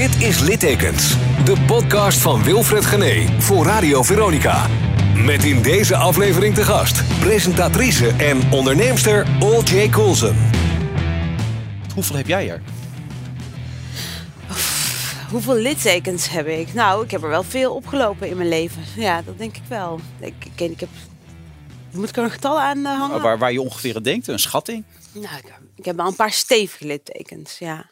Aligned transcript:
Dit 0.00 0.22
is 0.22 0.40
Littekens, 0.40 1.16
de 1.44 1.64
podcast 1.66 2.18
van 2.18 2.42
Wilfred 2.42 2.86
Gené 2.86 3.40
voor 3.40 3.64
Radio 3.64 4.02
Veronica. 4.02 4.66
Met 5.24 5.44
in 5.44 5.62
deze 5.62 5.96
aflevering 5.96 6.54
te 6.54 6.64
gast 6.64 7.18
presentatrice 7.18 8.08
en 8.08 8.52
onderneemster 8.52 9.26
Ol-J 9.40 9.88
Coulson. 9.88 10.36
Hoeveel 11.94 12.16
heb 12.16 12.26
jij 12.26 12.50
er? 12.50 12.62
Hoeveel 15.30 15.56
littekens 15.56 16.28
heb 16.28 16.46
ik? 16.46 16.74
Nou, 16.74 17.04
ik 17.04 17.10
heb 17.10 17.22
er 17.22 17.28
wel 17.28 17.42
veel 17.42 17.74
opgelopen 17.74 18.28
in 18.28 18.36
mijn 18.36 18.48
leven. 18.48 18.82
Ja, 18.96 19.22
dat 19.22 19.38
denk 19.38 19.56
ik 19.56 19.64
wel. 19.68 20.00
Ik, 20.20 20.34
ik, 20.54 20.70
ik 20.70 20.80
heb... 20.80 20.88
Moet 21.92 22.08
ik 22.08 22.16
er 22.16 22.24
een 22.24 22.30
getal 22.30 22.60
aan 22.60 22.86
eh, 22.86 22.98
hangen? 22.98 23.22
Waar, 23.22 23.38
waar 23.38 23.52
je 23.52 23.60
ongeveer 23.60 23.96
aan 23.96 24.02
denkt, 24.02 24.28
een 24.28 24.38
schatting? 24.38 24.84
Nou, 25.12 25.36
ik, 25.36 25.52
ik 25.74 25.84
heb 25.84 25.96
wel 25.96 26.06
een 26.06 26.16
paar 26.16 26.32
stevige 26.32 26.86
littekens, 26.86 27.58
ja. 27.58 27.89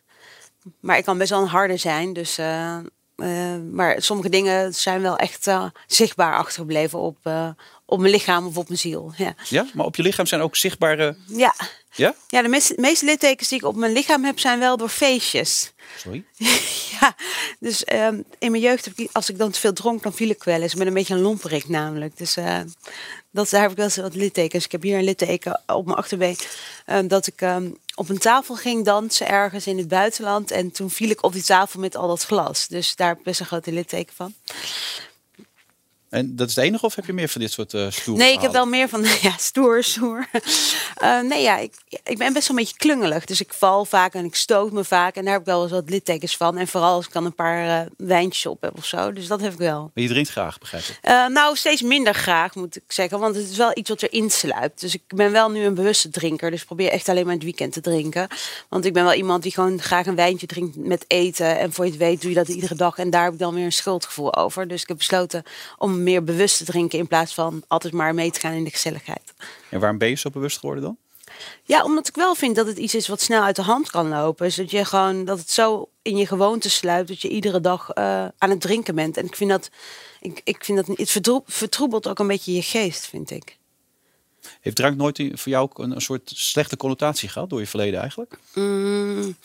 Maar 0.81 0.99
ik 0.99 1.05
kan 1.05 1.19
best 1.19 1.31
wel 1.31 1.41
een 1.43 1.47
harde 1.49 1.77
zijn, 1.77 2.13
dus... 2.13 2.39
eh, 2.39 2.77
eh, 3.17 3.61
maar 3.73 4.03
sommige 4.03 4.29
dingen 4.29 4.75
zijn 4.75 5.03
wel 5.03 5.17
echt 5.17 5.47
eh, 5.47 5.65
zichtbaar 5.87 6.37
achtergebleven 6.37 6.99
op, 6.99 7.19
op 7.85 7.99
mijn 7.99 8.13
lichaam 8.13 8.47
of 8.47 8.57
op 8.57 8.67
mijn 8.69 8.81
ziel. 8.81 9.13
Ja, 9.17 9.35
Ja, 9.49 9.67
maar 9.75 9.87
op 9.87 9.97
je 9.97 10.03
lichaam 10.03 10.27
zijn 10.27 10.41
ook 10.41 10.57
zichtbare... 10.57 11.17
ja. 11.27 11.55
Ja? 11.93 12.15
ja 12.29 12.43
de 12.43 12.49
meeste, 12.49 12.75
meeste 12.77 13.05
littekens 13.05 13.49
die 13.49 13.59
ik 13.59 13.65
op 13.65 13.77
mijn 13.77 13.93
lichaam 13.93 14.25
heb 14.25 14.39
zijn 14.39 14.59
wel 14.59 14.77
door 14.77 14.89
feestjes. 14.89 15.73
Sorry? 15.97 16.25
Ja, 17.01 17.15
dus 17.61 17.85
ehm, 17.85 18.23
in 18.39 18.51
mijn 18.51 18.63
jeugd, 18.63 18.85
heb 18.85 18.99
ik, 18.99 19.09
als 19.13 19.31
ik 19.31 19.39
dan 19.39 19.51
te 19.51 19.61
veel 19.61 19.73
dronk, 19.73 20.03
dan 20.03 20.13
viel 20.13 20.29
ik 20.31 20.45
wel 20.45 20.63
eens. 20.63 20.75
Ben 20.75 20.87
een 20.87 20.95
beetje 20.95 21.15
een 21.15 21.21
lomperik 21.21 21.69
namelijk. 21.69 22.17
Dus 22.17 22.37
dat, 23.31 23.51
daar 23.51 23.61
heb 23.61 23.71
ik 23.71 23.77
wel 23.77 23.85
eens 23.87 23.97
wat 23.97 24.15
littekens. 24.15 24.65
Ik 24.65 24.73
heb 24.73 24.83
hier 24.83 24.99
een 24.99 25.05
litteken 25.05 25.63
op 25.67 25.85
mijn 25.85 25.97
achterbeen. 25.97 26.37
eh, 26.87 26.99
dat 27.05 27.27
ik 27.27 27.41
ehm, 27.41 27.71
op 27.99 28.09
een 28.09 28.19
tafel 28.19 28.55
ging 28.55 28.85
dansen 28.85 29.29
ergens 29.29 29.67
in 29.67 29.79
het 29.79 29.89
buitenland. 29.89 30.51
En 30.51 30.71
toen 30.71 30.91
viel 30.91 31.11
ik 31.11 31.25
op 31.25 31.33
die 31.33 31.43
tafel 31.43 31.81
met 31.81 31.97
al 31.97 32.09
dat 32.09 32.25
glas. 32.25 32.67
Dus 32.67 32.97
daar 32.97 33.19
best 33.23 33.41
een 33.41 33.47
grote 33.47 33.73
litteken 33.73 34.15
van. 34.15 34.35
En 36.11 36.37
dat 36.37 36.49
is 36.49 36.55
het 36.55 36.65
enige 36.65 36.85
of 36.85 36.95
heb 36.95 37.07
je 37.07 37.13
meer 37.13 37.29
van 37.29 37.41
dit 37.41 37.53
soort 37.53 37.75
eh 37.75 37.91
stoere 37.91 38.23
Nee, 38.23 38.33
ik 38.33 38.41
heb 38.41 38.53
wel 38.53 38.67
meer 38.67 38.89
van, 38.89 39.03
ja, 39.29 39.35
stoer, 39.39 39.83
stoer. 39.85 40.27
Eh, 40.99 41.21
nee, 41.21 41.43
ja, 41.43 41.59
ik, 41.59 41.75
ik 41.89 42.19
ben 42.19 42.33
best 42.33 42.49
wel 42.49 42.57
een 42.57 42.63
beetje 42.63 42.79
klungelig. 42.79 43.25
Dus 43.25 43.41
ik 43.41 43.53
val 43.53 43.85
vaak 43.85 44.15
en 44.15 44.25
ik 44.25 44.35
stoot 44.35 44.73
me 44.73 44.85
vaak. 44.85 45.17
En 45.17 45.23
daar 45.23 45.33
heb 45.33 45.41
ik 45.41 45.47
wel 45.47 45.63
eens 45.63 45.71
wat 45.71 45.91
littekens 45.91 46.37
van. 46.37 46.57
En 46.57 46.69
vooral 46.69 46.95
als 46.95 47.07
ik 47.07 47.13
dan 47.13 47.25
een 47.25 47.35
paar 47.35 47.81
eh, 47.81 47.87
wijntjes 47.97 48.47
op 48.47 48.63
heb 48.63 48.77
of 48.77 48.85
zo. 48.85 49.13
Dus 49.13 49.27
dat 49.27 49.41
heb 49.41 49.53
ik 49.53 49.59
wel. 49.59 49.91
Maar 49.95 50.05
je 50.05 50.09
drinkt 50.09 50.31
graag, 50.31 50.59
begrijp 50.59 50.85
ik. 50.85 50.99
Nou, 51.29 51.57
steeds 51.57 51.83
minder 51.83 52.15
graag 52.15 52.55
moet 52.55 52.77
ik 52.77 52.83
zeggen. 52.87 53.19
Want 53.19 53.35
het 53.35 53.51
is 53.51 53.57
wel 53.57 53.71
iets 53.75 53.89
wat 53.89 54.03
erin 54.03 54.31
sluipt. 54.31 54.81
Dus 54.81 54.95
ik 54.95 55.03
ben 55.07 55.33
wel 55.33 55.51
nu 55.51 55.65
een 55.65 55.75
bewuste 55.75 56.11
drinker. 56.11 56.51
Dus 56.51 56.61
ik 56.61 56.67
probeer 56.67 56.91
echt 56.91 57.09
alleen 57.09 57.25
maar 57.25 57.35
het 57.35 57.43
weekend 57.45 57.73
te 57.73 57.81
drinken. 57.81 58.29
Want 58.69 58.85
ik 58.85 58.93
ben 58.93 59.05
wel 59.05 59.15
iemand 59.15 59.43
die 59.43 59.53
gewoon 59.53 59.81
graag 59.81 60.07
een 60.07 60.15
wijntje 60.15 60.47
drinkt 60.47 60.77
met 60.77 61.05
eten. 61.09 61.59
En 61.59 61.73
voor 61.73 61.85
je 61.85 61.91
het 61.91 62.01
weet 62.01 62.21
doe 62.21 62.31
je 62.31 62.37
dat 62.37 62.49
iedere 62.49 62.75
dag. 62.75 62.99
En 62.99 63.11
daar 63.11 63.25
heb 63.25 63.33
ik 63.33 63.39
dan 63.39 63.55
weer 63.55 63.65
een 63.65 63.73
schuldgevoel 63.73 64.37
over. 64.37 64.69
Dus 64.69 64.83
ik 64.83 64.89
heb 64.89 64.97
besloten 64.97 65.43
om 65.79 65.98
meer 66.03 66.25
bewust 66.25 66.57
te 66.57 66.65
drinken. 66.65 66.99
In 66.99 67.07
plaats 67.07 67.35
van 67.35 67.63
altijd 67.69 67.93
maar 67.93 68.15
mee 68.15 68.31
te 68.31 68.41
gaan 68.41 68.53
in 68.53 68.65
de 68.65 68.71
gezelligheid. 68.71 69.35
En 69.71 69.81
waarom 69.81 69.99
ben 69.99 70.09
je 70.09 70.15
zo 70.15 70.31
bewust 70.31 70.59
geworden 70.59 70.83
dan? 70.83 70.97
Ja, 71.65 71.85
omdat 71.85 72.09
ik 72.09 72.15
wel 72.15 72.35
vind 72.35 72.57
dat 72.57 72.67
het 72.67 72.79
iets 72.79 72.95
is 72.95 73.09
wat 73.09 73.21
snel 73.21 73.43
uit 73.43 73.57
de 73.57 73.63
hand 73.63 73.91
kan 73.91 74.09
lopen. 74.09 74.47
Dus 74.47 74.57
dat 74.57 74.71
je 74.71 74.85
gewoon 74.85 75.25
dat 75.25 75.39
het 75.39 75.51
zo 75.51 75.89
in 76.03 76.17
je 76.17 76.27
gewoonte 76.27 76.71
sluipt 76.71 77.09
dat 77.09 77.23
je 77.23 77.29
iedere 77.29 77.61
dag 77.61 77.91
eh, 77.91 78.27
aan 78.39 78.51
het 78.51 78.61
drinken 78.61 78.95
bent. 78.95 79.17
En 79.17 79.25
ik 79.25 79.37
vind 79.37 79.51
dat, 79.51 79.71
ik, 80.21 80.41
ik 80.45 80.65
vind 80.65 80.87
dat 80.87 80.99
het 80.99 81.43
vertroebelt 81.47 82.09
ook 82.09 82.19
een 82.19 82.27
beetje 82.27 82.53
je 82.53 82.63
geest, 82.63 83.07
vind 83.07 83.31
ik. 83.31 83.57
Heeft 84.61 84.77
drank 84.77 84.97
nooit 84.97 85.17
voor 85.33 85.53
jou 85.53 85.65
ook 85.65 85.79
een, 85.79 85.91
een 85.91 86.01
soort 86.01 86.33
slechte 86.35 86.77
connotatie 86.77 87.29
gehad 87.29 87.51
door 87.51 87.61
je 87.61 87.67
verleden 87.67 88.01
eigenlijk? 88.01 88.39
Mm, 88.55 89.37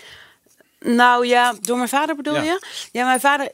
nou 0.83 1.27
ja, 1.27 1.55
door 1.61 1.77
mijn 1.77 1.89
vader 1.89 2.15
bedoel 2.15 2.33
Ja. 2.35 2.41
je? 2.41 2.65
Ja, 2.91 3.05
mijn 3.05 3.19
vader 3.19 3.51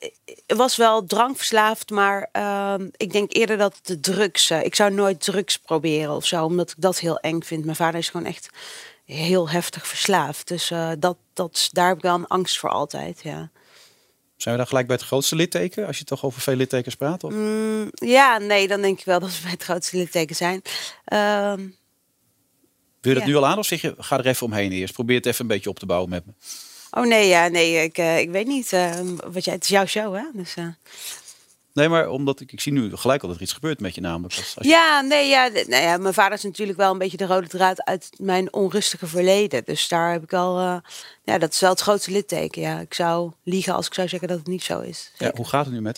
was 0.48 0.76
wel 0.76 1.06
drankverslaafd, 1.06 1.90
maar 1.90 2.30
ehm, 2.32 2.88
ik 2.98 3.12
denk 3.12 3.34
eerder 3.34 3.58
dat 3.58 3.80
de 3.84 4.00
drugs. 4.00 4.50
eh, 4.50 4.64
ik 4.64 4.76
zou 4.76 4.92
nooit 4.94 5.22
drugs 5.22 5.58
proberen 5.58 6.16
of 6.16 6.26
zo, 6.26 6.46
omdat 6.46 6.70
ik 6.70 6.76
dat 6.78 7.00
heel 7.00 7.18
eng 7.20 7.42
vind. 7.42 7.64
Mijn 7.66 7.76
vader 7.78 8.00
is 8.00 8.10
gewoon 8.10 8.26
echt 8.26 8.50
heel 9.06 9.50
heftig 9.50 9.88
verslaafd. 9.88 10.48
Dus 10.48 10.72
eh, 10.72 10.92
dat, 11.00 11.18
dat, 11.34 11.70
daar 11.72 11.88
heb 11.88 11.98
ik 11.98 12.04
wel 12.04 12.16
een 12.16 12.28
angst 12.28 12.60
voor 12.60 12.70
altijd. 12.70 13.20
Ja. 13.24 13.50
Zijn 14.38 14.54
we 14.56 14.60
dan 14.60 14.68
gelijk 14.70 14.88
bij 14.88 14.96
het 14.96 15.06
grootste 15.06 15.36
litteken? 15.36 15.88
Als 15.88 15.98
je 15.98 16.04
toch 16.04 16.24
over 16.26 16.42
veel 16.42 16.56
littekens 16.56 16.96
praat? 16.96 17.24
Of? 17.24 17.34
Mm, 17.34 17.90
ja, 17.94 18.38
nee, 18.38 18.68
dan 18.68 18.82
denk 18.82 19.00
ik 19.00 19.06
wel 19.06 19.20
dat 19.20 19.30
we 19.36 19.42
bij 19.42 19.52
het 19.52 19.64
grootste 19.64 19.98
litteken 19.98 20.36
zijn. 20.36 20.62
Ehm, 21.06 21.68
Wil 23.02 23.12
je 23.14 23.20
dat 23.20 23.28
ja. 23.28 23.34
nu 23.34 23.36
al 23.36 23.48
aan 23.48 23.58
of 23.58 23.66
zeg 23.66 23.82
je, 23.82 23.96
ga 23.98 24.18
er 24.18 24.28
even 24.28 24.46
omheen 24.46 24.72
eerst. 24.72 24.94
Probeer 24.94 25.16
het 25.18 25.26
even 25.26 25.42
een 25.42 25.48
beetje 25.48 25.70
op 25.70 25.80
te 25.80 25.86
bouwen 25.86 26.10
met 26.10 26.26
me. 26.26 26.32
Oh 26.92 27.06
nee, 27.06 27.28
ja, 27.28 27.48
nee, 27.48 27.84
ik, 27.84 27.98
eh, 27.98 28.20
ik 28.20 28.30
weet 28.30 28.48
niet. 28.48 28.74
eh, 28.74 29.00
wat 29.32 29.44
jij, 29.46 29.54
het 29.54 29.64
is 29.64 29.70
jouw 29.70 29.86
show, 29.86 30.16
hè? 30.16 30.24
Dus, 30.34 30.56
eh. 30.56 30.66
Nee, 31.74 31.90
maar 31.90 32.10
omdat 32.10 32.40
ik, 32.40 32.52
ik 32.52 32.60
zie 32.62 32.72
nu 32.74 32.96
gelijk 32.96 33.22
al 33.22 33.28
dat 33.28 33.38
er 33.38 33.44
iets 33.44 33.54
gebeurt 33.54 33.80
met 33.80 33.96
je 33.96 34.02
namelijk. 34.02 34.36
Als, 34.36 34.56
je- 34.60 34.68
Ja, 34.68 35.02
nee, 35.02 35.28
ja, 35.30 35.48
nou 35.48 35.84
ja, 35.84 35.98
mijn 35.98 36.14
vader 36.14 36.38
is 36.38 36.44
natuurlijk 36.44 36.78
wel 36.78 36.92
een 36.92 36.98
beetje 36.98 37.18
de 37.18 37.26
rode 37.26 37.48
draad 37.48 37.84
uit 37.84 38.10
mijn 38.18 38.54
onrustige 38.54 39.08
verleden. 39.08 39.62
Dus 39.66 39.88
daar 39.88 40.12
heb 40.12 40.24
ik 40.24 40.34
al, 40.34 40.60
eh, 40.60 40.76
ja, 41.24 41.38
dat 41.38 41.54
is 41.54 41.60
wel 41.60 41.70
het 41.70 41.80
grootste 41.82 42.12
litteken. 42.12 42.62
Ja, 42.62 42.80
ik 42.80 42.94
zou 42.94 43.32
liegen 43.44 43.74
als 43.74 43.86
ik 43.88 43.94
zou 43.94 44.08
zeggen 44.08 44.28
dat 44.28 44.38
het 44.38 44.48
niet 44.48 44.64
zo 44.64 44.80
is. 44.80 45.12
ja, 45.18 45.32
hoe 45.36 45.48
gaat 45.48 45.66
het 45.66 45.74
nu 45.74 45.82
met 45.82 45.98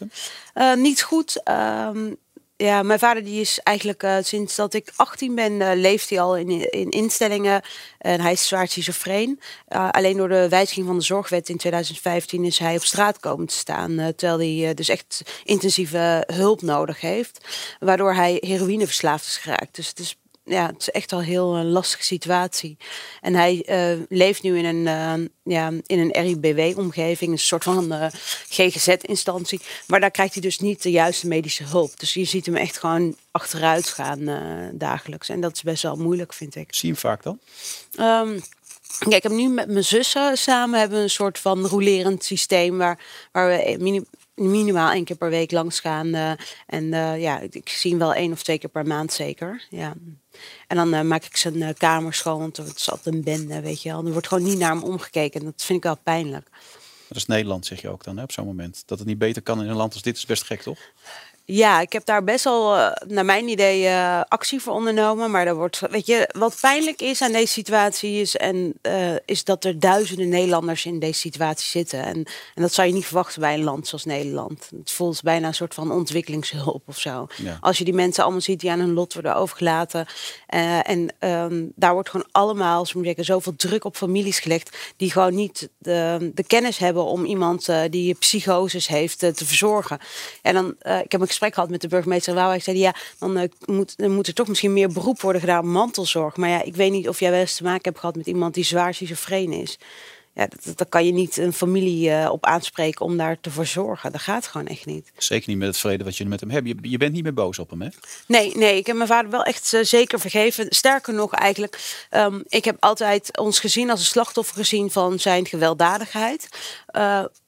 hem? 0.53 0.81
Niet 0.81 1.01
goed. 1.01 1.43
ehm, 1.43 2.13
ja, 2.61 2.83
mijn 2.83 2.99
vader 2.99 3.23
die 3.23 3.41
is 3.41 3.59
eigenlijk 3.63 4.03
eh, 4.03 4.17
sinds 4.21 4.55
dat 4.55 4.73
ik 4.73 4.91
18 4.95 5.35
ben, 5.35 5.61
eh, 5.61 5.71
leeft 5.75 6.09
hij 6.09 6.19
al 6.19 6.37
in, 6.37 6.71
in 6.71 6.89
instellingen. 6.89 7.61
En 7.97 8.21
hij 8.21 8.31
is 8.31 8.47
zwaar 8.47 8.67
schizofreen. 8.67 9.39
Eh, 9.67 9.89
alleen 9.89 10.17
door 10.17 10.29
de 10.29 10.49
wijziging 10.49 10.85
van 10.85 10.97
de 10.97 11.03
zorgwet 11.03 11.49
in 11.49 11.57
2015 11.57 12.43
is 12.45 12.57
hij 12.57 12.75
op 12.75 12.83
straat 12.83 13.19
komen 13.19 13.45
te 13.45 13.53
staan. 13.53 14.13
terwijl 14.15 14.39
hij 14.39 14.73
dus 14.73 14.89
echt 14.89 15.21
intensieve 15.43 16.23
hulp 16.33 16.61
nodig 16.61 17.01
heeft. 17.01 17.45
Waardoor 17.79 18.13
hij 18.13 18.37
heroïneverslaafd 18.39 19.25
is 19.25 19.37
geraakt. 19.37 19.75
Dus 19.75 19.87
het 19.87 19.99
is 19.99 20.20
ja, 20.43 20.65
het 20.67 20.81
is 20.81 20.89
echt 20.89 21.11
al 21.11 21.19
een 21.19 21.25
heel 21.25 21.55
eh, 21.55 21.63
lastige 21.63 22.03
situatie. 22.03 22.77
En 23.21 23.33
hij 23.33 23.63
eh, 23.65 23.99
leeft 24.09 24.43
nu 24.43 24.57
in 24.57 24.65
een, 24.65 24.87
eh, 24.87 25.27
ja, 25.53 25.71
in 25.85 25.99
een 25.99 26.11
RIBW-omgeving, 26.11 27.31
een 27.31 27.39
soort 27.39 27.63
van 27.63 28.11
GGZ-instantie. 28.49 29.59
Maar 29.87 29.99
daar 29.99 30.11
krijgt 30.11 30.33
hij 30.33 30.41
dus 30.41 30.59
niet 30.59 30.83
de 30.83 30.91
juiste 30.91 31.27
medische 31.27 31.63
hulp. 31.63 31.99
Dus 31.99 32.13
je 32.13 32.23
ziet 32.23 32.45
hem 32.45 32.55
echt 32.55 32.77
gewoon 32.77 33.15
achteruit 33.31 33.87
gaan 33.87 34.25
dagelijks. 34.73 35.29
En 35.29 35.41
dat 35.41 35.53
is 35.55 35.61
best 35.61 35.83
wel 35.83 35.95
moeilijk, 35.95 36.33
vind 36.33 36.55
ik. 36.55 36.73
Zie 36.73 36.87
je 36.89 36.93
hem 36.93 37.01
vaak 37.03 37.23
dan? 37.23 37.39
Ehm, 37.95 38.39
ja, 39.09 39.15
ik 39.15 39.23
heb 39.23 39.31
nu 39.31 39.47
met 39.49 39.67
mijn 39.67 39.83
zussen 39.83 40.37
samen 40.37 40.79
hebben 40.79 40.97
we 40.97 41.03
een 41.03 41.09
soort 41.09 41.39
van 41.39 41.65
rolerend 41.65 42.23
systeem 42.23 42.77
waar, 42.77 42.99
waar 43.31 43.47
we 43.47 43.75
mini- 43.79 44.05
minimaal 44.35 44.91
één 44.91 45.03
keer 45.03 45.15
per 45.15 45.29
week 45.29 45.51
langs 45.51 45.79
gaan. 45.79 46.37
en 46.65 46.89
ja, 47.19 47.39
ik 47.49 47.69
zie 47.69 47.89
hem 47.89 47.99
wel 47.99 48.13
één 48.13 48.31
of 48.31 48.43
twee 48.43 48.57
keer 48.57 48.69
per 48.69 48.87
maand 48.87 49.13
zeker. 49.13 49.65
Ja. 49.69 49.93
En 50.67 50.75
dan 50.75 50.93
eh, 50.93 51.01
maak 51.01 51.23
ik 51.23 51.37
zijn 51.37 51.61
eh, 51.61 51.69
kamer 51.77 52.13
schoon, 52.13 52.39
want 52.39 52.57
het 52.57 52.77
is 52.77 52.91
altijd 52.91 53.15
een 53.15 53.23
bende, 53.23 53.61
weet 53.61 53.81
je 53.81 53.89
wel. 53.89 54.05
Er 54.05 54.11
wordt 54.11 54.27
gewoon 54.27 54.43
niet 54.43 54.57
naar 54.57 54.71
hem 54.71 54.83
omgekeken. 54.83 55.39
En 55.39 55.45
dat 55.45 55.63
vind 55.63 55.77
ik 55.77 55.83
wel 55.83 55.97
pijnlijk. 56.03 56.49
Dat 57.07 57.17
is 57.17 57.25
Nederland, 57.25 57.65
zeg 57.65 57.81
je 57.81 57.89
ook 57.89 58.03
dan 58.03 58.17
hè, 58.17 58.23
op 58.23 58.31
zo'n 58.31 58.45
moment. 58.45 58.83
Dat 58.85 58.99
het 58.99 59.07
niet 59.07 59.17
beter 59.17 59.41
kan 59.41 59.61
in 59.61 59.69
een 59.69 59.75
land 59.75 59.93
als 59.93 60.01
dit 60.01 60.17
is 60.17 60.25
best 60.25 60.43
gek, 60.43 60.61
toch? 60.61 60.79
Ja, 61.45 61.81
ik 61.81 61.93
heb 61.93 62.05
daar 62.05 62.23
best 62.23 62.43
wel, 62.43 62.75
eh, 62.75 62.91
naar 63.07 63.25
mijn 63.25 63.47
idee, 63.47 63.87
eh, 63.87 64.21
actie 64.27 64.61
voor 64.61 64.73
ondernomen. 64.73 65.31
Maar 65.31 65.47
er 65.47 65.55
wordt, 65.55 65.79
weet 65.89 66.05
je, 66.05 66.29
wat 66.37 66.57
pijnlijk 66.61 67.01
is 67.01 67.21
aan 67.21 67.31
deze 67.31 67.51
situatie 67.51 68.21
is, 68.21 68.37
en, 68.37 68.73
eh, 68.81 69.15
is 69.25 69.43
dat 69.43 69.65
er 69.65 69.79
duizenden 69.79 70.29
Nederlanders 70.29 70.85
in 70.85 70.99
deze 70.99 71.19
situatie 71.19 71.69
zitten. 71.69 72.03
En, 72.03 72.15
en 72.55 72.61
dat 72.61 72.73
zou 72.73 72.87
je 72.87 72.93
niet 72.93 73.05
verwachten 73.05 73.41
bij 73.41 73.53
een 73.53 73.63
land 73.63 73.87
zoals 73.87 74.05
Nederland. 74.05 74.69
Het 74.79 74.91
voelt 74.91 75.21
bijna 75.21 75.47
een 75.47 75.53
soort 75.53 75.73
van 75.73 75.91
ontwikkelingshulp 75.91 76.83
of 76.85 76.99
zo. 76.99 77.27
Ja. 77.37 77.57
Als 77.61 77.77
je 77.77 77.83
die 77.83 77.93
mensen 77.93 78.23
allemaal 78.23 78.41
ziet 78.41 78.59
die 78.59 78.71
aan 78.71 78.79
hun 78.79 78.93
lot 78.93 79.13
worden 79.13 79.35
overgelaten. 79.35 80.05
en 80.47 81.15
ehm, 81.19 81.65
daar 81.75 81.93
wordt 81.93 82.09
gewoon 82.09 82.27
allemaal, 82.31 82.85
zo 82.85 82.91
moet 82.95 83.05
zeggen, 83.05 83.25
zoveel 83.25 83.55
druk 83.55 83.85
op 83.85 83.95
families 83.95 84.39
gelegd. 84.39 84.77
Die 84.97 85.11
gewoon 85.11 85.35
niet 85.35 85.69
de, 85.77 86.31
de 86.33 86.43
kennis 86.43 86.77
hebben 86.77 87.03
om 87.03 87.25
iemand 87.25 87.67
die 87.89 88.13
psychoses 88.13 88.87
heeft 88.87 89.19
te 89.19 89.45
verzorgen. 89.45 89.99
En 90.41 90.53
dan, 90.53 90.75
ik 91.03 91.11
heb 91.11 91.21
een 91.21 91.27
gesprek 91.31 91.53
gehad 91.53 91.69
met 91.69 91.81
de 91.81 91.87
burgemeester 91.87 92.33
Wouw. 92.33 92.51
Ik 92.51 92.63
zei, 92.63 92.77
ja, 92.77 92.95
dan, 93.19 93.37
eh, 93.37 93.49
moet, 93.65 93.97
dan 93.97 94.11
moet 94.11 94.27
er 94.27 94.33
toch 94.33 94.47
misschien 94.47 94.73
meer 94.73 94.89
beroep 94.91 95.21
worden 95.21 95.41
gedaan 95.41 95.59
op 95.59 95.65
mantelzorg. 95.65 96.37
Maar 96.37 96.49
ja, 96.49 96.63
ik 96.63 96.75
weet 96.75 96.91
niet 96.91 97.09
of 97.09 97.19
jij 97.19 97.31
wel 97.31 97.39
eens 97.39 97.55
te 97.55 97.63
maken 97.63 97.83
hebt 97.83 97.99
gehad 97.99 98.15
met 98.15 98.27
iemand 98.27 98.53
die 98.53 98.63
zwaar 98.63 98.93
schizofreen 98.93 99.51
is. 99.51 99.77
Ja, 100.33 100.47
dat, 100.75 100.89
kan 100.89 101.05
je 101.05 101.11
niet 101.11 101.37
een 101.37 101.53
familie 101.53 102.11
eh, 102.11 102.31
op 102.31 102.45
aanspreken 102.45 103.05
om 103.05 103.17
daar 103.17 103.39
te 103.39 103.51
voor 103.51 103.65
zorgen. 103.65 104.11
Dat 104.11 104.21
gaat 104.21 104.47
gewoon 104.47 104.67
echt 104.67 104.85
niet. 104.85 105.11
Zeker 105.17 105.49
niet 105.49 105.57
met 105.57 105.67
het 105.67 105.77
verleden 105.77 106.05
wat 106.05 106.17
je 106.17 106.25
met 106.25 106.39
hem 106.39 106.49
hebt. 106.49 106.67
Je, 106.67 106.75
je 106.81 106.97
bent 106.97 107.13
niet 107.13 107.23
meer 107.23 107.33
boos 107.33 107.59
op 107.59 107.69
hem, 107.69 107.81
hè? 107.81 107.87
Nee, 108.27 108.57
nee, 108.57 108.77
ik 108.77 108.87
heb 108.87 108.95
mijn 108.95 109.07
vader 109.07 109.31
wel 109.31 109.43
echt 109.43 109.73
eh, 109.73 109.83
zeker 109.83 110.19
vergeven. 110.19 110.65
Sterker 110.69 111.13
nog, 111.13 111.33
eigenlijk, 111.33 112.05
ehm, 112.09 112.41
ik 112.47 112.65
heb 112.65 112.77
altijd 112.79 113.37
ons 113.37 113.59
gezien 113.59 113.89
als 113.89 113.99
een 113.99 114.05
slachtoffer 114.05 114.55
gezien 114.55 114.91
van 114.91 115.19
zijn 115.19 115.45
gewelddadigheid. 115.45 116.49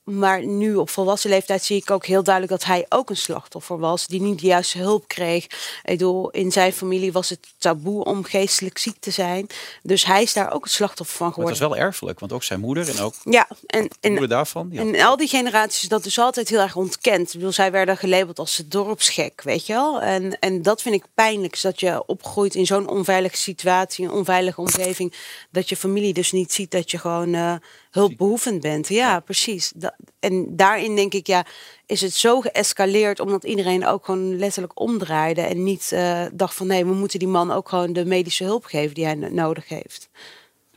Maar 0.04 0.46
nu 0.46 0.76
op 0.76 0.90
volwassen 0.90 1.30
leeftijd 1.30 1.64
zie 1.64 1.78
ik 1.78 1.92
ook 1.92 2.06
heel 2.06 2.24
duidelijk 2.24 2.60
dat 2.60 2.68
hij 2.68 2.86
ook 2.90 3.10
een 3.10 3.18
slachtoffer 3.18 3.78
was. 3.80 4.08
Die 4.08 4.22
niet 4.22 4.40
de 4.40 4.48
juiste 4.48 4.78
hulp 4.78 5.08
kreeg. 5.08 5.44
Ik 5.44 5.82
bedoel, 5.84 6.30
in 6.30 6.52
zijn 6.52 6.74
familie 6.74 7.12
was 7.12 7.30
het 7.30 7.40
taboe 7.58 8.04
om 8.04 8.24
geestelijk 8.24 8.78
ziek 8.78 8.96
te 9.00 9.12
zijn. 9.12 9.48
Dus 9.84 10.06
hij 10.06 10.22
is 10.22 10.34
daar 10.34 10.54
ook 10.54 10.64
het 10.64 10.74
slachtoffer 10.74 11.18
van 11.18 11.26
Maar 11.26 11.36
geworden. 11.36 11.60
het 11.60 11.68
was 11.68 11.78
wel 11.78 11.88
erfelijk, 11.88 12.20
want 12.20 12.32
ook 12.32 12.44
zijn 12.44 12.60
moeder 12.60 12.90
en 12.90 13.00
ook 13.00 13.14
Ja, 13.24 13.48
en, 13.66 13.84
de 13.84 13.96
en 14.00 14.12
moeder 14.12 14.30
daarvan. 14.30 14.68
Ja. 14.72 14.82
en 14.82 15.00
al 15.00 15.18
die 15.18 15.28
generaties 15.28 15.90
dat 15.90 16.04
dus 16.04 16.20
altijd 16.20 16.50
heel 16.50 16.60
erg 16.60 16.76
ontkend. 16.76 17.28
Ik 17.28 17.34
bedoel, 17.34 17.52
zij 17.52 17.72
werden 17.72 17.98
gelabeld 17.98 18.40
als 18.40 18.56
de 18.56 18.68
dorpsgek, 18.68 19.42
weet 19.44 19.66
je 19.66 19.74
wel. 19.74 20.02
En, 20.02 20.40
en 20.40 20.62
dat 20.62 20.82
vind 20.82 20.96
ik 20.96 21.06
pijnlijk, 21.14 21.62
dat 21.62 21.80
je 21.80 22.06
opgroeit 22.06 22.56
in 22.56 22.66
zo'n 22.66 22.88
onveilige 22.88 23.38
situatie, 23.38 24.06
een 24.06 24.12
onveilige 24.12 24.62
omgeving, 24.62 25.14
dat 25.52 25.70
je 25.70 25.76
familie 25.78 26.14
dus 26.14 26.32
niet 26.32 26.54
ziet 26.54 26.72
dat 26.72 26.92
je 26.92 26.98
gewoon 26.98 27.34
eh, 27.34 27.54
hulpbehoevend 27.94 28.62
bent. 28.62 28.88
Ja, 28.88 29.20
precies. 29.20 29.72
Da- 29.76 29.96
en 30.20 30.56
daarin 30.56 30.96
denk 30.96 31.14
ik, 31.14 31.28
ja, 31.28 31.46
is 31.86 32.02
het 32.02 32.14
zo 32.14 32.42
geëscaleerd 32.42 33.20
omdat 33.20 33.44
iedereen 33.44 33.86
ook 33.86 34.06
gewoon 34.06 34.38
letterlijk 34.38 34.80
omdraaide 34.80 35.42
en 35.42 35.64
niet 35.64 35.92
eh, 35.92 36.26
dacht 36.34 36.56
van 36.56 36.68
nee, 36.68 36.86
we 36.86 36.94
moeten 36.94 37.20
die 37.20 37.28
man 37.28 37.52
ook 37.52 37.70
gewoon 37.70 37.94
de 37.94 38.06
medische 38.06 38.44
hulp 38.44 38.66
geven 38.66 38.94
die 38.96 39.06
hij 39.06 39.16
no- 39.16 39.30
nodig 39.30 39.68
heeft. 39.68 40.10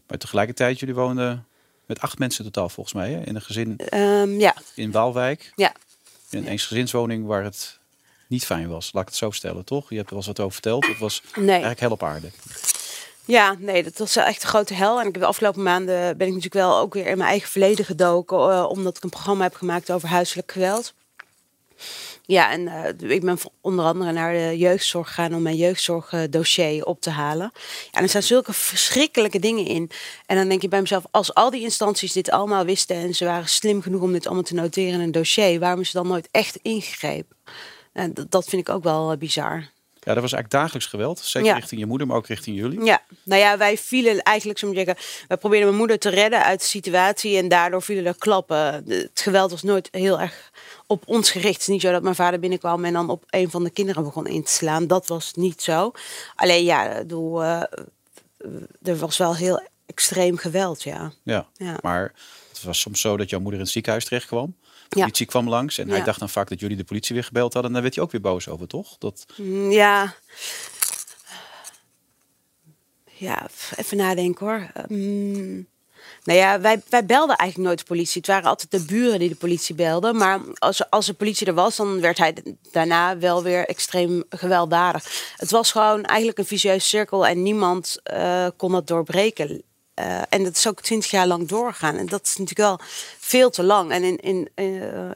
Maar 0.09 0.19
tegelijkertijd, 0.19 0.79
jullie 0.81 0.95
woonden 0.95 1.47
met 1.87 2.01
acht 2.01 2.19
mensen 2.19 2.45
totaal 2.45 2.69
volgens 2.69 2.95
mij. 2.95 3.11
Hè? 3.13 3.23
In 3.25 3.35
een 3.35 3.43
gezin 3.43 3.77
Ehm, 3.79 4.41
ja, 4.41 4.55
in 4.75 4.91
Waalwijk. 4.91 5.53
ja. 5.55 5.73
In 6.31 6.39
een 6.39 6.47
eensgezinswoning 6.49 7.27
waar 7.27 7.45
het 7.45 7.79
niet 8.29 8.45
fijn 8.45 8.69
was. 8.69 8.91
Laat 8.93 9.03
ik 9.03 9.09
het 9.09 9.19
zo 9.19 9.31
stellen, 9.31 9.65
toch? 9.65 9.91
Je 9.91 9.97
hebt 9.97 10.09
er 10.11 10.15
wel 10.17 10.25
eens 10.27 10.37
wat 10.37 10.41
over 10.41 10.53
verteld. 10.53 10.87
Het 10.87 10.99
was 10.99 11.23
Nee. 11.35 11.49
eigenlijk 11.49 11.81
hel 11.81 11.91
op 11.91 12.03
aarde. 12.03 12.31
Ja, 13.27 13.57
nee, 13.59 13.83
dat 13.83 13.99
was 13.99 14.17
echt 14.17 14.43
een 14.43 14.49
grote 14.49 14.75
hel. 14.75 15.01
En 15.01 15.07
ik 15.07 15.13
heb 15.13 15.23
de 15.23 15.29
afgelopen 15.29 15.63
maanden 15.63 16.17
ben 16.17 16.27
ik 16.27 16.35
natuurlijk 16.35 16.55
wel 16.55 16.79
ook 16.79 16.95
weer 16.95 17.07
in 17.07 17.17
mijn 17.17 17.31
eigen 17.31 17.49
verleden 17.49 17.85
gedoken, 17.85 18.39
eh, 18.39 18.67
omdat 18.69 18.97
ik 18.97 19.03
een 19.03 19.11
programma 19.11 19.43
heb 19.43 19.55
gemaakt 19.55 19.93
over 19.93 20.09
huiselijk 20.09 20.53
geweld. 20.53 20.95
Ja, 22.23 22.51
en 22.51 22.69
eh, 22.69 23.11
ik 23.11 23.21
ben 23.21 23.39
onder 23.61 23.85
andere 23.85 24.13
naar 24.13 24.33
de 24.33 24.59
jeugdzorg 24.59 25.09
gegaan 25.09 25.35
om 25.35 25.43
mijn 25.43 25.57
jeugdzorgdossier 25.57 26.85
op 26.85 27.01
te 27.01 27.11
halen. 27.11 27.51
Ja, 27.55 27.91
en 27.93 28.03
er 28.03 28.09
staan 28.09 28.23
zulke 28.23 28.53
verschrikkelijke 28.53 29.39
dingen 29.39 29.67
in. 29.67 29.91
En 30.27 30.37
dan 30.37 30.49
denk 30.49 30.63
je 30.63 30.69
bij 30.69 30.81
mezelf, 30.81 31.05
als 31.11 31.35
al 31.35 31.51
die 31.51 31.63
instanties 31.63 32.13
dit 32.13 32.31
allemaal 32.31 32.65
wisten 32.65 32.97
en 32.97 33.15
ze 33.15 33.25
waren 33.25 33.49
slim 33.49 33.83
genoeg 33.83 34.03
om 34.03 34.13
dit 34.13 34.27
allemaal 34.27 34.45
te 34.45 34.55
noteren 34.55 34.93
in 34.93 35.01
een 35.01 35.13
dossier, 35.13 35.61
waarom 35.61 35.81
is 35.81 35.89
er 35.89 35.95
dan 35.95 36.07
nooit 36.07 36.29
echt 36.31 36.57
ingegrepen? 36.63 37.37
En 37.93 38.15
dat, 38.15 38.31
dat 38.31 38.45
vind 38.45 38.69
ik 38.69 38.75
ook 38.75 38.83
wel 38.83 39.13
eh, 39.13 39.19
bizar. 39.19 39.75
Ja, 40.07 40.13
dat 40.15 40.23
was 40.23 40.33
eigenlijk 40.33 40.63
dagelijks 40.63 40.89
geweld. 40.89 41.19
Zeker 41.19 41.49
Ja. 41.49 41.55
richting 41.55 41.81
je 41.81 41.87
moeder, 41.87 42.07
maar 42.07 42.17
ook 42.17 42.27
richting 42.27 42.57
jullie. 42.57 42.85
Ja, 42.85 43.03
nou 43.23 43.41
ja, 43.41 43.59
wij 43.59 43.79
vielen 43.79 44.23
eigenlijk, 44.23 44.59
zo 44.59 44.67
moet 44.67 44.77
zeggen, 44.77 44.97
wij 45.29 45.37
probeerden 45.37 45.67
mijn 45.67 45.79
moeder 45.79 45.99
te 45.99 46.09
redden 46.09 46.45
uit 46.45 46.61
de 46.61 46.67
situatie 46.67 47.37
en 47.37 47.49
daardoor 47.49 47.83
vielen 47.83 48.07
er 48.07 48.19
klappen. 48.19 48.85
Het 48.89 49.21
geweld 49.21 49.51
was 49.51 49.63
nooit 49.63 49.89
heel 49.91 50.21
erg 50.21 50.51
op 50.87 51.03
ons 51.07 51.31
gericht. 51.31 51.53
Het 51.53 51.61
is 51.61 51.67
niet 51.67 51.81
zo 51.81 51.91
dat 51.93 52.03
mijn 52.03 52.15
vader 52.15 52.41
binnenkwam 52.41 52.85
en 52.85 52.93
dan 52.93 53.11
op 53.11 53.25
een 53.31 53.51
van 53.51 53.65
de 53.65 53.71
kinderen 53.71 54.03
begon 54.05 54.27
in 54.27 54.43
te 54.43 54.53
slaan. 54.53 54.87
Dat 54.87 55.07
was 55.07 55.33
niet 55.35 55.63
zo. 55.63 55.93
Alleen 56.35 56.65
ja, 56.65 56.91
ik 56.91 56.97
bedoel, 56.99 57.43
eh, 57.43 57.63
er 58.83 58.97
was 58.97 59.17
wel 59.17 59.37
heel 59.37 59.63
extreem 59.87 60.37
geweld, 60.37 60.83
ja. 60.83 61.13
Ja. 61.23 61.47
Ja. 61.57 61.77
Maar 61.83 62.13
het 62.57 62.65
was 62.67 62.81
soms 62.81 63.01
zo 63.01 63.17
dat 63.17 63.31
jouw 63.31 63.39
moeder 63.41 63.59
in 63.59 63.65
het 63.65 63.73
ziekenhuis 63.75 64.05
terecht 64.05 64.27
kwam. 64.27 64.57
De 64.89 64.97
Ja. 64.99 65.01
politie 65.03 65.27
kwam 65.27 65.49
langs 65.49 65.79
en 65.79 65.89
hij 65.89 66.03
dacht 66.03 66.19
dan 66.19 66.29
vaak 66.29 66.49
dat 66.49 66.61
jullie 66.61 66.77
de 66.77 66.85
politie 66.85 67.15
weer 67.15 67.25
gebeld 67.25 67.53
hadden. 67.53 67.65
En 67.71 67.73
daar 67.73 67.83
werd 67.83 67.95
hij 67.95 68.05
ook 68.05 68.13
weer 68.13 68.21
boos 68.21 68.49
over, 68.49 68.67
toch? 68.67 68.99
Dat, 68.99 69.27
Mm, 69.37 69.71
Ja. 69.71 70.15
Ja, 73.13 73.47
even 73.77 73.97
nadenken 73.97 74.47
hoor. 74.47 74.71
Mm. 74.89 75.67
Nou 76.25 76.39
ja, 76.39 76.61
wij, 76.61 76.83
wij 76.89 77.07
belden 77.07 77.37
eigenlijk 77.37 77.69
nooit 77.69 77.79
de 77.79 77.85
politie. 77.95 78.21
Het 78.21 78.27
waren 78.27 78.49
altijd 78.49 78.71
de 78.71 78.85
buren 78.85 79.19
die 79.19 79.29
de 79.29 79.35
politie 79.35 79.75
belden. 79.75 80.17
Maar 80.17 80.41
als, 80.59 80.91
als 80.91 81.07
de 81.07 81.13
politie 81.15 81.47
er 81.47 81.55
was, 81.55 81.77
dan 81.77 82.01
werd 82.01 82.19
hij 82.19 82.35
daarna 82.73 83.19
wel 83.19 83.43
weer 83.43 83.67
extreem 83.69 84.25
gewelddadig. 84.31 85.33
Het 85.37 85.51
was 85.51 85.73
gewoon 85.73 86.05
eigenlijk 86.05 86.39
een 86.39 86.47
vicieuze 86.47 86.87
cirkel 86.87 87.27
en 87.27 87.43
niemand 87.43 87.99
eh, 88.03 88.47
kon 88.57 88.73
dat 88.73 88.87
doorbreken. 88.87 89.63
Eh, 89.97 90.23
en 90.29 90.45
dat 90.45 90.57
is 90.57 90.67
ook 90.67 90.81
twintig 90.81 91.11
jaar 91.11 91.27
lang 91.27 91.49
doorgaan. 91.49 91.97
En 91.97 92.07
dat 92.07 92.23
is 92.23 92.37
natuurlijk 92.37 92.69
wel 92.69 92.89
veel 93.19 93.51
te 93.51 93.63
lang. 93.63 93.91
En 93.91 94.03
in, 94.03 94.21
in, 94.21 94.49
eh, 94.55 95.11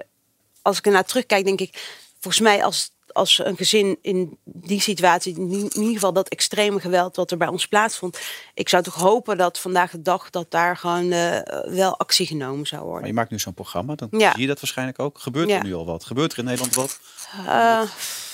als 0.62 0.78
ik 0.78 0.86
ernaar 0.86 1.04
terugkijk, 1.04 1.44
denk 1.44 1.60
ik, 1.60 2.02
volgens 2.20 2.42
mij 2.42 2.64
als, 2.64 2.90
als 3.12 3.40
een 3.44 3.56
gezin 3.56 3.98
in 4.02 4.38
die 4.44 4.80
situatie, 4.80 5.34
in 5.38 5.70
ieder 5.74 5.92
geval 5.94 6.12
dat 6.12 6.28
extreme 6.28 6.80
geweld 6.80 7.16
wat 7.16 7.30
er 7.30 7.36
bij 7.36 7.48
ons 7.48 7.66
plaatsvond, 7.66 8.18
ik 8.54 8.68
zou 8.68 8.82
toch 8.82 8.94
hopen 8.94 9.36
dat 9.36 9.58
vandaag 9.58 9.90
de 9.90 10.02
dag 10.02 10.30
dat 10.30 10.50
daar 10.50 10.76
gewoon 10.76 11.12
eh, 11.12 11.38
wel 11.74 11.98
actie 11.98 12.26
genomen 12.26 12.66
zou 12.66 12.80
maar 12.80 12.90
worden. 12.90 13.08
je 13.08 13.14
maakt 13.14 13.30
nu 13.30 13.38
zo'n 13.38 13.54
programma, 13.54 13.94
dan 13.94 14.08
Ja. 14.10 14.30
zie 14.32 14.40
je 14.40 14.46
dat 14.46 14.60
waarschijnlijk 14.60 14.98
ook. 14.98 15.18
Gebeurt 15.18 15.48
Ja. 15.48 15.56
er 15.56 15.64
nu 15.64 15.74
al 15.74 15.86
wat? 15.86 16.04
Gebeurt 16.04 16.32
er 16.32 16.38
in 16.38 16.44
Nederland 16.44 16.74
wat? 16.74 17.00
Eh, 17.46 17.80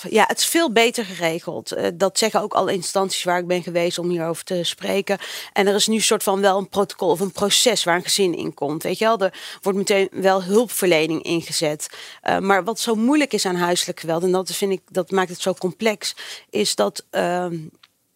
ja, 0.09 0.23
het 0.27 0.37
is 0.37 0.45
veel 0.45 0.71
beter 0.71 1.05
geregeld. 1.05 1.71
Eh, 1.71 1.87
dat 1.93 2.17
zeggen 2.17 2.41
ook 2.41 2.53
alle 2.53 2.73
instanties 2.73 3.23
waar 3.23 3.39
ik 3.39 3.47
ben 3.47 3.63
geweest 3.63 3.97
om 3.99 4.09
hierover 4.09 4.43
te 4.43 4.63
spreken. 4.63 5.17
En 5.53 5.67
er 5.67 5.75
is 5.75 5.87
nu 5.87 5.95
een 5.95 6.01
soort 6.01 6.23
van 6.23 6.41
wel 6.41 6.57
een 6.57 6.69
protocol 6.69 7.09
of 7.09 7.19
een 7.19 7.31
proces 7.31 7.83
waar 7.83 7.95
een 7.95 8.03
gezin 8.03 8.35
in 8.37 8.53
komt. 8.53 8.83
Weet 8.83 8.97
je 8.97 9.05
wel, 9.05 9.19
er 9.19 9.57
wordt 9.61 9.77
meteen 9.77 10.07
wel 10.11 10.43
hulpverlening 10.43 11.23
ingezet. 11.23 11.87
Maar 12.39 12.63
wat 12.63 12.79
zo 12.79 12.95
moeilijk 12.95 13.33
is 13.33 13.45
aan 13.45 13.55
huiselijk 13.55 13.99
geweld, 13.99 14.23
en 14.23 14.31
dat 14.31 14.49
ik, 14.71 14.81
dat 14.91 15.11
maakt 15.11 15.29
het 15.29 15.41
zo 15.41 15.53
complex, 15.53 16.15
is 16.49 16.75
dat. 16.75 17.05
ehm, 17.09 17.57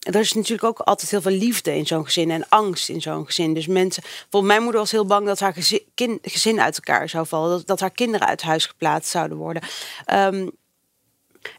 er 0.02 0.20
is 0.20 0.34
natuurlijk 0.34 0.64
ook 0.64 0.80
altijd 0.80 1.12
heel 1.12 1.22
veel 1.22 1.32
liefde 1.32 1.76
in 1.76 1.88
zo'n 1.88 2.06
gezin 2.06 2.32
en 2.32 2.50
angst 2.50 2.90
in 2.90 3.02
zo'n 3.02 3.26
gezin. 3.26 3.54
Dus 3.54 3.68
mensen, 3.68 4.02
bijvoorbeeld 4.04 4.44
mijn 4.44 4.62
moeder 4.62 4.82
was 4.82 4.92
heel 4.92 5.06
bang 5.06 5.26
dat 5.26 5.40
haar 5.40 5.54
gezin, 5.54 6.20
gezin 6.22 6.62
uit 6.62 6.76
elkaar 6.76 7.10
zou 7.10 7.28
vallen, 7.28 7.62
dat, 7.66 7.80
haar 7.80 7.92
kinderen 7.92 8.28
uit 8.28 8.42
huis 8.42 8.66
geplaatst 8.66 9.12
zouden 9.12 9.38
worden. 9.38 9.62
Ehm, 10.06 10.48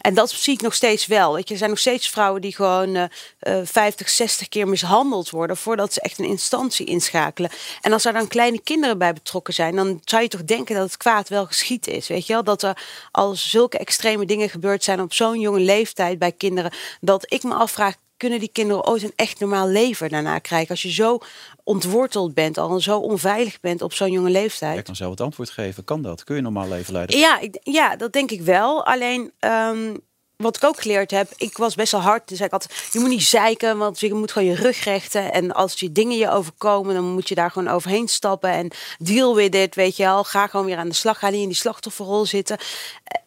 en 0.01 0.15
dat 0.15 0.31
zie 0.31 0.55
ik 0.55 0.61
nog 0.61 0.75
steeds 0.75 1.07
wel. 1.07 1.35
Weet 1.35 1.47
je, 1.47 1.53
er 1.53 1.59
zijn 1.59 1.71
nog 1.71 1.79
steeds 1.79 2.09
vrouwen 2.09 2.41
die 2.41 2.55
gewoon 2.55 3.09
eh, 3.39 3.61
50, 3.65 4.09
60 4.09 4.49
keer 4.49 4.69
mishandeld 4.69 5.31
worden 5.31 5.57
voordat 5.57 5.93
ze 5.93 6.01
echt 6.01 6.19
een 6.19 6.25
instantie 6.25 6.87
inschakelen. 6.87 7.51
En 7.81 7.93
als 7.93 8.05
er 8.05 8.13
dan 8.13 8.29
kleine 8.29 8.61
kinderen 8.61 8.99
bij 8.99 9.13
betrokken 9.13 9.55
zijn, 9.55 9.77
dan 9.77 10.01
zou 10.05 10.23
je 10.23 10.29
toch 10.29 10.45
denken 10.45 10.75
dat 10.75 10.85
het 10.85 10.97
kwaad 10.97 11.29
wel 11.29 11.47
geschied 11.47 11.87
is. 11.87 12.09
Weet 12.09 12.27
je 12.27 12.33
wel? 12.33 12.45
Dat 12.45 12.63
er 12.63 12.83
al 13.11 13.35
zulke 13.35 13.79
extreme 13.79 14.27
dingen 14.27 14.49
gebeurd 14.49 14.85
zijn 14.85 15.01
op 15.01 15.13
zo'n 15.13 15.41
jonge 15.41 15.61
leeftijd 15.61 16.19
bij 16.19 16.33
kinderen, 16.33 16.73
dat 17.01 17.25
ik 17.29 17.43
me 17.43 17.55
afvraag. 17.55 17.95
Kunnen 18.23 18.41
die 18.41 18.53
kinderen 18.53 18.87
ooit 18.87 19.03
een 19.03 19.13
echt 19.17 19.41
normaal 19.41 19.69
leven 19.69 20.09
daarna 20.09 20.39
krijgen? 20.39 20.69
Als 20.69 20.83
je 20.83 20.93
zo 20.93 21.19
ontworteld 21.65 22.35
bent, 22.35 22.59
al 22.59 22.81
zo 22.81 22.99
onveilig 22.99 23.61
bent 23.61 23.83
op 23.83 23.93
zo'n 23.93 24.11
jonge 24.11 24.31
leeftijd. 24.31 24.79
Ik 24.79 24.85
kan 24.85 24.97
zelf 24.97 25.11
het 25.11 25.21
antwoord 25.21 25.51
geven. 25.51 25.85
Kan 25.85 26.03
dat? 26.03 26.25
Kun 26.25 26.35
je 26.35 26.41
een 26.41 26.53
normaal 26.53 26.69
leven 26.69 26.93
leiden? 26.93 27.19
Ja, 27.19 27.39
ik, 27.39 27.59
ja, 27.63 27.97
dat 27.97 28.13
denk 28.13 28.31
ik 28.31 28.41
wel. 28.41 28.87
Alleen 28.87 29.33
ehm, 29.39 29.95
wat 30.37 30.57
ik 30.57 30.65
ook 30.65 30.81
geleerd 30.81 31.11
heb, 31.11 31.33
ik 31.37 31.57
was 31.57 31.75
best 31.75 31.93
wel 31.93 32.01
hard. 32.01 32.29
Dus 32.29 32.41
ik 32.41 32.53
altijd, 32.53 32.89
je 32.93 32.99
moet 32.99 33.09
niet 33.09 33.23
zeiken, 33.23 33.79
want 33.79 34.01
je 34.01 34.15
moet 34.15 34.33
gewoon 34.33 34.49
je 34.49 34.55
rug 34.55 34.85
rechten. 34.85 35.33
En 35.33 35.55
als 35.55 35.81
je 35.81 35.93
dingen 35.93 36.17
je 36.17 36.31
overkomen, 36.31 36.95
dan 36.95 37.05
moet 37.05 37.29
je 37.29 37.35
daar 37.35 37.51
gewoon 37.51 37.73
overheen 37.75 38.09
stappen. 38.09 38.51
En 38.51 38.71
deal 38.99 39.35
with 39.35 39.55
it, 39.55 39.75
weet 39.75 39.97
je 39.97 40.03
wel. 40.03 40.25
Ga 40.25 40.47
gewoon 40.47 40.67
weer 40.67 40.77
aan 40.77 40.89
de 40.89 40.95
slag. 40.95 41.19
Ga 41.19 41.29
niet 41.29 41.43
in 41.43 41.49
die 41.49 41.57
slachtofferrol 41.57 42.27
zitten. 42.27 42.59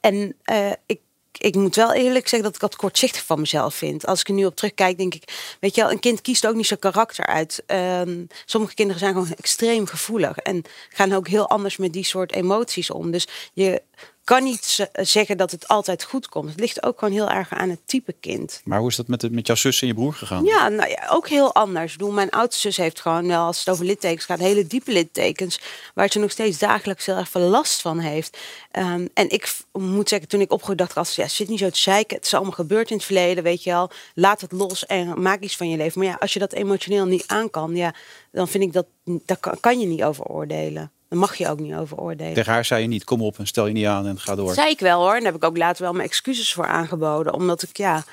En 0.02 0.36
eh, 0.44 0.72
ik 0.86 1.00
ik 1.38 1.56
moet 1.56 1.76
wel 1.76 1.94
eerlijk 1.94 2.28
zeggen 2.28 2.44
dat 2.44 2.56
ik 2.56 2.62
dat 2.62 2.76
kortzichtig 2.76 3.26
van 3.26 3.40
mezelf 3.40 3.76
vind. 3.76 4.06
Als 4.06 4.20
ik 4.20 4.28
er 4.28 4.34
nu 4.34 4.46
op 4.46 4.56
terugkijk, 4.56 4.98
denk 4.98 5.14
ik, 5.14 5.56
weet 5.60 5.76
je 5.76 5.82
wel, 5.82 5.92
een 5.92 6.00
kind 6.00 6.22
kiest 6.22 6.48
ook 6.48 6.56
niet 6.56 6.68
zijn 6.68 6.80
karakter 6.80 7.26
uit. 7.26 7.64
Ehm, 7.66 8.26
sommige 8.46 8.74
kinderen 8.74 9.00
zijn 9.00 9.14
gewoon 9.14 9.34
extreem 9.38 9.86
gevoelig 9.86 10.38
en 10.38 10.64
gaan 10.90 11.14
ook 11.14 11.28
heel 11.28 11.50
anders 11.50 11.78
met 11.78 11.94
die 11.94 12.04
soort 12.04 12.32
emoties 12.32 12.90
om. 12.90 13.12
Dus 13.12 13.28
je 13.54 13.82
kan 14.26 14.44
niet 14.44 14.90
zeggen 14.94 15.38
dat 15.38 15.52
het 15.52 15.68
altijd 15.68 16.04
goed 16.04 16.30
komt. 16.30 16.50
Het 16.50 16.60
ligt 16.60 16.84
ook 16.84 17.00
gewoon 17.00 17.14
heel 17.14 17.30
erg 17.30 17.54
aan 17.54 17.70
het 17.70 17.80
type 17.86 18.14
kind. 18.20 18.62
Maar 18.64 18.80
hoe 18.80 18.90
is 18.90 18.96
dat 18.96 19.08
met, 19.08 19.22
de- 19.22 19.30
met 19.30 19.48
jouw 19.48 19.56
zus 19.56 19.82
en 19.82 19.88
je 19.88 19.94
broer 19.94 20.14
gegaan? 20.14 20.44
Ja, 20.44 20.68
nou 20.70 20.90
ja, 20.90 21.08
ook 21.12 21.28
heel 21.30 21.54
anders. 21.54 21.92
Ik 21.92 21.98
bedoel, 21.98 22.14
mijn 22.14 22.30
oudste 22.30 22.62
zus 22.62 22.78
heeft 22.78 23.02
gewoon 23.02 23.28
wel, 23.28 23.46
als 23.46 23.60
het 23.60 23.70
over 23.70 23.86
littekens 23.86 24.26
gaat, 24.26 24.40
hele 24.40 24.68
diepe 24.68 24.92
littekens. 24.92 25.60
Waar 25.94 26.10
ze 26.12 26.20
nog 26.20 26.32
steeds 26.32 26.58
dagelijks 26.58 27.06
heel 27.06 27.16
erg 27.16 27.30
veel 27.30 27.42
last 27.50 27.82
van 27.82 28.00
heeft. 28.00 28.38
Ehm, 28.72 29.08
en 29.14 29.30
ik 29.30 29.58
moet 29.72 30.10
zeggen, 30.10 30.28
toen 30.28 30.42
ik 30.42 30.52
opgroeide, 30.52 30.82
dacht 30.84 30.92
ik 30.96 31.04
als 31.04 31.16
ja, 31.16 31.28
zit 31.28 31.50
niet 31.50 31.60
zo 31.60 31.70
te 31.70 31.80
zeiken. 31.80 32.16
Het 32.16 32.26
is 32.26 32.34
allemaal 32.34 32.52
gebeurd 32.52 32.90
in 32.90 32.96
het 32.96 33.06
verleden, 33.06 33.44
weet 33.44 33.64
je 33.64 33.70
wel. 33.70 33.92
Laat 34.14 34.42
het 34.42 34.52
los 34.52 34.86
en 34.86 35.22
maak 35.22 35.42
iets 35.42 35.58
van 35.58 35.70
je 35.70 35.78
leven. 35.78 36.00
Maar 36.00 36.10
ja, 36.10 36.18
als 36.20 36.34
je 36.34 36.40
dat 36.40 36.54
emotioneel 36.54 37.06
niet 37.06 37.24
aan 37.28 37.50
kan, 37.50 37.76
ja, 37.76 37.94
dan 38.32 38.48
vind 38.48 38.64
ik 38.64 38.74
dat, 38.74 38.86
daar 39.04 39.38
kan, 39.38 39.60
kan 39.60 39.80
je 39.80 39.88
niet 39.88 40.04
over 40.04 40.26
oordelen. 40.26 40.92
Daar 41.16 41.24
mag 41.24 41.36
je 41.36 41.48
ook 41.50 41.60
niet 41.60 41.74
over 41.74 41.98
oordelen. 41.98 42.34
Tegen 42.34 42.54
haar 42.54 42.66
zei 42.66 42.82
je 42.82 42.88
niet, 42.88 43.04
kom 43.04 43.22
op 43.22 43.40
en 43.40 43.48
stel 43.48 43.68
je 43.68 43.74
niet 43.74 43.86
aan 43.86 44.08
en 44.08 44.20
ga 44.20 44.36
door. 44.36 44.54
Zei 44.54 44.70
ik 44.70 44.80
wel 44.80 45.00
hoor. 45.00 45.14
En 45.14 45.24
daar 45.24 45.32
heb 45.32 45.42
ik 45.42 45.44
ook 45.44 45.58
later 45.58 45.84
wel 45.84 45.94
mijn 45.94 46.08
excuses 46.08 46.54
voor 46.54 46.66
aangeboden. 46.66 47.34
Omdat 47.34 47.62
ik, 47.62 47.78
ja, 47.78 48.04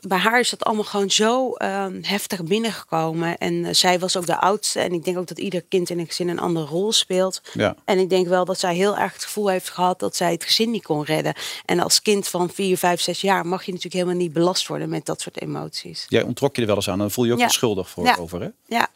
bij 0.00 0.18
haar 0.18 0.40
is 0.40 0.50
dat 0.50 0.64
allemaal 0.64 0.84
gewoon 0.84 1.10
zo 1.10 1.52
ehm, 1.52 1.98
heftig 2.02 2.44
binnengekomen. 2.44 3.38
En 3.38 3.64
eh, 3.64 3.74
zij 3.74 3.98
was 3.98 4.16
ook 4.16 4.26
de 4.26 4.40
oudste. 4.40 4.80
En 4.80 4.92
ik 4.92 5.04
denk 5.04 5.18
ook 5.18 5.26
dat 5.26 5.38
ieder 5.38 5.62
kind 5.62 5.90
in 5.90 5.98
een 5.98 6.06
gezin 6.06 6.28
een 6.28 6.38
andere 6.38 6.66
rol 6.66 6.92
speelt. 6.92 7.40
Ja. 7.52 7.74
En 7.84 7.98
ik 7.98 8.10
denk 8.10 8.26
wel 8.28 8.44
dat 8.44 8.58
zij 8.58 8.74
heel 8.74 8.96
erg 8.96 9.12
het 9.12 9.24
gevoel 9.24 9.48
heeft 9.48 9.70
gehad 9.70 9.98
dat 9.98 10.16
zij 10.16 10.32
het 10.32 10.44
gezin 10.44 10.70
niet 10.70 10.84
kon 10.84 11.04
redden. 11.04 11.34
En 11.64 11.80
als 11.80 12.02
kind 12.02 12.28
van 12.28 12.50
4, 12.50 12.78
5, 12.78 13.00
6 13.00 13.20
jaar 13.20 13.46
mag 13.46 13.60
je 13.64 13.72
natuurlijk 13.72 14.02
helemaal 14.02 14.22
niet 14.22 14.32
belast 14.32 14.66
worden 14.66 14.88
met 14.88 15.06
dat 15.06 15.20
soort 15.20 15.40
emoties. 15.40 16.06
Jij 16.08 16.22
ontrok 16.22 16.54
je 16.54 16.60
er 16.60 16.66
wel 16.66 16.76
eens 16.76 16.88
aan, 16.90 16.98
dan 16.98 17.10
voel 17.10 17.24
je 17.24 17.30
je 17.30 17.36
ook 17.36 17.42
Ja. 17.42 17.48
schuldig 17.48 17.88
voor 17.90 18.04
Ja. 18.04 18.16
over, 18.16 18.40
hè? 18.40 18.48
Ja. 18.66 18.88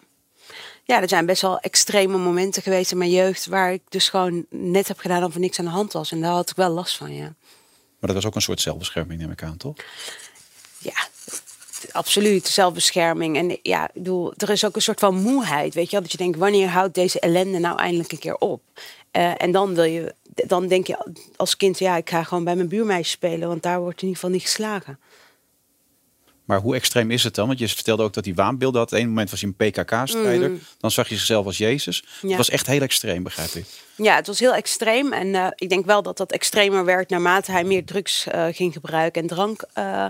Ja, 0.85 1.03
er 1.03 1.09
zijn 1.09 1.27
best 1.27 1.43
wel 1.43 1.59
extreme 1.59 2.19
momenten 2.19 2.63
geweest 2.63 2.91
in 2.91 2.99
mijn 2.99 3.11
jeugd 3.11 3.47
waar 3.47 3.73
ik 3.73 3.83
dus 3.89 4.09
gewoon 4.09 4.47
net 4.51 4.89
heb 4.89 4.99
gedaan 4.99 5.25
of 5.25 5.35
er 5.35 5.41
niks 5.41 5.59
aan 5.59 5.65
de 5.65 5.71
hand 5.71 5.93
was. 5.93 6.13
En 6.13 6.21
daar 6.21 6.33
had 6.33 6.51
ik 6.51 6.57
wel 6.57 6.71
last 6.71 6.97
van, 6.97 7.15
ja. 7.15 7.35
Maar 7.99 8.11
dat 8.11 8.15
was 8.15 8.27
ook 8.27 8.35
een 8.35 8.43
soort 8.43 8.61
zelfbescherming, 8.61 9.21
neem 9.21 9.31
ik 9.31 9.43
aan, 9.43 9.57
toch? 9.57 9.77
Ja, 10.79 11.07
absoluut. 11.93 12.47
Zelfbescherming. 12.47 13.37
En 13.37 13.59
ja, 13.63 13.85
ik 13.85 13.93
bedoel, 13.95 14.33
er 14.37 14.51
is 14.51 14.65
ook 14.65 14.77
een 14.77 14.83
soort 14.83 15.01
van 15.01 15.15
moeheid, 15.15 15.75
weet 15.75 15.85
je 15.85 15.91
wel. 15.91 16.01
Dat 16.01 16.13
je 16.13 16.19
denkt, 16.19 16.39
wanneer 16.39 16.69
houdt 16.69 16.95
deze 16.95 17.21
ellende 17.21 17.59
nou 17.59 17.79
eindelijk 17.79 18.13
een 18.13 18.19
keer 18.19 18.37
op? 18.37 18.63
Uh, 19.13 19.43
en 19.43 19.53
dan 19.53 19.75
wil 19.75 19.85
je, 19.85 20.15
dan 20.25 20.67
denk 20.67 20.87
je 20.87 20.99
als 21.37 21.57
kind, 21.57 21.79
ja, 21.79 21.97
ik 21.97 22.11
ga 22.11 22.23
gewoon 22.23 22.45
bij 22.45 22.57
mijn 22.57 22.69
buurmeisje 22.69 23.11
spelen, 23.11 23.49
want 23.49 23.63
daar 23.63 23.81
wordt 23.81 24.03
in 24.03 24.09
ieder 24.09 24.21
geval 24.21 24.35
niet 24.35 24.47
geslagen. 24.47 24.99
Maar 26.53 26.61
hoe 26.61 26.75
extreem 26.75 27.11
is 27.11 27.25
het 27.25 27.35
dan? 27.35 27.47
Want 27.47 27.59
je 27.59 27.69
vertelde 27.69 28.03
ook 28.03 28.13
dat 28.13 28.25
hij 28.25 28.35
waanbeelden 28.35 28.81
had. 28.81 28.93
Eén 28.93 29.09
moment 29.09 29.31
was 29.31 29.41
hij 29.41 29.53
een 29.59 29.71
PKK-strijder. 29.71 30.51
Mm. 30.51 30.61
Dan 30.79 30.91
zag 30.91 31.09
je 31.09 31.17
zichzelf 31.17 31.47
als 31.47 31.59
Jezus. 31.59 32.05
Het 32.21 32.37
was 32.37 32.51
echt 32.51 32.67
heel 32.67 32.81
extreem, 32.81 33.23
begrijp 33.23 33.51
ik. 33.51 33.67
Ja, 33.95 34.15
het 34.15 34.27
was 34.27 34.39
heel 34.39 34.55
extreem. 34.55 35.13
En 35.13 35.27
uh, 35.27 35.47
ik 35.55 35.69
denk 35.69 35.87
wel 35.87 36.03
dat 36.03 36.17
dat 36.17 36.33
extremer 36.33 36.85
werd 36.85 37.11
naarmate 37.11 37.51
hij 37.51 37.65
meer 37.65 37.85
drugs 37.85 38.27
uh, 38.27 38.47
ging 38.51 38.73
gebruiken 38.73 39.23
en 39.23 39.29
drank. 39.29 39.65
Uh, 39.79 40.07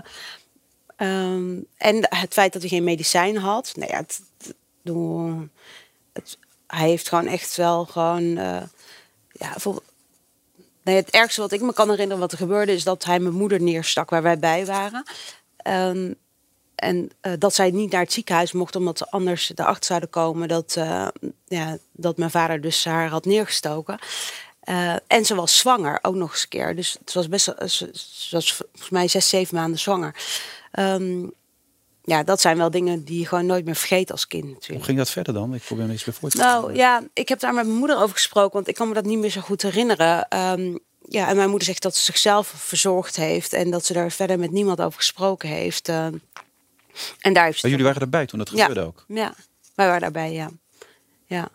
um, 0.97 1.65
en 1.77 1.95
het 2.09 2.33
feit 2.33 2.53
dat 2.53 2.61
hij 2.61 2.71
geen 2.71 2.83
medicijn 2.83 3.37
had. 3.37 3.71
Nou 3.75 3.91
ja, 3.91 3.97
het, 3.97 4.21
het, 4.43 4.55
het, 6.13 6.37
hij 6.67 6.87
heeft 6.89 7.09
gewoon 7.09 7.27
echt 7.27 7.55
wel 7.55 7.85
gewoon... 7.85 8.23
ja, 9.31 9.53
voor, 9.57 9.81
nee, 10.83 10.95
het 10.95 11.09
ergste 11.09 11.41
wat 11.41 11.51
ik 11.51 11.61
me 11.61 11.73
kan 11.73 11.89
herinneren 11.89 12.21
wat 12.21 12.31
er 12.31 12.37
gebeurde... 12.37 12.73
is 12.73 12.83
dat 12.83 13.03
hij 13.03 13.19
mijn 13.19 13.35
moeder 13.35 13.61
neerstak 13.61 14.09
waar 14.09 14.23
wij 14.23 14.39
bij 14.39 14.65
waren. 14.65 15.03
Um, 15.67 16.21
en 16.83 17.09
uh, 17.21 17.33
dat 17.39 17.53
zij 17.53 17.71
niet 17.71 17.91
naar 17.91 18.01
het 18.01 18.13
ziekenhuis 18.13 18.51
mocht, 18.51 18.75
omdat 18.75 18.97
ze 18.97 19.09
anders 19.09 19.51
erachter 19.55 19.85
zouden 19.85 20.09
komen 20.09 20.47
dat, 20.47 20.75
uh, 20.77 21.07
ja, 21.45 21.77
dat 21.91 22.17
mijn 22.17 22.31
vader 22.31 22.61
dus 22.61 22.85
haar 22.85 23.09
had 23.09 23.25
neergestoken. 23.25 23.99
Uh, 24.69 24.95
en 25.07 25.25
ze 25.25 25.35
was 25.35 25.57
zwanger, 25.57 25.99
ook 26.01 26.15
nog 26.15 26.31
eens 26.31 26.41
een 26.41 26.49
keer. 26.49 26.75
Dus 26.75 26.97
het 26.99 27.13
was 27.13 27.27
best, 27.27 27.43
ze, 27.43 27.89
ze 27.93 28.35
was 28.35 28.53
volgens 28.53 28.89
mij 28.89 29.07
zes, 29.07 29.29
zeven 29.29 29.55
maanden 29.55 29.79
zwanger. 29.79 30.15
Um, 30.79 31.33
ja, 32.03 32.23
dat 32.23 32.41
zijn 32.41 32.57
wel 32.57 32.71
dingen 32.71 33.03
die 33.03 33.19
je 33.19 33.27
gewoon 33.27 33.45
nooit 33.45 33.65
meer 33.65 33.75
vergeet 33.75 34.11
als 34.11 34.27
kind 34.27 34.43
natuurlijk. 34.43 34.73
Hoe 34.73 34.83
ging 34.83 34.97
dat 34.97 35.09
verder 35.09 35.33
dan? 35.33 35.53
Ik 35.53 35.61
probeer 35.61 35.85
me 35.85 35.93
iets 35.93 36.03
bij 36.03 36.13
voor 36.13 36.29
te 36.29 36.37
Nou 36.37 36.75
ja, 36.75 37.03
ik 37.13 37.29
heb 37.29 37.39
daar 37.39 37.53
met 37.53 37.65
mijn 37.65 37.77
moeder 37.77 37.97
over 37.97 38.15
gesproken, 38.15 38.53
want 38.53 38.67
ik 38.67 38.75
kan 38.75 38.87
me 38.87 38.93
dat 38.93 39.05
niet 39.05 39.19
meer 39.19 39.29
zo 39.29 39.41
goed 39.41 39.61
herinneren. 39.61 40.37
Um, 40.37 40.79
ja, 41.09 41.27
en 41.27 41.35
mijn 41.35 41.49
moeder 41.49 41.67
zegt 41.67 41.81
dat 41.81 41.95
ze 41.95 42.03
zichzelf 42.03 42.47
verzorgd 42.47 43.15
heeft 43.15 43.53
en 43.53 43.71
dat 43.71 43.85
ze 43.85 43.93
daar 43.93 44.11
verder 44.11 44.39
met 44.39 44.51
niemand 44.51 44.81
over 44.81 44.97
gesproken 44.97 45.49
heeft. 45.49 45.89
Uh, 45.89 46.07
en 47.19 47.33
daar 47.33 47.45
heeft 47.45 47.61
jullie 47.61 47.83
waren 47.83 48.01
erbij 48.01 48.25
toen 48.25 48.39
dat 48.39 48.49
gebeurde 48.49 48.81
ook? 48.81 49.05
Ja, 49.07 49.33
wij 49.75 49.85
waren 49.85 50.01
daarbij, 50.01 50.33
ja. 50.33 50.49
Ja, 51.25 51.49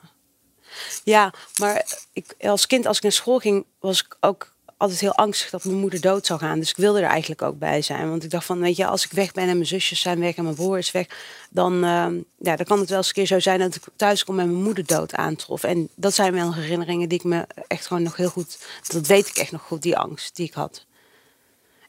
ja 1.04 1.33
maar 1.61 1.87
ik, 2.12 2.35
als 2.40 2.66
kind, 2.66 2.87
als 2.87 2.97
ik 2.97 3.02
naar 3.02 3.12
school 3.12 3.38
ging, 3.38 3.64
was 3.78 4.00
ik 4.00 4.16
ook 4.21 4.52
altijd 4.78 5.00
heel 5.00 5.14
angstig 5.14 5.50
dat 5.50 5.64
mijn 5.64 5.76
moeder 5.76 6.00
dood 6.00 6.26
zou 6.26 6.38
gaan. 6.38 6.59
Dus 6.59 6.71
ik 6.71 6.76
wilde 6.76 7.00
er 7.00 7.09
eigenlijk 7.09 7.42
ook 7.42 7.59
bij 7.59 7.83
zijn. 7.83 8.09
Want 8.09 8.25
ik 8.25 8.30
dacht 8.30 8.45
van, 8.45 8.61
weet 8.61 8.76
je, 8.76 8.87
als 8.87 9.04
ik 9.04 9.11
weg 9.11 9.33
ben 9.33 9.49
en 9.49 9.54
mijn 9.54 9.66
zusjes 9.66 10.00
zijn 10.00 10.21
weg 10.21 10.35
en 10.35 10.42
mijn 10.42 10.54
broer 10.54 10.78
is 10.78 10.90
weg, 10.90 11.07
dan, 11.50 11.75
uh, 11.75 12.07
ja, 12.38 12.57
dan 12.57 12.64
kan 12.64 12.78
het 12.78 12.88
wel 12.88 12.99
eens 12.99 13.09
een 13.09 13.14
keer 13.14 13.26
zo 13.26 13.40
zijn 13.40 13.59
dat 13.59 13.75
ik 13.75 13.83
thuis 13.97 14.25
kom 14.25 14.38
en 14.38 14.50
mijn 14.50 14.62
moeder 14.62 14.87
dood 14.87 15.14
aantrof. 15.14 15.64
En 15.64 15.88
dat 15.95 16.14
zijn 16.14 16.33
wel 16.33 16.54
herinneringen 16.54 17.09
die 17.09 17.18
ik 17.18 17.25
me 17.25 17.47
echt 17.66 17.87
gewoon 17.87 18.02
nog 18.02 18.16
heel 18.16 18.30
goed, 18.30 18.59
dat 18.87 19.07
weet 19.07 19.28
ik 19.28 19.37
echt 19.37 19.52
nog 19.52 19.62
goed, 19.62 19.83
die 19.83 19.99
angst 19.99 20.37
die 20.37 20.47
ik 20.47 20.54
had. 20.54 20.87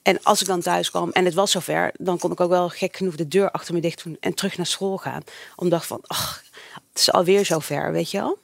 En 0.01 0.23
als 0.23 0.41
ik 0.41 0.47
dan 0.47 0.61
thuis 0.61 0.89
kwam 0.89 1.11
en 1.11 1.25
het 1.25 1.33
was 1.33 1.51
zover, 1.51 1.91
dan 1.97 2.17
kon 2.17 2.31
ik 2.31 2.39
ook 2.39 2.49
wel 2.49 2.69
gek 2.69 2.97
genoeg 2.97 3.15
de 3.15 3.27
deur 3.27 3.51
achter 3.51 3.73
me 3.73 3.79
dicht 3.79 4.03
doen 4.03 4.17
en 4.19 4.33
terug 4.33 4.57
naar 4.57 4.65
school 4.65 4.97
gaan. 4.97 5.21
Omdat 5.55 5.85
van, 5.85 5.99
ach, 6.07 6.43
het 6.73 6.99
is 6.99 7.11
alweer 7.11 7.45
zover, 7.45 7.91
weet 7.91 8.11
je 8.11 8.17
wel. 8.17 8.37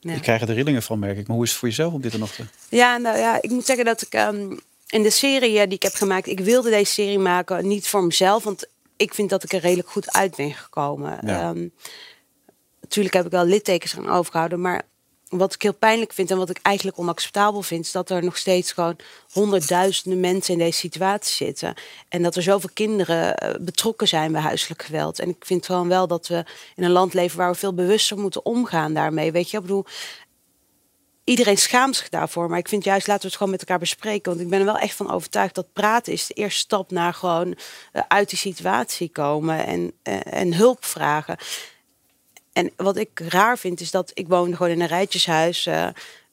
Ja. 0.00 0.12
Je 0.12 0.20
krijgt 0.20 0.48
er 0.48 0.54
rillingen 0.54 0.82
van, 0.82 0.98
merk 0.98 1.18
ik. 1.18 1.26
Maar 1.26 1.36
hoe 1.36 1.44
is 1.44 1.50
het 1.50 1.58
voor 1.58 1.68
jezelf 1.68 1.92
om 1.92 2.00
dit 2.00 2.18
nog 2.18 2.30
te... 2.30 2.44
Ja, 2.68 2.96
nou 2.96 3.18
ja, 3.18 3.42
ik 3.42 3.50
moet 3.50 3.66
zeggen 3.66 3.84
dat 3.84 4.02
ik 4.02 4.14
um, 4.14 4.60
in 4.86 5.02
de 5.02 5.10
serie 5.10 5.66
die 5.66 5.76
ik 5.76 5.82
heb 5.82 5.94
gemaakt... 5.94 6.26
Ik 6.26 6.40
wilde 6.40 6.70
deze 6.70 6.92
serie 6.92 7.18
maken, 7.18 7.68
niet 7.68 7.88
voor 7.88 8.04
mezelf. 8.04 8.44
Want 8.44 8.66
ik 8.96 9.14
vind 9.14 9.30
dat 9.30 9.44
ik 9.44 9.52
er 9.52 9.60
redelijk 9.60 9.88
goed 9.88 10.12
uit 10.12 10.36
ben 10.36 10.52
gekomen. 10.54 11.18
Ja. 11.26 11.48
Um, 11.48 11.72
natuurlijk 12.80 13.14
heb 13.14 13.24
ik 13.24 13.30
wel 13.30 13.44
littekens 13.44 13.96
aan 13.96 14.08
overgehouden. 14.08 14.60
Maar 14.60 14.82
wat 15.28 15.54
ik 15.54 15.62
heel 15.62 15.74
pijnlijk 15.74 16.12
vind 16.12 16.30
en 16.30 16.36
wat 16.36 16.50
ik 16.50 16.58
eigenlijk 16.62 16.98
onacceptabel 16.98 17.62
vind... 17.62 17.84
is 17.84 17.92
dat 17.92 18.10
er 18.10 18.24
nog 18.24 18.36
steeds 18.36 18.72
gewoon 18.72 18.96
honderdduizenden 19.32 20.20
mensen 20.20 20.52
in 20.52 20.58
deze 20.58 20.78
situatie 20.78 21.34
zitten. 21.46 21.74
En 22.08 22.22
dat 22.22 22.36
er 22.36 22.42
zoveel 22.42 22.70
kinderen 22.74 23.58
betrokken 23.64 24.08
zijn 24.08 24.32
bij 24.32 24.40
huiselijk 24.40 24.82
geweld. 24.82 25.18
En 25.18 25.28
ik 25.28 25.44
vind 25.44 25.66
gewoon 25.66 25.88
wel 25.88 26.06
dat 26.06 26.26
we 26.26 26.44
in 26.76 26.84
een 26.84 26.90
land 26.90 27.14
leven... 27.14 27.38
waar 27.38 27.50
we 27.50 27.58
veel 27.58 27.74
bewuster 27.74 28.18
moeten 28.18 28.44
omgaan 28.44 28.94
daarmee. 28.94 29.32
Weet 29.32 29.50
je, 29.50 29.56
ik 29.56 29.62
bedoel... 29.62 29.84
Iedereen 31.24 31.58
schaamt 31.58 31.96
zich 31.96 32.08
daarvoor, 32.08 32.48
maar 32.48 32.58
ik 32.58 32.68
vind 32.68 32.84
juist 32.84 33.06
laten 33.06 33.22
we 33.22 33.28
het 33.28 33.36
gewoon 33.36 33.52
met 33.52 33.60
elkaar 33.60 33.78
bespreken. 33.78 34.30
Want 34.32 34.44
ik 34.44 34.50
ben 34.50 34.58
er 34.58 34.64
wel 34.64 34.78
echt 34.78 34.94
van 34.94 35.10
overtuigd 35.10 35.54
dat 35.54 35.72
praten 35.72 36.12
is 36.12 36.26
de 36.26 36.34
eerste 36.34 36.58
stap 36.58 36.90
naar 36.90 37.14
gewoon 37.14 37.48
uh, 37.48 38.02
uit 38.08 38.28
die 38.28 38.38
situatie 38.38 39.08
komen 39.08 39.66
en, 39.66 39.92
uh, 40.02 40.20
en 40.24 40.54
hulp 40.54 40.84
vragen. 40.84 41.36
En 42.58 42.70
wat 42.76 42.96
ik 42.96 43.20
raar 43.28 43.58
vind 43.58 43.80
is 43.80 43.90
dat 43.90 44.10
ik 44.14 44.28
woonde 44.28 44.56
gewoon 44.56 44.72
in 44.72 44.80
een 44.80 44.86
rijtjeshuis. 44.86 45.66
Uh, 45.66 45.88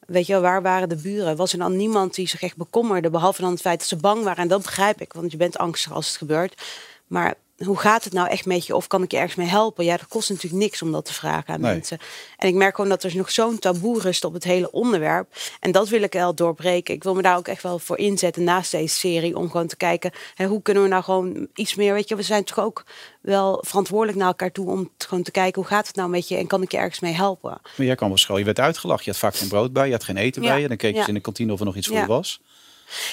weet 0.08 0.26
je 0.26 0.34
wel, 0.34 0.42
waar 0.42 0.62
waren 0.62 0.90
de 0.90 0.96
buren? 0.96 1.36
Was 1.36 1.54
er 1.54 1.60
dan 1.60 1.76
niemand 1.76 2.16
die 2.16 2.28
zich 2.28 2.42
echt 2.42 2.58
bekommerde, 2.58 3.10
behalve 3.10 3.42
dan 3.42 3.52
het 3.52 3.62
feit 3.62 3.80
dat 3.80 3.88
ze 3.88 3.96
bang 3.96 4.24
waren? 4.24 4.44
En 4.44 4.48
dat 4.48 4.62
begrijp 4.62 5.02
ik, 5.02 5.14
want 5.14 5.32
je 5.32 5.38
bent 5.38 5.58
angstig 5.58 5.92
als 5.94 6.08
het 6.08 6.18
gebeurt. 6.18 6.62
Maar 7.08 7.36
hoe 7.58 7.78
gaat 7.78 8.04
het 8.04 8.14
nou 8.14 8.30
echt 8.30 8.46
met 8.46 8.66
je? 8.66 8.76
Of 8.76 8.88
kan 8.88 9.04
ik 9.04 9.12
je 9.12 9.18
ergens 9.18 9.36
mee 9.36 9.48
helpen? 9.48 9.86
Ja, 9.86 9.98
dat 9.98 10.08
kost 10.08 10.30
natuurlijk 10.30 10.64
niks 10.64 10.82
om 10.82 10.92
dat 10.92 11.06
te 11.06 11.14
vragen 11.14 11.54
aan 11.54 11.62
nee. 11.62 11.72
mensen. 11.72 11.98
En 12.38 12.48
ik 12.48 12.54
merk 12.54 12.76
gewoon 12.76 12.90
dat 12.90 13.04
er 13.04 13.16
nog 13.16 13.32
zo'n 13.32 13.60
taboe 13.60 14.02
rust 14.02 14.24
op 14.24 14.34
het 14.34 14.44
hele 14.44 14.72
onderwerp. 14.72 15.36
En 15.60 15.72
dat 15.72 15.90
wil 15.90 16.02
ik 16.02 16.14
wel 16.14 16.36
doorbreken. 16.36 16.94
Ik 16.94 17.04
wil 17.04 17.16
me 17.16 17.22
daar 17.22 17.38
ook 17.38 17.48
echt 17.48 17.64
wel 17.64 17.80
voor 17.80 17.98
inzetten 17.98 18.44
naast 18.44 18.72
deze 18.72 18.96
serie. 18.96 19.38
Om 19.38 19.52
gewoon 19.52 19.68
te 19.68 19.78
kijken, 19.78 20.12
hè, 20.36 20.46
hoe 20.46 20.62
kunnen 20.62 20.84
we 20.84 20.90
nou 20.90 21.04
gewoon 21.04 21.48
iets 21.54 21.76
meer... 21.76 21.94
Weet 21.94 22.10
je, 22.10 22.16
we 22.16 22.22
zijn 22.22 22.44
toch 22.44 22.60
ook 22.60 22.86
wel 23.22 23.64
verantwoordelijk 23.68 24.18
naar 24.18 24.28
elkaar 24.28 24.52
toe... 24.52 24.70
om 24.70 24.92
gewoon 24.98 25.24
te 25.24 25.32
kijken, 25.32 25.62
hoe 25.62 25.72
gaat 25.72 25.88
het 25.88 25.96
nou 25.96 26.10
met 26.10 26.28
je? 26.28 26.38
En 26.38 26.48
kan 26.48 26.62
ik 26.62 26.72
je 26.72 26.78
ergens 26.78 27.00
mee 27.00 27.14
helpen? 27.14 27.60
Maar 27.78 27.86
jij 27.86 27.96
kwam 27.96 28.12
op 28.12 28.20
school, 28.20 28.38
je 28.38 28.44
werd 28.44 28.60
uitgelachen. 28.60 29.04
Je 29.06 29.12
had 29.12 29.20
vaak 29.20 29.36
geen 29.36 29.50
brood 29.50 29.74
bij, 29.74 29.86
je 29.86 29.92
had 29.92 30.04
geen 30.04 30.18
eten 30.18 30.42
ja. 30.42 30.50
bij 30.50 30.62
je. 30.62 30.68
Dan 30.68 30.78
keek 30.78 30.94
je 30.94 31.00
ja. 31.00 31.08
in 31.08 31.14
de 31.14 31.20
kantine 31.20 31.54
of 31.54 31.60
er 31.60 31.66
nog 31.66 31.76
iets 31.76 31.88
voor 31.88 31.98
je 31.98 32.06
was. 32.06 32.42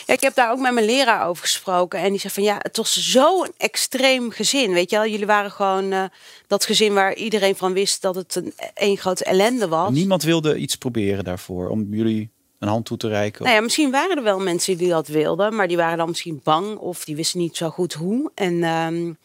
Ja, 0.06 0.14
ik 0.14 0.20
heb 0.20 0.34
daar 0.34 0.50
ook 0.50 0.58
met 0.58 0.72
mijn 0.72 0.86
leraar 0.86 1.26
over 1.26 1.42
gesproken. 1.42 1.98
En 1.98 2.10
die 2.10 2.20
zei 2.20 2.32
van 2.32 2.42
ja, 2.42 2.56
het 2.58 2.76
was 2.76 2.92
zo'n 2.92 3.52
extreem 3.56 4.30
gezin. 4.30 4.72
Weet 4.72 4.90
je 4.90 4.96
wel, 4.96 5.06
jullie 5.06 5.26
waren 5.26 5.50
gewoon 5.50 5.92
uh, 5.92 6.04
dat 6.46 6.64
gezin 6.64 6.94
waar 6.94 7.14
iedereen 7.14 7.56
van 7.56 7.72
wist 7.72 8.02
dat 8.02 8.14
het 8.14 8.34
een 8.34 8.52
één 8.74 8.96
grote 8.96 9.24
ellende 9.24 9.68
was. 9.68 9.90
Niemand 9.90 10.22
wilde 10.22 10.56
iets 10.56 10.76
proberen 10.76 11.24
daarvoor 11.24 11.68
om 11.68 11.86
jullie 11.90 12.30
een 12.58 12.68
hand 12.68 12.84
toe 12.84 12.96
te 12.96 13.08
reiken. 13.08 13.44
Nou 13.44 13.56
ja, 13.56 13.62
misschien 13.62 13.90
waren 13.90 14.16
er 14.16 14.22
wel 14.22 14.40
mensen 14.40 14.76
die 14.76 14.88
dat 14.88 15.08
wilden, 15.08 15.54
maar 15.54 15.68
die 15.68 15.76
waren 15.76 15.98
dan 15.98 16.08
misschien 16.08 16.40
bang 16.44 16.76
of 16.76 17.04
die 17.04 17.16
wisten 17.16 17.40
niet 17.40 17.56
zo 17.56 17.68
goed 17.68 17.92
hoe. 17.92 18.30
En 18.34 18.64
um, 18.64 19.18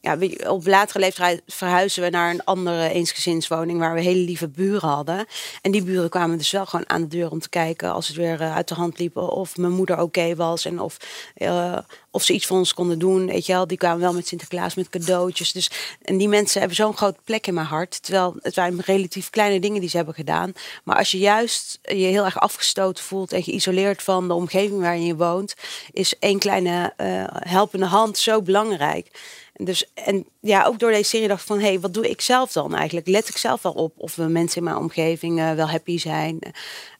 ja, 0.00 0.16
op 0.48 0.66
latere 0.66 0.98
leeftijd 0.98 1.42
verhuizen 1.46 2.02
we 2.02 2.10
naar 2.10 2.30
een 2.30 2.44
andere 2.44 2.88
eensgezinswoning 2.88 3.78
waar 3.78 3.94
we 3.94 4.00
hele 4.00 4.24
lieve 4.24 4.48
buren 4.48 4.88
hadden. 4.88 5.26
En 5.62 5.70
die 5.70 5.82
buren 5.82 6.10
kwamen 6.10 6.38
dus 6.38 6.50
wel 6.50 6.66
gewoon 6.66 6.88
aan 6.88 7.00
de 7.00 7.08
deur 7.08 7.30
om 7.30 7.40
te 7.40 7.48
kijken 7.48 7.92
als 7.92 8.08
het 8.08 8.16
weer 8.16 8.40
uit 8.40 8.68
de 8.68 8.74
hand 8.74 8.98
liep 8.98 9.16
of 9.16 9.56
mijn 9.56 9.72
moeder 9.72 10.00
oké 10.00 10.34
was 10.34 10.64
en 10.64 10.80
of, 10.80 10.96
uh, 11.36 11.78
of 12.10 12.22
ze 12.22 12.32
iets 12.32 12.46
voor 12.46 12.58
ons 12.58 12.74
konden 12.74 12.98
doen. 12.98 13.26
Weet 13.26 13.46
je 13.46 13.52
wel, 13.52 13.66
die 13.66 13.78
kwamen 13.78 14.00
wel 14.00 14.12
met 14.12 14.26
Sinterklaas 14.26 14.74
met 14.74 14.88
cadeautjes. 14.88 15.52
Dus, 15.52 15.70
en 16.02 16.16
die 16.16 16.28
mensen 16.28 16.58
hebben 16.58 16.76
zo'n 16.76 16.96
grote 16.96 17.20
plek 17.24 17.46
in 17.46 17.54
mijn 17.54 17.66
hart. 17.66 18.02
Terwijl 18.02 18.36
het 18.42 18.54
waren 18.54 18.80
relatief 18.80 19.30
kleine 19.30 19.60
dingen 19.60 19.80
die 19.80 19.90
ze 19.90 19.96
hebben 19.96 20.14
gedaan. 20.14 20.52
Maar 20.84 20.96
als 20.96 21.10
je 21.10 21.18
juist 21.18 21.78
je 21.82 21.94
heel 21.94 22.24
erg 22.24 22.40
afgestoten 22.40 23.04
voelt 23.04 23.32
en 23.32 23.42
geïsoleerd 23.42 24.02
van 24.02 24.28
de 24.28 24.34
omgeving 24.34 24.80
waarin 24.80 25.04
je 25.04 25.16
woont, 25.16 25.54
is 25.92 26.18
één 26.18 26.38
kleine 26.38 26.92
uh, 26.96 27.24
helpende 27.28 27.86
hand 27.86 28.18
zo 28.18 28.42
belangrijk. 28.42 29.10
Dus, 29.58 29.92
en 29.94 30.26
ja, 30.40 30.64
ook 30.64 30.78
door 30.78 30.90
deze 30.90 31.08
serie 31.08 31.28
dacht 31.28 31.40
ik 31.40 31.46
van, 31.46 31.58
hé, 31.58 31.66
hey, 31.66 31.80
wat 31.80 31.94
doe 31.94 32.08
ik 32.08 32.20
zelf 32.20 32.52
dan 32.52 32.74
eigenlijk? 32.74 33.06
Let 33.06 33.28
ik 33.28 33.36
zelf 33.36 33.62
wel 33.62 33.72
op 33.72 33.92
of 33.96 34.14
we 34.16 34.22
mensen 34.22 34.56
in 34.56 34.64
mijn 34.64 34.76
omgeving 34.76 35.38
uh, 35.38 35.52
wel 35.52 35.68
happy 35.68 35.98
zijn? 35.98 36.38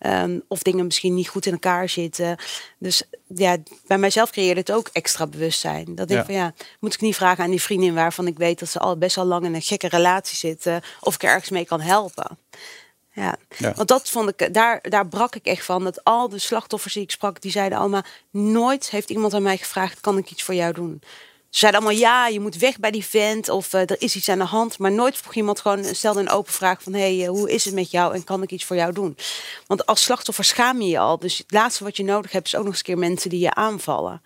Um, 0.06 0.42
of 0.48 0.62
dingen 0.62 0.84
misschien 0.84 1.14
niet 1.14 1.28
goed 1.28 1.46
in 1.46 1.52
elkaar 1.52 1.88
zitten. 1.88 2.36
Dus 2.78 3.02
ja, 3.34 3.56
bij 3.86 3.98
mijzelf 3.98 4.30
creëerde 4.30 4.60
het 4.60 4.72
ook 4.72 4.88
extra 4.92 5.26
bewustzijn. 5.26 5.94
Dat 5.94 6.10
ja. 6.10 6.18
ik 6.18 6.24
van, 6.24 6.34
ja, 6.34 6.54
moet 6.80 6.94
ik 6.94 7.00
niet 7.00 7.16
vragen 7.16 7.44
aan 7.44 7.50
die 7.50 7.62
vriendin 7.62 7.94
waarvan 7.94 8.26
ik 8.26 8.38
weet 8.38 8.58
dat 8.58 8.68
ze 8.68 8.78
al 8.78 8.98
best 8.98 9.16
wel 9.16 9.24
lang 9.24 9.44
in 9.44 9.54
een 9.54 9.62
gekke 9.62 9.88
relatie 9.88 10.36
zitten, 10.36 10.82
of 11.00 11.14
ik 11.14 11.22
er 11.22 11.28
ergens 11.28 11.50
mee 11.50 11.64
kan 11.64 11.80
helpen. 11.80 12.38
Ja. 13.12 13.36
ja. 13.58 13.72
want 13.74 13.88
dat 13.88 14.10
vond 14.10 14.28
ik, 14.28 14.54
daar, 14.54 14.78
daar 14.82 15.08
brak 15.08 15.34
ik 15.34 15.46
echt 15.46 15.64
van. 15.64 15.84
Dat 15.84 16.04
al 16.04 16.28
de 16.28 16.38
slachtoffers 16.38 16.94
die 16.94 17.02
ik 17.02 17.10
sprak, 17.10 17.40
die 17.40 17.50
zeiden 17.50 17.78
allemaal, 17.78 18.04
nooit 18.30 18.90
heeft 18.90 19.10
iemand 19.10 19.34
aan 19.34 19.42
mij 19.42 19.56
gevraagd, 19.56 20.00
kan 20.00 20.18
ik 20.18 20.30
iets 20.30 20.42
voor 20.42 20.54
jou 20.54 20.72
doen? 20.72 21.02
Ze 21.50 21.58
zeiden 21.58 21.80
allemaal 21.80 22.00
ja, 22.00 22.26
je 22.26 22.40
moet 22.40 22.56
weg 22.56 22.78
bij 22.78 22.90
die 22.90 23.04
vent 23.04 23.48
of 23.48 23.72
uh, 23.72 23.80
er 23.80 24.00
is 24.02 24.16
iets 24.16 24.28
aan 24.28 24.38
de 24.38 24.44
hand. 24.44 24.78
Maar 24.78 24.92
nooit 24.92 25.16
vroeg 25.16 25.34
iemand 25.34 25.60
gewoon, 25.60 25.84
stelde 25.84 26.20
een 26.20 26.30
open 26.30 26.52
vraag 26.52 26.82
van 26.82 26.92
hé, 26.92 27.16
hey, 27.16 27.24
uh, 27.24 27.28
hoe 27.28 27.50
is 27.50 27.64
het 27.64 27.74
met 27.74 27.90
jou 27.90 28.14
en 28.14 28.24
kan 28.24 28.42
ik 28.42 28.50
iets 28.50 28.64
voor 28.64 28.76
jou 28.76 28.92
doen? 28.92 29.16
Want 29.66 29.86
als 29.86 30.02
slachtoffer 30.02 30.44
schaam 30.44 30.80
je 30.80 30.88
je 30.88 30.98
al. 30.98 31.18
Dus 31.18 31.38
het 31.38 31.52
laatste 31.52 31.84
wat 31.84 31.96
je 31.96 32.04
nodig 32.04 32.32
hebt 32.32 32.46
is 32.46 32.54
ook 32.54 32.64
nog 32.64 32.72
eens 32.72 32.82
keer 32.82 32.98
mensen 32.98 33.30
die 33.30 33.40
je 33.40 33.54
aanvallen. 33.54 34.22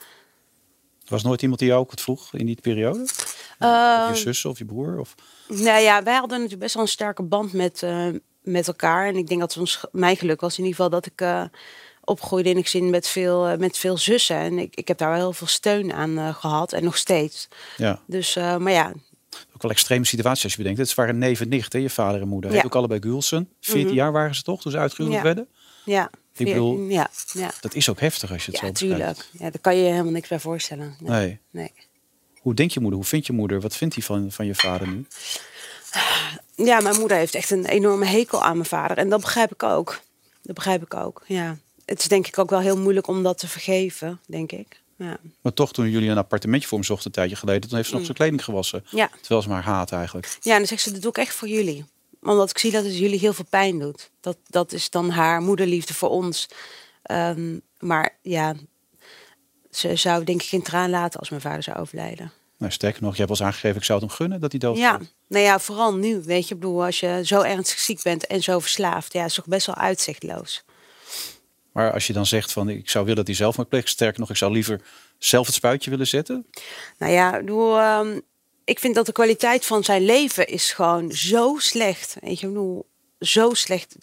was 1.08 1.22
nooit 1.22 1.42
iemand 1.42 1.60
die 1.60 1.68
jou 1.68 1.80
ook 1.80 1.90
het 1.90 2.00
vroeg 2.00 2.34
in 2.34 2.46
die 2.46 2.60
periode? 2.60 3.00
of 3.00 3.36
Ehm, 3.58 4.12
je 4.12 4.18
zus 4.18 4.44
of 4.44 4.58
je 4.58 4.64
broer? 4.64 4.98
Of... 4.98 5.14
Nou 5.48 5.80
ja, 5.80 6.02
wij 6.02 6.14
hadden 6.14 6.36
natuurlijk 6.36 6.62
best 6.62 6.74
wel 6.74 6.82
een 6.82 6.88
sterke 6.88 7.22
band 7.22 7.52
met, 7.52 7.82
eh, 7.82 8.08
met 8.42 8.66
elkaar. 8.66 9.06
En 9.06 9.16
ik 9.16 9.26
denk 9.26 9.40
dat 9.40 9.56
ons, 9.56 9.84
mijn 9.92 10.16
geluk 10.16 10.40
was 10.40 10.58
in 10.58 10.64
ieder 10.64 10.74
geval 10.74 10.90
dat 10.90 11.06
ik 11.06 11.20
eh, 11.20 11.44
opgroeide 12.04 12.48
in 12.50 12.56
een 12.56 12.62
gezin 12.62 12.90
met 12.90 13.08
veel, 13.08 13.46
eh, 13.46 13.58
met 13.58 13.78
veel 13.78 13.98
zussen. 13.98 14.36
En 14.36 14.58
ik, 14.58 14.76
ik 14.76 14.88
heb 14.88 14.98
daar 14.98 15.10
wel 15.10 15.18
heel 15.18 15.32
veel 15.32 15.46
steun 15.46 15.92
aan 15.92 16.18
eh, 16.18 16.34
gehad 16.34 16.72
en 16.72 16.84
nog 16.84 16.96
steeds. 16.96 17.48
Ja, 17.76 18.00
Dus, 18.06 18.36
eh, 18.36 18.56
maar 18.56 18.72
ja, 18.72 18.92
ook 19.54 19.62
wel 19.62 19.70
extreme 19.70 20.04
situatie 20.04 20.42
als 20.44 20.52
je 20.52 20.58
bedenkt. 20.58 20.78
Het 20.80 20.94
waren 20.94 21.18
neef 21.18 21.40
en 21.40 21.48
nicht, 21.48 21.72
hè, 21.72 21.78
je 21.78 21.90
vader 21.90 22.20
en 22.20 22.28
moeder. 22.28 22.52
Ja. 22.52 22.62
Ook 22.64 22.74
allebei 22.74 23.00
Gulsen. 23.00 23.48
14 23.60 23.94
jaar 23.94 24.12
waren 24.12 24.34
ze 24.34 24.42
toch, 24.42 24.60
toen 24.60 24.72
ze 24.72 24.78
uitgehuwelijk 24.78 25.26
Ja. 25.26 25.34
werden? 25.34 25.52
ja. 25.84 26.10
Ik 26.36 26.46
bedoel- 26.46 26.78
ja, 26.88 27.10
ja. 27.32 27.50
Dat 27.60 27.74
is 27.74 27.88
ook 27.88 28.00
heftig 28.00 28.32
als 28.32 28.44
je 28.44 28.50
het 28.50 28.60
ja, 28.60 28.66
zo 28.66 28.72
bekijkt. 28.72 28.98
tuurlijk. 28.98 29.28
Ja, 29.32 29.50
daar 29.50 29.60
kan 29.60 29.76
je 29.76 29.82
je 29.82 29.90
helemaal 29.90 30.12
niks 30.12 30.28
bij 30.28 30.40
voorstellen. 30.40 30.96
Nee. 30.98 31.10
Nee. 31.20 31.38
nee. 31.50 31.72
Hoe 32.40 32.54
denkt 32.54 32.72
je 32.72 32.80
moeder? 32.80 32.98
Hoe 32.98 33.08
vindt 33.08 33.26
je 33.26 33.32
moeder? 33.32 33.60
Wat 33.60 33.76
vindt 33.76 33.94
hij 33.94 34.04
van, 34.04 34.30
van 34.32 34.46
je 34.46 34.54
vader 34.54 34.88
nu? 34.88 35.06
Ja, 36.54 36.80
mijn 36.80 36.98
moeder 36.98 37.16
heeft 37.16 37.34
echt 37.34 37.50
een 37.50 37.66
enorme 37.66 38.04
hekel 38.04 38.42
aan 38.44 38.56
mijn 38.56 38.68
vader. 38.68 38.98
En 38.98 39.08
dat 39.08 39.20
begrijp 39.20 39.52
ik 39.52 39.62
ook. 39.62 40.00
Dat 40.42 40.54
begrijp 40.54 40.82
ik 40.82 40.94
ook, 40.94 41.22
ja. 41.26 41.56
Het 41.90 41.98
is 42.00 42.08
denk 42.08 42.26
ik 42.26 42.38
ook 42.38 42.50
wel 42.50 42.60
heel 42.60 42.76
moeilijk 42.78 43.06
om 43.06 43.22
dat 43.22 43.38
te 43.38 43.48
vergeven, 43.48 44.20
denk 44.26 44.52
ik. 44.52 44.82
Ja. 44.96 45.18
Maar 45.40 45.52
toch, 45.52 45.72
toen 45.72 45.90
jullie 45.90 46.10
een 46.10 46.18
appartementje 46.18 46.68
voor 46.68 46.78
hem 46.78 46.86
zochten 46.86 47.06
een 47.06 47.12
tijdje 47.12 47.36
geleden, 47.36 47.68
toen 47.68 47.76
heeft 47.76 47.88
ze 47.88 47.94
nog 47.94 48.04
zijn 48.04 48.16
kleding 48.16 48.44
gewassen. 48.44 48.84
Mm. 48.90 48.98
Ja. 48.98 49.10
Terwijl 49.20 49.42
ze 49.42 49.48
maar 49.48 49.62
haat 49.62 49.92
eigenlijk. 49.92 50.38
Ja, 50.40 50.52
en 50.52 50.58
dan 50.58 50.66
zegt 50.66 50.82
ze, 50.82 50.92
dat 50.92 51.02
doe 51.02 51.10
ik 51.10 51.18
echt 51.18 51.34
voor 51.34 51.48
jullie. 51.48 51.84
Omdat 52.22 52.50
ik 52.50 52.58
zie 52.58 52.70
dat 52.70 52.84
het 52.84 52.98
jullie 52.98 53.18
heel 53.18 53.32
veel 53.32 53.44
pijn 53.50 53.78
doet. 53.78 54.10
Dat, 54.20 54.36
dat 54.46 54.72
is 54.72 54.90
dan 54.90 55.10
haar 55.10 55.40
moederliefde 55.40 55.94
voor 55.94 56.08
ons. 56.08 56.48
Ehm, 57.02 57.58
maar 57.78 58.18
ja, 58.22 58.54
ze 59.70 59.96
zou 59.96 60.24
denk 60.24 60.42
ik 60.42 60.48
geen 60.48 60.62
traan 60.62 60.90
laten 60.90 61.20
als 61.20 61.30
mijn 61.30 61.42
vader 61.42 61.62
zou 61.62 61.78
overlijden. 61.78 62.32
Nou, 62.58 62.72
sterker 62.72 63.02
nog, 63.02 63.12
je 63.12 63.18
hebt 63.18 63.30
al 63.30 63.36
eens 63.36 63.46
aangegeven, 63.46 63.76
ik 63.76 63.84
zou 63.84 64.00
het 64.00 64.08
hem 64.08 64.18
gunnen 64.18 64.40
dat 64.40 64.50
hij 64.50 64.60
dood 64.60 64.76
Ja, 64.76 65.00
nou 65.28 65.44
ja, 65.44 65.58
vooral 65.58 65.94
nu, 65.94 66.22
weet 66.22 66.48
je. 66.48 66.54
Ik 66.54 66.60
bedoel, 66.60 66.84
als 66.84 67.00
je 67.00 67.20
zo 67.24 67.40
ernstig 67.40 67.78
ziek 67.78 68.02
bent 68.02 68.26
en 68.26 68.42
zo 68.42 68.58
verslaafd, 68.58 69.12
ja, 69.12 69.24
is 69.24 69.34
toch 69.34 69.46
best 69.46 69.66
wel 69.66 69.74
uitzichtloos. 69.74 70.64
Maar 71.72 71.92
als 71.92 72.06
je 72.06 72.12
dan 72.12 72.26
zegt 72.26 72.52
van, 72.52 72.68
ik 72.68 72.90
zou 72.90 73.04
willen 73.04 73.18
dat 73.18 73.26
hij 73.26 73.36
zelf 73.36 73.56
maar 73.56 73.66
pleegt. 73.66 73.88
Sterker 73.88 74.20
nog, 74.20 74.30
ik 74.30 74.36
zou 74.36 74.52
liever 74.52 74.80
zelf 75.18 75.46
het 75.46 75.54
spuitje 75.54 75.90
willen 75.90 76.06
zetten. 76.06 76.46
Nou 76.98 77.12
ja, 77.12 77.34
ik 77.34 77.40
bedoel, 77.40 77.78
ehm, 77.78 78.18
ik 78.64 78.78
vind 78.78 78.94
dat 78.94 79.06
de 79.06 79.12
kwaliteit 79.12 79.66
van 79.66 79.84
zijn 79.84 80.04
leven 80.04 80.46
is 80.46 80.72
gewoon 80.72 81.12
zo 81.12 81.56
slecht. 81.58 82.16
Weet 82.20 82.40
je, 82.40 82.46
bedoel, 82.46 82.86
zo 83.20 83.54
slecht. 83.54 83.96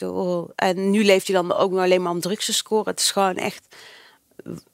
En 0.55 0.89
nu 0.89 1.03
leeft 1.03 1.27
hij 1.27 1.35
dan 1.35 1.53
ook 1.53 1.71
nog 1.71 1.79
alleen 1.79 2.01
maar 2.01 2.11
om 2.11 2.21
drugs 2.21 2.45
te 2.45 2.53
scoren. 2.53 2.91
Het 2.91 2.99
is 2.99 3.11
gewoon 3.11 3.35
echt, 3.35 3.75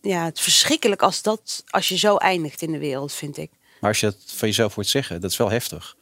ja, 0.02 0.26
het 0.26 0.40
verschrikkelijk 0.40 1.02
als 1.02 1.22
dat, 1.22 1.64
als 1.68 1.88
je 1.88 1.98
zo 1.98 2.18
eindigt 2.18 2.62
in 2.62 2.72
de 2.72 2.78
wereld, 2.78 3.14
vind 3.14 3.38
ik. 3.38 3.52
Maar 3.80 3.90
als 3.90 4.00
je 4.00 4.06
dat 4.06 4.18
van 4.26 4.48
jezelf 4.48 4.76
hoort 4.76 4.88
zeggen, 4.88 5.22
dat 5.22 5.32
is 5.32 5.38
wel 5.38 5.50
heftig. 5.50 5.96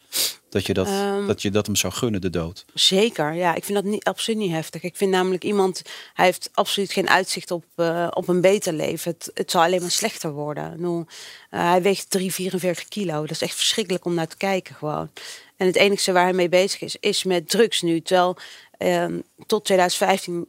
Dat 0.51 0.65
je 0.65 0.73
dat, 0.73 0.87
Ehm. 0.87 1.27
dat, 1.27 1.41
je 1.41 1.51
dat 1.51 1.65
hem 1.65 1.75
zou 1.75 1.93
gunnen, 1.93 2.21
de 2.21 2.29
dood. 2.29 2.65
Zeker, 2.73 3.33
ja. 3.33 3.55
Ik 3.55 3.63
vind 3.63 3.83
dat 3.83 3.91
niet, 3.91 4.03
absoluut 4.03 4.39
niet 4.39 4.51
heftig. 4.51 4.83
Ik 4.83 4.95
vind 4.95 5.11
namelijk 5.11 5.43
iemand, 5.43 5.81
hij 6.13 6.25
heeft 6.25 6.49
absoluut 6.53 6.91
geen 6.91 7.09
uitzicht 7.09 7.51
op, 7.51 7.65
eh, 7.75 8.07
op 8.09 8.27
een 8.27 8.41
beter 8.41 8.73
leven. 8.73 9.11
Het, 9.11 9.31
het 9.33 9.51
zal 9.51 9.61
alleen 9.61 9.81
maar 9.81 9.91
slechter 9.91 10.31
worden. 10.31 11.07
Eh, 11.49 11.69
hij 11.69 11.81
weegt 11.81 12.09
3, 12.09 12.33
44 12.33 12.87
kilo. 12.87 13.21
Dat 13.21 13.31
is 13.31 13.41
echt 13.41 13.55
verschrikkelijk 13.55 14.05
om 14.05 14.13
naar 14.13 14.27
te 14.27 14.37
kijken 14.37 14.75
gewoon. 14.75 15.09
En 15.57 15.67
het 15.67 15.75
enige 15.75 16.11
waar 16.11 16.23
hij 16.23 16.33
mee 16.33 16.49
bezig 16.49 16.81
is, 16.81 16.95
is 16.99 17.23
met 17.23 17.49
drugs 17.49 17.81
nu. 17.81 18.01
Terwijl 18.01 18.37
ehm, 18.77 19.19
tot 19.45 19.65
2015 19.65 20.47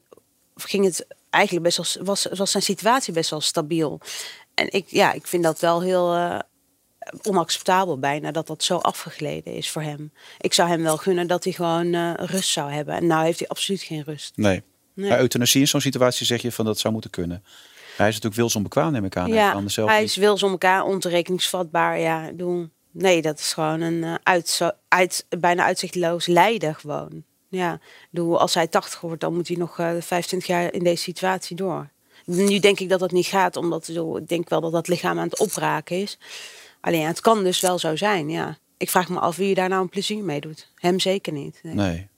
ging 0.57 0.85
het 0.85 1.07
eigenlijk 1.31 1.65
best 1.65 1.95
wel, 1.95 2.05
was, 2.05 2.27
was 2.35 2.51
zijn 2.51 2.63
situatie 2.63 3.13
best 3.13 3.31
wel 3.31 3.41
stabiel. 3.41 4.01
En 4.55 4.73
ik, 4.73 4.85
ja, 4.89 5.13
ik 5.13 5.27
vind 5.27 5.43
dat 5.43 5.61
wel 5.61 5.81
heel 5.83 6.15
eh, 6.15 6.39
onacceptabel 7.23 7.99
bijna 7.99 8.31
dat 8.31 8.47
dat 8.47 8.63
zo 8.63 8.77
afgegleden 8.77 9.55
is 9.55 9.71
voor 9.71 9.83
hem. 9.83 10.13
Ik 10.39 10.55
zou 10.55 10.69
hem 10.69 10.83
wel 10.83 10.97
gunnen 10.97 11.27
dat 11.27 11.45
hij 11.45 11.53
gewoon 11.53 11.95
eh, 11.95 12.13
rust 12.17 12.49
zou 12.51 12.73
hebben. 12.73 12.95
En 12.95 13.07
nou 13.07 13.25
heeft 13.25 13.39
hij 13.39 13.49
absoluut 13.49 13.83
geen 13.83 14.03
rust. 14.03 14.37
Nee. 14.37 14.63
Nee. 14.95 15.09
Maar 15.09 15.21
euthanasie 15.21 15.61
in 15.61 15.69
zo'n 15.69 15.81
situatie 15.81 16.27
zeg 16.27 16.43
je 16.43 16.53
van 16.53 16.65
dat 16.65 16.79
zou 16.79 16.93
moeten 16.93 17.11
kunnen. 17.11 17.45
Hij 17.97 18.09
is 18.09 18.15
natuurlijk 18.15 18.35
wilsonbekwaam, 18.35 18.93
neem 18.93 19.05
ik 19.05 19.17
aan. 19.17 19.33
Ja, 19.33 19.63
zelf 19.69 19.89
hij 19.91 20.01
niet- 20.01 20.09
is 20.09 20.17
wils 20.17 20.43
om 20.43 20.51
elkaar 20.51 20.85
ontoerekeningsvatbaar. 20.85 21.99
Ja, 21.99 22.27
bedoel, 22.27 22.69
nee, 22.91 23.23
dat 23.23 23.39
is 23.39 23.53
gewoon 23.53 23.81
een 23.81 24.05
eh, 24.05 24.15
uit, 24.23 24.49
zo, 24.49 24.71
uit, 24.89 25.27
bijna 25.39 25.65
uitzichtloos 25.65 26.27
lijden 26.27 26.75
gewoon. 26.75 27.25
Ja, 27.49 27.81
bedoel, 28.11 28.41
als 28.41 28.55
hij 28.55 28.67
80 28.67 29.01
wordt, 29.01 29.21
dan 29.21 29.35
moet 29.35 29.49
hij 29.49 29.57
nog 29.57 29.79
eh 29.79 29.87
25 30.01 30.47
jaar 30.49 30.73
in 30.73 30.85
deze 30.85 31.03
situatie 31.03 31.57
door. 31.57 31.91
Nu 32.25 32.59
denk 32.59 32.81
ik 32.81 32.89
dat 32.89 33.01
dat 33.01 33.13
niet 33.13 33.27
gaat, 33.27 33.57
omdat 33.57 33.88
ik 33.88 34.29
denk 34.29 34.49
wel 34.49 34.61
dat 34.61 34.73
dat 34.73 34.88
lichaam 34.88 35.19
aan 35.19 35.29
het 35.29 35.38
opraken 35.38 35.97
is. 35.97 36.19
Alleen 36.83 37.07
het 37.07 37.21
kan 37.21 37.45
dus 37.45 37.61
wel 37.61 37.79
zo 37.79 37.97
zijn, 37.97 38.29
ja. 38.31 38.59
Ik 38.77 38.90
vraag 38.90 39.09
me 39.09 39.18
af 39.18 39.37
wie 39.37 39.49
je 39.49 39.55
daar 39.55 39.68
nou 39.68 39.83
een 39.83 39.88
plezier 39.88 40.25
mee 40.25 40.40
doet. 40.40 40.68
Hem 40.75 41.01
zeker 41.01 41.33
niet. 41.33 41.59
Nee, 41.62 41.75
Nee. 41.75 42.09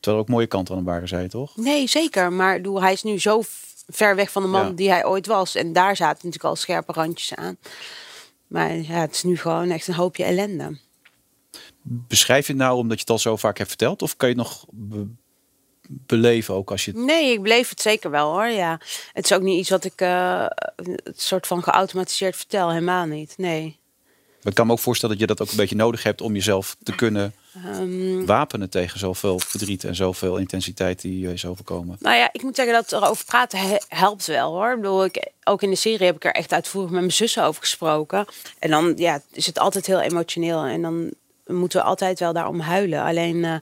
Terwijl 0.00 0.22
er 0.24 0.28
ook 0.28 0.34
mooie 0.36 0.46
kanten 0.46 0.74
aan 0.74 0.80
hem 0.80 0.90
waren, 0.90 1.08
zei 1.08 1.22
je 1.22 1.28
toch? 1.28 1.56
Nee, 1.56 1.86
zeker. 1.88 2.32
Maar 2.32 2.56
bedoel, 2.56 2.82
hij 2.82 2.92
is 2.92 3.02
nu 3.02 3.20
zo 3.20 3.42
ver 3.88 4.16
weg 4.16 4.30
van 4.32 4.42
de 4.42 4.48
man 4.48 4.66
Ja. 4.66 4.72
die 4.72 4.90
hij 4.90 5.04
ooit 5.04 5.26
was. 5.26 5.54
En 5.54 5.72
daar 5.72 5.96
zaten 5.96 6.16
natuurlijk 6.16 6.44
al 6.44 6.56
scherpe 6.56 6.92
randjes 6.92 7.34
aan. 7.34 7.56
Maar 8.46 8.74
ja, 8.76 9.00
het 9.00 9.14
is 9.14 9.22
nu 9.22 9.36
gewoon 9.38 9.70
echt 9.70 9.88
een 9.88 9.94
hoopje 9.94 10.24
ellende. 10.24 10.78
Beschrijf 11.82 12.46
je 12.46 12.52
het 12.52 12.62
nou 12.62 12.76
omdat 12.76 12.94
je 12.96 13.00
het 13.00 13.10
al 13.10 13.18
zo 13.18 13.36
vaak 13.36 13.56
hebt 13.56 13.68
verteld? 13.68 14.02
Of 14.02 14.16
kan 14.16 14.28
je 14.28 14.34
het 14.34 14.44
nog 14.44 14.64
be- 14.70 15.06
beleven 15.88 16.54
ook 16.54 16.70
als 16.70 16.84
je... 16.84 16.90
het- 16.90 17.00
Nee, 17.00 17.32
ik 17.32 17.42
beleef 17.42 17.68
het 17.68 17.80
zeker 17.80 18.10
wel 18.10 18.32
hoor. 18.32 18.46
Ja. 18.46 18.80
Het 19.12 19.24
is 19.24 19.32
ook 19.32 19.42
niet 19.42 19.58
iets 19.58 19.70
wat 19.70 19.84
ik 19.84 19.98
het 21.04 21.20
soort 21.20 21.46
van 21.46 21.62
geautomatiseerd 21.62 22.36
vertel. 22.36 22.68
Helemaal 22.68 23.04
niet. 23.06 23.34
Nee. 23.36 23.78
Maar 24.44 24.52
ik 24.52 24.58
kan 24.58 24.66
me 24.66 24.72
ook 24.72 24.78
voorstellen 24.78 25.18
dat 25.18 25.28
je 25.28 25.34
dat 25.34 25.46
ook 25.46 25.50
een 25.50 25.56
beetje 25.60 25.76
nodig 25.76 26.02
hebt 26.02 26.20
om 26.20 26.34
jezelf 26.34 26.76
te 26.82 26.94
kunnen 26.94 27.34
Ehm, 27.64 28.24
wapenen 28.24 28.70
tegen 28.70 28.98
zoveel 28.98 29.38
verdriet 29.38 29.84
en 29.84 29.94
zoveel 29.94 30.36
intensiteit 30.36 31.00
die 31.00 31.18
je 31.18 31.32
is 31.32 31.46
overkomen. 31.46 31.96
Nou 32.00 32.16
ja, 32.16 32.28
ik 32.32 32.42
moet 32.42 32.56
zeggen 32.56 32.74
dat 32.74 32.92
erover 32.92 33.24
praten 33.24 33.58
he- 33.58 33.76
helpt 33.88 34.26
wel 34.26 34.52
hoor. 34.52 34.70
Ik 34.70 34.76
bedoel, 34.80 35.04
ik, 35.04 35.28
ook 35.44 35.62
in 35.62 35.70
de 35.70 35.76
serie 35.76 36.06
heb 36.06 36.16
ik 36.16 36.24
er 36.24 36.32
echt 36.32 36.52
uitvoerig 36.52 36.90
met 36.90 37.00
mijn 37.00 37.12
zussen 37.12 37.44
over 37.44 37.60
gesproken. 37.60 38.26
En 38.58 38.70
dan 38.70 38.92
ja, 38.96 39.22
is 39.32 39.46
het 39.46 39.58
altijd 39.58 39.86
heel 39.86 40.00
emotioneel. 40.00 40.64
En 40.64 40.82
dan 40.82 41.10
moeten 41.46 41.80
we 41.80 41.86
altijd 41.86 42.18
wel 42.18 42.32
daarom 42.32 42.60
huilen. 42.60 43.02
Alleen, 43.02 43.44
eh, 43.44 43.56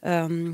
ehm, 0.00 0.52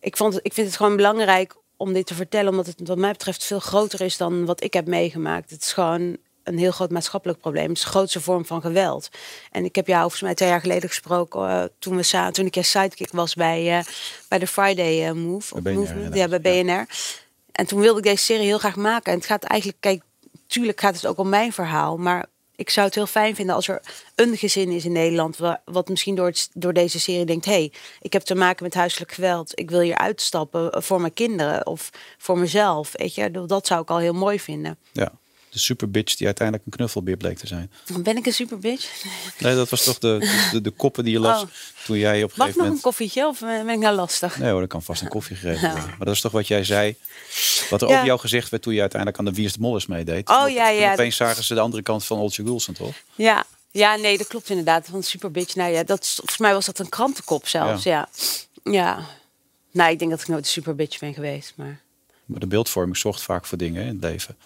ik, 0.00 0.16
vond, 0.16 0.38
ik 0.42 0.52
vind 0.52 0.66
het 0.66 0.76
gewoon 0.76 0.96
belangrijk 0.96 1.56
om 1.76 1.92
dit 1.92 2.06
te 2.06 2.14
vertellen. 2.14 2.50
Omdat 2.50 2.66
het 2.66 2.88
wat 2.88 2.98
mij 2.98 3.12
betreft 3.12 3.44
veel 3.44 3.60
groter 3.60 4.00
is 4.00 4.16
dan 4.16 4.44
wat 4.44 4.62
ik 4.64 4.72
heb 4.72 4.86
meegemaakt. 4.86 5.50
Het 5.50 5.62
is 5.62 5.72
gewoon 5.72 6.16
een 6.46 6.58
heel 6.58 6.70
groot 6.70 6.90
maatschappelijk 6.90 7.40
probleem. 7.40 7.68
Het 7.68 7.76
is 7.76 7.82
de 7.82 7.88
grootste 7.88 8.20
vorm 8.20 8.44
van 8.46 8.60
geweld. 8.60 9.08
En 9.50 9.64
ik 9.64 9.74
heb 9.76 9.86
jou 9.86 10.00
volgens 10.00 10.22
mij 10.22 10.34
twee 10.34 10.48
jaar 10.48 10.60
geleden 10.60 10.88
gesproken 10.88 11.48
eh, 11.48 11.64
toen, 11.78 11.96
we 11.96 12.28
toen 12.32 12.46
ik 12.46 12.54
je 12.54 12.62
sidekick 12.62 13.12
was 13.12 13.34
bij, 13.34 13.78
eh, 13.78 13.84
bij 14.28 14.38
de 14.38 14.46
Friday 14.46 15.06
eh, 15.06 15.12
Move. 15.12 15.60
Bij 15.60 15.74
BNR, 15.74 16.16
Ja, 16.16 16.28
bij 16.28 16.40
BNR. 16.40 16.86
En 17.52 17.66
toen 17.66 17.80
wilde 17.80 17.98
ik 17.98 18.04
deze 18.04 18.24
serie 18.24 18.44
heel 18.46 18.58
graag 18.58 18.76
maken. 18.76 19.12
En 19.12 19.18
het 19.18 19.26
gaat 19.26 19.42
eigenlijk, 19.44 19.80
kijk, 19.80 20.02
tuurlijk 20.46 20.80
gaat 20.80 20.94
het 20.94 21.06
ook 21.06 21.18
om 21.18 21.28
mijn 21.28 21.52
verhaal. 21.52 21.96
Maar 21.96 22.26
ik 22.56 22.70
zou 22.70 22.86
het 22.86 22.94
heel 22.94 23.06
fijn 23.06 23.34
vinden 23.34 23.54
als 23.54 23.68
er 23.68 23.80
een 24.14 24.36
gezin 24.36 24.70
is 24.70 24.84
in 24.84 24.92
Nederland. 24.92 25.36
wa- 25.36 25.62
wat 25.64 25.88
misschien 25.88 26.14
door, 26.14 26.26
het, 26.26 26.48
door 26.52 26.72
deze 26.72 27.00
serie 27.00 27.24
denkt: 27.24 27.44
hé, 27.44 27.52
hey, 27.52 27.72
ik 28.00 28.12
heb 28.12 28.22
te 28.22 28.34
maken 28.34 28.64
met 28.64 28.74
huiselijk 28.74 29.12
geweld. 29.12 29.52
Ik 29.58 29.70
wil 29.70 29.80
hier 29.80 29.96
uitstappen 29.98 30.82
voor 30.82 31.00
mijn 31.00 31.12
kinderen 31.14 31.66
of 31.66 31.90
voor 32.18 32.38
mezelf. 32.38 32.90
Weet 32.92 33.14
je, 33.14 33.30
dat 33.46 33.66
zou 33.66 33.82
ik 33.82 33.90
al 33.90 33.98
heel 33.98 34.12
mooi 34.14 34.40
vinden. 34.40 34.78
Ja. 34.92 35.12
De 35.56 35.62
super 35.62 35.90
bitch 35.90 36.14
die 36.16 36.26
uiteindelijk 36.26 36.66
een 36.66 36.72
knuffelbeer 36.76 37.16
bleek 37.16 37.38
te 37.38 37.46
zijn. 37.46 37.70
Ben 38.00 38.16
ik 38.16 38.26
een 38.26 38.32
super 38.32 38.58
bitch. 38.58 39.04
Nee, 39.38 39.54
dat 39.54 39.68
was 39.68 39.84
toch 39.84 39.98
de, 39.98 40.16
de, 40.20 40.48
de, 40.52 40.60
de 40.60 40.70
koppen 40.70 41.04
die 41.04 41.12
je 41.12 41.20
las 41.20 41.42
Oh. 41.42 41.48
toen 41.84 41.98
jij 41.98 42.22
op 42.22 42.30
een 42.30 42.34
Mag 42.36 42.46
ik 42.46 42.52
gegeven 42.52 42.56
nog 42.56 42.56
een 42.56 42.64
moment... 42.64 42.82
koffietje 42.82 43.26
of 43.26 43.42
eh, 43.42 43.48
ben 43.64 43.68
ik 43.68 43.78
nou 43.78 43.94
lastig? 43.96 44.38
Nee 44.38 44.50
hoor, 44.50 44.60
er 44.60 44.66
kan 44.66 44.82
vast 44.82 45.02
een 45.02 45.08
koffie 45.08 45.36
gegeven 45.36 45.68
Ja. 45.68 45.70
worden. 45.72 45.88
Maar 45.88 46.06
dat 46.06 46.14
is 46.14 46.20
toch 46.20 46.32
wat 46.32 46.46
jij 46.48 46.64
zei, 46.64 46.96
wat 47.70 47.82
er 47.82 47.88
Ja. 47.88 47.94
over 47.94 48.06
jou 48.06 48.20
gezegd 48.20 48.48
werd 48.48 48.62
toen 48.62 48.74
je 48.74 48.80
uiteindelijk 48.80 49.20
aan 49.20 49.26
de 49.26 49.32
Wie 49.32 49.44
is 49.44 49.52
de 49.52 49.60
Molles 49.60 49.86
meedeed. 49.86 50.28
Oh, 50.28 50.48
ja, 50.50 50.68
ja. 50.68 50.92
Opeens 50.92 51.16
zagen 51.16 51.44
ze 51.44 51.54
de 51.54 51.60
andere 51.60 51.82
kant 51.82 52.04
van 52.04 52.18
Oltje 52.18 52.44
Gulsen, 52.44 52.74
toch? 52.74 52.94
Ja. 53.14 53.44
ja, 53.70 53.96
nee, 53.96 54.18
dat 54.18 54.26
klopt 54.26 54.50
inderdaad. 54.50 54.86
Van 54.90 55.02
super 55.02 55.30
bitch. 55.30 55.54
Nou 55.54 55.72
ja, 55.72 55.82
dat, 55.84 56.06
volgens 56.16 56.38
mij 56.38 56.52
was 56.52 56.66
dat 56.66 56.78
een 56.78 56.88
krantenkop 56.88 57.48
zelfs. 57.48 57.82
Ja. 57.82 58.08
ja. 58.64 59.06
Nou, 59.70 59.90
ik 59.90 59.98
denk 59.98 60.10
dat 60.10 60.20
ik 60.20 60.28
nooit 60.28 60.44
een 60.44 60.50
super 60.50 60.74
bitch 60.74 60.98
ben 60.98 61.14
geweest. 61.14 61.52
Maar 61.56 61.80
Maar 62.24 62.40
de 62.40 62.46
beeldvorming 62.46 62.96
zorgt 62.96 63.22
vaak 63.22 63.46
voor 63.46 63.58
dingen 63.58 63.82
in 63.82 63.88
het 63.88 64.00
leven. 64.00 64.36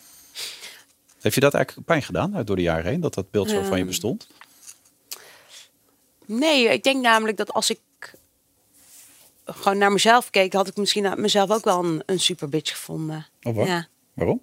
Heeft 1.20 1.34
je 1.34 1.40
dat 1.40 1.54
eigenlijk 1.54 1.86
pijn 1.86 2.02
gedaan 2.02 2.44
door 2.44 2.56
de 2.56 2.62
jaren 2.62 2.90
heen, 2.90 3.00
dat 3.00 3.14
dat 3.14 3.30
beeld 3.30 3.50
zo 3.50 3.62
van 3.62 3.70
je 3.70 3.76
Ehm, 3.76 3.86
bestond? 3.86 4.28
Nee, 6.26 6.68
ik 6.68 6.82
denk 6.82 7.02
namelijk 7.02 7.36
dat 7.36 7.52
als 7.52 7.70
ik 7.70 7.80
gewoon 9.44 9.78
naar 9.78 9.92
mezelf 9.92 10.30
keek, 10.30 10.52
had 10.52 10.68
ik 10.68 10.76
misschien 10.76 11.12
mezelf 11.16 11.50
ook 11.50 11.64
wel 11.64 11.84
een, 11.84 12.02
een 12.06 12.20
super 12.20 12.48
bitch 12.48 12.70
gevonden. 12.70 13.26
Oh, 13.42 13.54
wat? 13.54 13.66
Ja. 13.66 13.88
Waarom? 14.14 14.42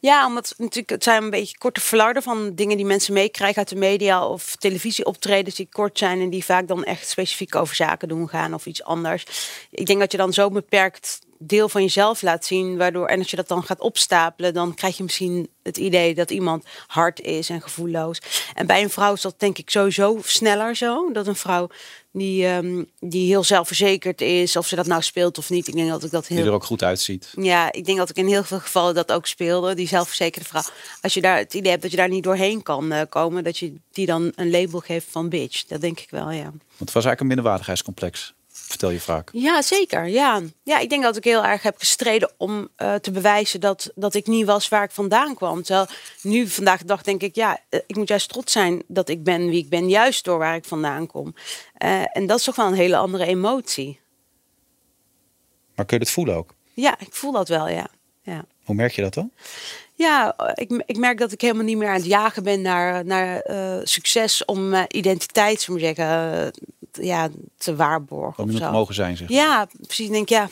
ja, 0.00 0.26
omdat 0.26 0.54
natuurlijk 0.56 0.90
het 0.90 1.04
zijn 1.04 1.22
een 1.22 1.30
beetje 1.30 1.58
korte 1.58 1.80
flarden 1.80 2.22
van 2.22 2.54
dingen 2.54 2.76
die 2.76 2.86
mensen 2.86 3.14
meekrijgen 3.14 3.58
uit 3.58 3.68
de 3.68 3.76
media 3.76 4.26
of 4.26 4.56
televisieoptredens 4.56 5.54
die 5.54 5.68
kort 5.70 5.98
zijn 5.98 6.20
en 6.20 6.30
die 6.30 6.44
vaak 6.44 6.68
dan 6.68 6.84
echt 6.84 7.08
specifiek 7.08 7.54
over 7.54 7.74
zaken 7.74 8.08
doen 8.08 8.28
gaan 8.28 8.54
of 8.54 8.66
iets 8.66 8.82
anders. 8.82 9.24
Ik 9.70 9.86
denk 9.86 10.00
dat 10.00 10.12
je 10.12 10.18
dan 10.18 10.32
zo 10.32 10.50
beperkt 10.50 11.20
deel 11.46 11.68
van 11.68 11.82
jezelf 11.82 12.22
laat 12.22 12.44
zien. 12.44 12.76
Waardoor, 12.76 13.06
en 13.06 13.18
als 13.18 13.30
je 13.30 13.36
dat 13.36 13.48
dan 13.48 13.62
gaat 13.62 13.80
opstapelen, 13.80 14.54
dan 14.54 14.74
krijg 14.74 14.96
je 14.96 15.02
misschien 15.02 15.48
het 15.62 15.76
idee 15.76 16.14
dat 16.14 16.30
iemand 16.30 16.64
hard 16.86 17.20
is 17.20 17.50
en 17.50 17.62
gevoelloos. 17.62 18.18
En 18.54 18.66
bij 18.66 18.82
een 18.82 18.90
vrouw 18.90 19.12
is 19.12 19.20
dat 19.20 19.40
denk 19.40 19.58
ik 19.58 19.70
sowieso 19.70 20.18
sneller 20.22 20.76
zo. 20.76 21.12
Dat 21.12 21.26
een 21.26 21.36
vrouw 21.36 21.68
die, 22.12 22.46
ehm, 22.46 22.84
die 23.00 23.26
heel 23.26 23.44
zelfverzekerd 23.44 24.20
is, 24.20 24.56
of 24.56 24.66
ze 24.66 24.76
dat 24.76 24.86
nou 24.86 25.02
speelt 25.02 25.38
of 25.38 25.50
niet. 25.50 25.68
Ik 25.68 25.74
denk 25.74 25.88
dat 25.88 26.04
ik 26.04 26.10
dat 26.10 26.26
heel. 26.26 26.36
Die 26.36 26.46
er 26.46 26.52
ook 26.52 26.64
goed 26.64 26.82
uitziet. 26.82 27.32
Ja, 27.36 27.72
ik 27.72 27.84
denk 27.84 27.98
dat 27.98 28.10
ik 28.10 28.16
in 28.16 28.26
heel 28.26 28.44
veel 28.44 28.60
gevallen 28.60 28.94
dat 28.94 29.12
ook 29.12 29.26
speelde. 29.26 29.74
Die 29.74 29.88
zelfverzekerde 29.88 30.48
vrouw. 30.48 30.62
Als 31.00 31.14
je 31.14 31.20
daar 31.20 31.36
het 31.36 31.54
idee 31.54 31.70
hebt 31.70 31.82
dat 31.82 31.90
je 31.90 31.96
daar 31.96 32.08
niet 32.08 32.24
doorheen 32.24 32.62
kan 32.62 32.92
eh, 32.92 33.00
komen, 33.08 33.44
dat 33.44 33.58
je 33.58 33.74
die 33.92 34.06
dan 34.06 34.32
een 34.34 34.50
label 34.50 34.80
geeft 34.80 35.06
van 35.10 35.28
bitch. 35.28 35.64
Dat 35.64 35.80
denk 35.80 36.00
ik 36.00 36.10
wel, 36.10 36.30
ja. 36.30 36.42
Want 36.42 36.60
het 36.78 36.92
was 36.92 37.04
eigenlijk 37.04 37.20
een 37.20 37.26
minderwaardigheidscomplex 37.26 38.34
vertel 38.72 38.90
je 38.90 39.00
vaak. 39.00 39.30
Ja, 39.32 39.62
zeker. 39.62 40.08
Ja. 40.08 40.40
ja, 40.62 40.78
ik 40.78 40.88
denk 40.88 41.02
dat 41.02 41.16
ik 41.16 41.24
heel 41.24 41.44
erg 41.44 41.62
heb 41.62 41.78
gestreden 41.78 42.32
om 42.36 42.68
uh, 42.76 42.94
te 42.94 43.10
bewijzen 43.10 43.60
dat, 43.60 43.92
dat 43.94 44.14
ik 44.14 44.26
niet 44.26 44.46
was 44.46 44.68
waar 44.68 44.84
ik 44.84 44.90
vandaan 44.90 45.34
kwam. 45.34 45.62
Terwijl 45.62 45.86
nu 46.22 46.48
vandaag 46.48 46.80
de 46.80 46.86
dag 46.86 47.02
denk 47.02 47.22
ik, 47.22 47.34
ja, 47.34 47.60
eh, 47.68 47.80
ik 47.86 47.96
moet 47.96 48.08
juist 48.08 48.28
trots 48.28 48.52
zijn 48.52 48.82
dat 48.86 49.08
ik 49.08 49.24
ben 49.24 49.48
wie 49.48 49.58
ik 49.58 49.68
ben, 49.68 49.88
juist 49.88 50.24
door 50.24 50.38
waar 50.38 50.54
ik 50.54 50.64
vandaan 50.64 51.06
kom. 51.06 51.34
Uh, 51.84 52.16
en 52.16 52.26
dat 52.26 52.38
is 52.38 52.44
toch 52.44 52.56
wel 52.56 52.66
een 52.66 52.74
hele 52.74 52.96
andere 52.96 53.26
emotie. 53.26 54.00
Maar 55.74 55.86
kun 55.86 55.96
je 55.96 56.04
het 56.04 56.12
voelen 56.12 56.34
ook? 56.34 56.54
Ja, 56.74 56.98
ik 56.98 57.14
voel 57.14 57.32
dat 57.32 57.48
wel, 57.48 57.68
ja. 57.68 57.88
Hoe 58.64 58.74
merk 58.74 58.92
je 58.92 59.02
dat 59.02 59.14
dan? 59.14 59.30
Ja, 59.94 60.34
ik, 60.54 60.82
ik 60.86 60.96
merk 60.96 61.18
dat 61.18 61.32
ik 61.32 61.40
helemaal 61.40 61.64
niet 61.64 61.76
meer 61.76 61.88
aan 61.88 61.94
het 61.94 62.04
jagen 62.04 62.42
ben 62.42 62.62
naar, 62.62 63.04
naar 63.04 63.50
uh, 63.50 63.76
succes 63.82 64.44
om 64.44 64.74
uh, 64.74 64.82
identiteit, 64.88 65.60
zou 65.60 65.78
ik 65.78 65.84
zeggen, 65.84 66.52
ja, 66.92 67.28
te 67.56 67.76
waarborgen. 67.76 68.44
Om 68.44 68.50
je 68.50 68.68
mogen 68.70 68.94
zijn, 68.94 69.16
zeg. 69.16 69.28
Ja, 69.28 69.68
precies. 69.80 70.06
Ik 70.06 70.12
denk, 70.12 70.28
ja, 70.28 70.48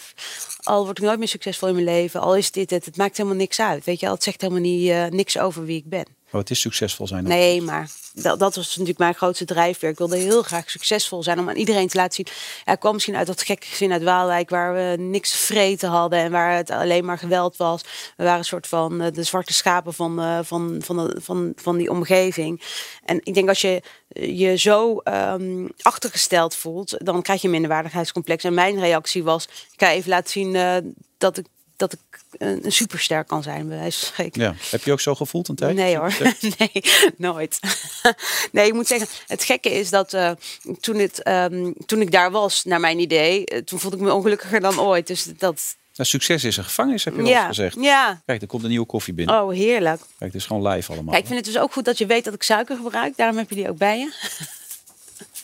al 0.63 0.85
word 0.85 0.99
ik 0.99 1.05
nooit 1.05 1.19
meer 1.19 1.29
succesvol 1.29 1.69
in 1.69 1.75
mijn 1.75 1.87
leven, 1.87 2.21
al 2.21 2.37
is 2.37 2.51
dit 2.51 2.71
het, 2.71 2.85
het 2.85 2.97
maakt 2.97 3.17
helemaal 3.17 3.39
niks 3.39 3.61
uit. 3.61 3.85
Weet 3.85 4.01
je, 4.01 4.11
het 4.11 4.23
zegt 4.23 4.41
helemaal 4.41 4.63
niet, 4.63 5.11
niks 5.11 5.39
over 5.39 5.65
wie 5.65 5.77
ik 5.77 5.89
ben. 5.89 6.07
Oh, 6.33 6.41
het 6.41 6.51
is 6.51 6.61
succesvol 6.61 7.07
zijn. 7.07 7.25
Nee, 7.25 7.63
maar 7.63 7.91
dat, 8.15 8.39
dat 8.39 8.55
was 8.55 8.69
natuurlijk 8.69 8.99
mijn 8.99 9.15
grootste 9.15 9.45
drijfveer. 9.45 9.89
Ik 9.89 9.99
wilde 9.99 10.17
heel 10.17 10.43
graag 10.43 10.71
succesvol 10.71 11.23
zijn 11.23 11.39
om 11.39 11.49
aan 11.49 11.57
iedereen 11.57 11.89
te 11.89 11.97
laten 11.97 12.13
zien. 12.13 12.27
Ja, 12.65 12.73
ik 12.73 12.81
kwam 12.81 12.93
misschien 12.93 13.17
uit 13.17 13.27
dat 13.27 13.43
gekke 13.43 13.67
gezin 13.67 13.93
uit 13.93 14.03
Waalwijk 14.03 14.51
waar 14.51 14.75
we 14.75 15.03
niks 15.03 15.33
vreten 15.33 15.89
hadden 15.89 16.19
en 16.19 16.31
waar 16.31 16.57
het 16.57 16.71
alleen 16.71 17.05
maar 17.05 17.19
geweld 17.19 17.57
was. 17.57 17.83
We 18.17 18.25
waren 18.25 18.39
een 18.39 18.45
soort 18.45 18.67
van 18.67 19.03
uh, 19.03 19.07
de 19.13 19.23
zwarte 19.23 19.53
schapen 19.53 19.95
van, 19.95 20.21
uh, 20.21 20.39
van, 20.43 20.81
van, 20.85 20.97
de, 20.97 21.21
van, 21.21 21.53
van 21.57 21.77
die 21.77 21.91
omgeving. 21.91 22.63
En 23.05 23.21
ik 23.23 23.35
denk 23.35 23.49
als 23.49 23.61
je 23.61 23.83
je 24.09 24.57
zo 24.57 25.01
um, 25.05 25.69
achtergesteld 25.83 26.55
voelt, 26.55 26.97
dan 26.99 27.23
krijg 27.23 27.41
je 27.41 27.47
een 27.47 27.53
minderwaardigheidscomplex. 27.53 28.45
En 28.45 28.55
mijn 28.55 28.81
reactie 28.81 29.25
was, 29.25 29.45
ik 29.45 29.81
ga 29.81 29.91
even 29.91 30.11
laten 30.11 30.31
zien 30.31 30.55
uh, 30.55 30.77
dat 31.19 31.39
ik 31.39 31.47
dat 31.81 31.93
ik 31.93 32.21
een, 32.39 32.65
een 32.65 32.73
superster 32.73 33.25
kan 33.25 33.43
zijn, 33.43 33.69
bij 33.69 33.79
wijze 33.79 34.07
van 34.07 34.29
Ja. 34.33 34.55
Heb 34.71 34.85
je 34.85 34.93
ook 34.93 35.01
zo 35.01 35.15
gevoeld 35.15 35.49
een 35.49 35.55
tijd? 35.55 35.77
Nee 35.77 35.97
hoor, 35.97 36.17
nee, 36.59 36.83
nooit. 37.17 37.61
nee, 38.53 38.67
ik 38.67 38.73
moet 38.73 38.87
zeggen, 38.87 39.09
het 39.27 39.45
gekke 39.45 39.71
is 39.71 39.91
dat 39.91 40.13
uh, 40.13 40.31
toen, 40.81 40.99
het, 40.99 41.29
um, 41.29 41.75
toen 41.87 42.01
ik 42.01 42.11
daar 42.11 42.31
was, 42.31 42.65
naar 42.65 42.81
mijn 42.81 42.99
idee, 42.99 43.45
uh, 43.53 43.59
toen 43.59 43.81
voelde 43.81 43.97
ik 43.97 44.03
me 44.03 44.15
ongelukkiger 44.15 44.61
dan 44.61 44.81
ooit. 44.81 45.07
Dus 45.07 45.25
dat... 45.39 45.77
Nou, 45.95 46.09
succes 46.09 46.45
is 46.45 46.57
een 46.57 46.65
gevangenis, 46.65 47.05
heb 47.05 47.17
je 47.17 47.25
ja. 47.25 47.41
al 47.41 47.47
gezegd. 47.47 47.77
Ja. 47.81 48.23
Kijk, 48.27 48.43
er 48.43 48.49
komt 48.49 48.63
een 48.63 48.69
nieuwe 48.69 48.87
koffie 48.87 49.15
binnen. 49.15 49.43
Oh, 49.43 49.53
heerlijk. 49.53 50.01
Kijk, 50.01 50.33
het 50.33 50.35
is 50.35 50.47
gewoon 50.47 50.69
live 50.69 50.93
allemaal. 50.93 51.13
Kijk, 51.13 51.21
ik 51.21 51.31
vind 51.33 51.47
het 51.47 51.55
dus 51.55 51.63
ook 51.63 51.73
goed 51.73 51.85
dat 51.85 51.99
je 51.99 52.07
weet 52.07 52.25
dat 52.25 52.35
ik 52.35 52.43
suiker 52.43 52.77
gebruik. 52.77 53.17
Daarom 53.17 53.37
heb 53.37 53.49
je 53.49 53.55
die 53.55 53.69
ook 53.69 53.79
bij 53.79 53.99
je. 53.99 54.13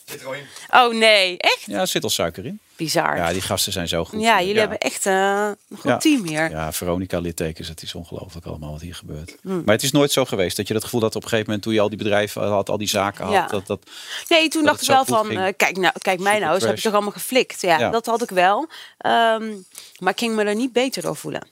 Zit 0.06 0.20
er 0.20 0.26
al 0.26 0.32
in. 0.34 0.44
Oh 0.70 0.94
nee, 0.94 1.38
echt? 1.38 1.62
Ja, 1.64 1.80
er 1.80 1.86
zit 1.86 2.02
al 2.02 2.10
suiker 2.10 2.46
in. 2.46 2.60
Bizar. 2.76 3.16
Ja, 3.16 3.32
die 3.32 3.40
gasten 3.40 3.72
zijn 3.72 3.88
zo 3.88 4.04
goed. 4.04 4.20
Ja, 4.20 4.38
jullie 4.38 4.54
ja. 4.54 4.60
hebben 4.60 4.78
echt 4.78 5.06
uh, 5.06 5.50
een 5.68 5.76
goed 5.76 5.90
ja. 5.90 5.96
team 5.96 6.26
hier. 6.26 6.50
Ja, 6.50 6.72
Veronica 6.72 7.18
littekens, 7.18 7.68
het 7.68 7.82
is 7.82 7.94
ongelooflijk 7.94 8.46
allemaal 8.46 8.72
wat 8.72 8.80
hier 8.80 8.94
gebeurt. 8.94 9.36
Mm. 9.42 9.62
Maar 9.64 9.74
het 9.74 9.82
is 9.82 9.92
nooit 9.92 10.12
zo 10.12 10.24
geweest 10.24 10.56
dat 10.56 10.68
je 10.68 10.74
dat 10.74 10.84
gevoel 10.84 11.00
had 11.00 11.16
op 11.16 11.22
een 11.22 11.28
gegeven 11.28 11.46
moment 11.46 11.64
toen 11.64 11.74
je 11.74 11.80
al 11.80 11.88
die 11.88 11.98
bedrijven 11.98 12.48
had, 12.48 12.68
al 12.68 12.78
die 12.78 12.88
zaken 12.88 13.24
had. 13.24 13.32
Ja. 13.32 13.46
Dat, 13.46 13.66
dat, 13.66 13.90
nee, 14.28 14.48
toen 14.48 14.64
dat 14.64 14.70
dacht 14.70 14.82
ik 14.82 14.88
wel 14.88 15.04
van, 15.04 15.32
uh, 15.32 15.48
kijk, 15.56 15.76
nou, 15.76 15.94
kijk 15.98 16.20
mij 16.20 16.38
nou, 16.38 16.58
ze 16.58 16.66
heb 16.66 16.76
ik 16.76 16.82
toch 16.82 16.92
allemaal 16.92 17.12
geflikt. 17.12 17.60
Ja, 17.60 17.78
Ja. 17.78 17.90
dat 17.90 18.06
had 18.06 18.22
ik 18.22 18.30
wel. 18.30 18.58
Um, 19.06 19.66
maar 19.98 20.12
ik 20.12 20.18
ging 20.18 20.34
me 20.34 20.44
er 20.44 20.54
niet 20.54 20.72
beter 20.72 21.02
door 21.02 21.16
voelen. 21.16 21.48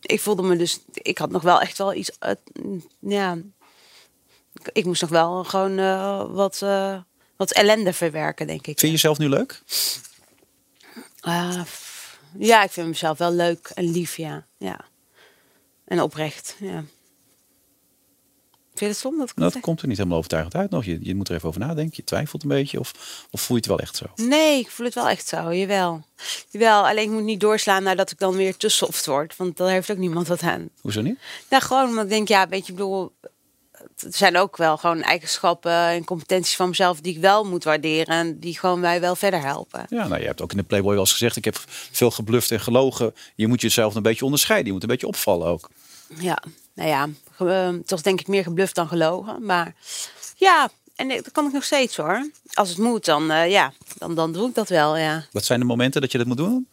Ik 0.00 0.20
voelde 0.20 0.42
me 0.42 0.56
dus, 0.56 0.80
ik 0.92 1.18
had 1.18 1.30
nog 1.30 1.42
wel 1.42 1.60
echt 1.60 1.78
wel 1.78 1.94
iets, 1.94 2.10
uh, 2.26 2.30
ja, 2.98 3.38
ik, 4.52 4.70
ik 4.72 4.84
moest 4.84 5.00
nog 5.00 5.10
wel 5.10 5.44
gewoon 5.44 5.78
uh, 5.78 6.24
wat, 6.28 6.60
uh, 6.64 6.96
wat 7.40 7.50
ellende 7.50 7.92
verwerken, 7.92 8.46
denk 8.46 8.58
ik. 8.58 8.64
Vind 8.64 8.80
je 8.80 8.90
jezelf 8.90 9.18
nu 9.18 9.28
leuk? 9.28 9.62
Uh, 11.26 11.62
ja, 12.38 12.62
ik 12.62 12.70
vind 12.70 12.86
mezelf 12.86 13.18
wel 13.18 13.32
leuk 13.32 13.70
en 13.74 13.90
lief, 13.90 14.16
ja. 14.16 14.46
ja. 14.58 14.80
En 15.84 16.00
oprecht, 16.02 16.56
ja. 16.58 16.84
Vind 18.74 18.80
je 18.80 18.86
het 18.86 18.96
stom? 18.96 19.18
Dat, 19.18 19.30
ik 19.30 19.36
nou, 19.36 19.52
zeg? 19.52 19.62
komt 19.62 19.80
er 19.80 19.88
niet 19.88 19.96
helemaal 19.96 20.18
overtuigend 20.18 20.54
uit 20.54 20.70
nog. 20.70 20.84
Je, 20.84 20.98
je 21.02 21.14
moet 21.14 21.28
er 21.28 21.34
even 21.34 21.48
over 21.48 21.60
nadenken. 21.60 21.92
Je 21.96 22.04
twijfelt 22.04 22.42
een 22.42 22.48
beetje. 22.48 22.80
Of, 22.80 22.92
of 23.30 23.40
voel 23.40 23.56
je 23.56 23.62
het 23.62 23.66
wel 23.66 23.78
echt 23.78 23.96
zo? 23.96 24.06
Nee, 24.16 24.58
ik 24.58 24.70
voel 24.70 24.86
het 24.86 24.94
wel 24.94 25.08
echt 25.08 25.28
zo. 25.28 25.54
Jawel. 25.54 26.02
Jawel, 26.50 26.86
alleen 26.86 27.04
ik 27.04 27.10
moet 27.10 27.22
niet 27.22 27.40
doorslaan 27.40 27.82
nadat 27.82 28.10
ik 28.10 28.18
dan 28.18 28.36
weer 28.36 28.56
te 28.56 28.68
soft 28.68 29.06
word. 29.06 29.36
Want 29.36 29.56
daar 29.56 29.70
heeft 29.70 29.90
ook 29.90 29.96
niemand 29.96 30.28
wat 30.28 30.42
aan. 30.42 30.68
Hoezo 30.80 31.00
niet? 31.00 31.18
Nou, 31.50 31.62
gewoon 31.62 31.88
omdat 31.88 32.04
ik 32.04 32.10
denk, 32.10 32.28
ja, 32.28 32.48
weet 32.48 32.66
je, 32.66 32.72
ik 32.72 32.78
bedoel... 32.78 33.12
Het 33.96 34.16
zijn 34.16 34.36
ook 34.36 34.56
wel 34.56 34.76
gewoon 34.76 35.02
eigenschappen 35.02 35.72
en 35.72 36.04
competenties 36.04 36.56
van 36.56 36.68
mezelf 36.68 37.00
die 37.00 37.14
ik 37.14 37.20
wel 37.20 37.44
moet 37.44 37.64
waarderen. 37.64 38.14
En 38.14 38.38
die 38.38 38.58
gewoon 38.58 38.80
mij 38.80 39.00
wel 39.00 39.16
verder 39.16 39.40
helpen. 39.40 39.86
Ja, 39.88 40.08
nou, 40.08 40.20
je 40.20 40.26
hebt 40.26 40.42
ook 40.42 40.50
in 40.50 40.56
de 40.56 40.62
Playboy 40.62 40.90
wel 40.90 41.00
eens 41.00 41.12
gezegd: 41.12 41.36
ik 41.36 41.44
heb 41.44 41.62
veel 41.90 42.10
gebluft 42.10 42.50
en 42.50 42.60
gelogen. 42.60 43.14
Je 43.34 43.46
moet 43.46 43.60
jezelf 43.60 43.94
een 43.94 44.02
beetje 44.02 44.24
onderscheiden. 44.24 44.66
Je 44.66 44.72
moet 44.72 44.82
een 44.82 44.88
beetje 44.88 45.06
opvallen 45.06 45.46
ook. 45.46 45.70
Ja, 46.18 46.42
nou 46.74 46.88
ja, 46.88 47.08
uh, 47.40 47.80
toch 47.84 48.02
denk 48.02 48.20
ik 48.20 48.28
meer 48.28 48.42
gebluft 48.42 48.74
dan 48.74 48.88
gelogen. 48.88 49.44
Maar 49.44 49.74
ja, 50.36 50.70
en 50.96 51.08
dat 51.08 51.32
kan 51.32 51.46
ik 51.46 51.52
nog 51.52 51.64
steeds 51.64 51.96
hoor. 51.96 52.30
Als 52.52 52.68
het 52.68 52.78
moet, 52.78 53.04
dan, 53.04 53.30
uh, 53.30 53.50
ja, 53.50 53.72
dan, 53.98 54.14
dan 54.14 54.32
doe 54.32 54.48
ik 54.48 54.54
dat 54.54 54.68
wel, 54.68 54.96
ja. 54.96 55.26
Wat 55.32 55.44
zijn 55.44 55.60
de 55.60 55.66
momenten 55.66 56.00
dat 56.00 56.12
je 56.12 56.18
dat 56.18 56.26
moet 56.26 56.36
doen? 56.36 56.68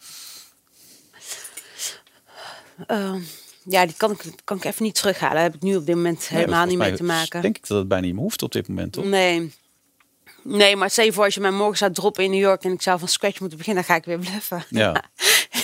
Uh, 2.88 3.16
ja, 3.70 3.86
die 3.86 3.96
kan 3.98 4.12
ik, 4.12 4.20
kan 4.44 4.58
ik 4.58 4.64
even 4.64 4.84
niet 4.84 4.96
terughalen. 4.96 5.36
Daar 5.36 5.44
heb 5.44 5.56
ik 5.56 5.62
nu 5.62 5.76
op 5.76 5.86
dit 5.86 5.96
moment 5.96 6.28
Nee, 6.30 6.40
helemaal 6.40 6.66
niet 6.66 6.78
mee 6.78 6.94
te 6.94 7.04
maken. 7.04 7.42
Denk 7.42 7.58
ik 7.58 7.68
dat 7.68 7.78
het 7.78 7.88
bijna 7.88 8.06
niet 8.06 8.14
meer 8.14 8.24
hoeft 8.24 8.42
op 8.42 8.52
dit 8.52 8.68
moment, 8.68 8.94
toch? 8.94 9.06
Nee. 9.06 9.52
Nee, 10.44 10.76
maar 10.76 10.90
stel 10.90 11.06
je 11.06 11.14
voor 11.14 11.24
als 11.24 11.34
je 11.34 11.40
mij 11.40 11.52
morgen 11.52 11.78
zou 11.78 11.92
droppen 11.92 12.24
in 12.24 12.32
New 12.32 12.40
York 12.40 12.64
en 12.64 12.72
ik 12.72 12.82
zou 12.82 13.00
van 13.00 13.08
scratch 13.08 13.40
moeten 13.40 13.58
beginnen, 13.58 13.84
dan 13.86 13.94
ga 13.94 14.00
ik 14.00 14.06
weer 14.06 14.30
bluffen. 14.30 14.66
Ja. 14.70 14.92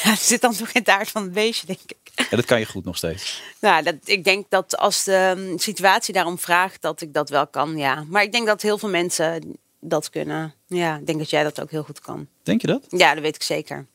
ja 0.03 0.11
er 0.11 0.17
zit 0.17 0.41
dan 0.41 0.55
toch 0.55 0.67
in 0.67 0.79
het 0.79 0.89
aard 0.89 1.09
van 1.09 1.23
het 1.23 1.33
beestje, 1.33 1.65
denk 1.65 1.79
ik. 1.85 1.97
En 2.15 2.37
dat 2.37 2.45
kan 2.45 2.59
je 2.59 2.65
goed 2.65 2.85
nog 2.85 2.97
steeds. 2.97 3.41
Nou, 3.59 3.83
dat, 3.83 3.95
ik 4.03 4.23
denk 4.23 4.49
dat 4.49 4.77
als 4.77 5.03
de 5.03 5.33
um, 5.37 5.59
situatie 5.59 6.13
daarom 6.13 6.39
vraagt, 6.39 6.81
dat 6.81 7.01
ik 7.01 7.13
dat 7.13 7.29
wel 7.29 7.47
kan, 7.47 7.77
ja. 7.77 8.03
Maar 8.07 8.23
ik 8.23 8.31
denk 8.31 8.47
dat 8.47 8.61
heel 8.61 8.77
veel 8.77 8.89
mensen 8.89 9.57
dat 9.79 10.09
kunnen. 10.09 10.53
Ja, 10.67 10.97
ik 10.97 11.05
denk 11.05 11.19
dat 11.19 11.29
jij 11.29 11.43
dat 11.43 11.61
ook 11.61 11.71
heel 11.71 11.83
goed 11.83 11.99
kan. 11.99 12.27
Denk 12.43 12.61
je 12.61 12.67
dat? 12.67 12.85
Ja, 12.89 13.13
dat 13.13 13.23
weet 13.23 13.35
ik 13.35 13.43
zeker. 13.43 13.85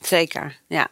Zeker, 0.00 0.60
ja. 0.66 0.88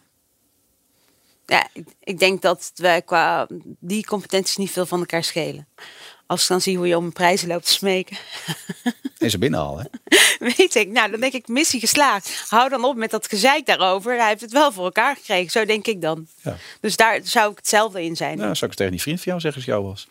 Ja, 1.53 1.69
ik, 1.73 1.87
ik 2.01 2.19
denk 2.19 2.43
dat 2.43 2.73
wij 2.75 3.03
qua 3.03 3.47
die 3.81 4.07
competenties 4.07 4.57
niet 4.57 4.71
veel 4.71 4.87
van 4.87 4.99
elkaar 4.99 5.25
schelen. 5.25 5.69
Als 6.27 6.43
ik 6.43 6.49
dan 6.49 6.61
zie 6.61 6.77
hoe 6.77 6.87
je 6.87 6.97
om 6.97 7.12
prijzen 7.12 7.49
loopt 7.49 7.67
te 7.67 7.73
smeken. 7.73 8.17
En 9.19 9.31
ze 9.31 9.38
binnenhalen. 9.38 9.91
Weet 10.57 10.75
ik, 10.75 10.88
nou 10.88 11.11
dan 11.11 11.21
denk 11.21 11.33
ik 11.33 11.49
missie 11.49 11.81
geslaagd. 11.81 12.45
Hou 12.49 12.69
dan 12.69 12.85
op 12.85 12.97
met 12.97 13.11
dat 13.11 13.29
gezeik 13.29 13.67
daarover. 13.67 14.17
Hij 14.19 14.29
heeft 14.29 14.41
het 14.41 14.53
wel 14.53 14.73
voor 14.73 14.85
elkaar 14.85 15.17
gekregen, 15.17 15.51
zo 15.51 15.65
denk 15.65 15.87
ik 15.87 16.01
dan. 16.01 16.27
Ja. 16.43 16.57
Dus 16.81 16.97
daar 16.97 17.21
zou 17.23 17.51
ik 17.51 17.57
hetzelfde 17.57 18.05
in 18.05 18.17
zijn. 18.17 18.37
Nou, 18.37 18.55
zou 18.55 18.61
ik 18.61 18.69
het 18.69 18.77
tegen 18.77 18.93
die 18.93 19.01
vriend 19.01 19.21
van 19.21 19.27
jou 19.27 19.41
zeggen 19.41 19.61
als 19.61 19.71
jou 19.71 19.85
was. 19.85 20.09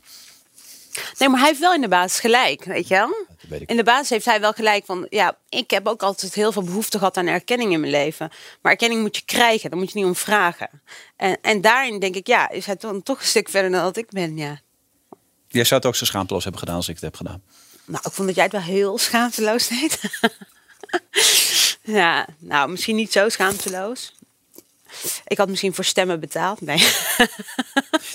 Nee, 1.18 1.30
maar 1.30 1.40
hij 1.40 1.48
heeft 1.48 1.60
wel 1.60 1.74
in 1.74 1.82
de 1.82 1.88
basis 1.88 2.20
gelijk, 2.20 2.64
weet 2.64 2.88
je 2.88 2.94
wel? 2.94 3.26
Weet. 3.50 3.70
In 3.70 3.76
de 3.76 3.84
basis 3.84 4.10
heeft 4.10 4.26
hij 4.26 4.40
wel 4.40 4.54
gelijk 4.54 4.86
van, 4.86 5.08
ja, 5.10 5.38
ik 5.50 5.72
heb 5.72 5.88
ook 5.88 6.04
altijd 6.04 6.34
heel 6.34 6.52
veel 6.52 6.64
behoefte 6.64 6.98
gehad 6.98 7.18
aan 7.18 7.28
erkenning 7.28 7.72
in 7.72 7.80
mijn 7.80 7.92
leven. 7.92 8.30
Maar 8.62 8.72
erkenning 8.72 9.02
moet 9.02 9.16
je 9.16 9.26
krijgen, 9.26 9.70
daar 9.70 9.80
moet 9.80 9.92
je 9.92 9.98
niet 9.98 10.08
om 10.08 10.16
vragen. 10.16 10.70
En, 11.16 11.38
en 11.42 11.62
daarin 11.62 12.00
denk 12.00 12.16
ik, 12.16 12.28
ja, 12.28 12.50
is 12.50 12.66
hij 12.66 12.76
toch, 12.76 12.96
toch 13.04 13.20
een 13.20 13.26
stuk 13.26 13.50
verder 13.50 13.72
dan 13.72 13.82
dat 13.82 13.98
ik 13.98 14.10
ben, 14.10 14.38
ja. 14.38 14.62
Jij 15.48 15.64
zou 15.64 15.80
het 15.80 15.90
ook 15.90 15.96
zo 15.96 16.06
schaamteloos 16.06 16.44
hebben 16.44 16.62
gedaan 16.62 16.78
als 16.78 16.88
ik 16.88 16.96
het 16.96 17.04
heb 17.04 17.16
gedaan. 17.16 17.44
Nou, 17.86 18.04
ik 18.06 18.12
vond 18.12 18.28
dat 18.28 18.36
jij 18.36 18.44
het 18.44 18.54
wel 18.54 18.62
heel 18.62 18.98
schaamteloos 18.98 19.68
deed. 19.68 20.00
ja, 22.00 22.28
nou, 22.38 22.70
misschien 22.70 22.96
niet 22.96 23.12
zo 23.12 23.30
schaamteloos. 23.30 24.14
Ik 25.28 25.38
had 25.38 25.50
misschien 25.50 25.74
voor 25.74 25.84
stemmen 25.86 26.20
betaald. 26.20 26.62
Nee. 26.62 26.78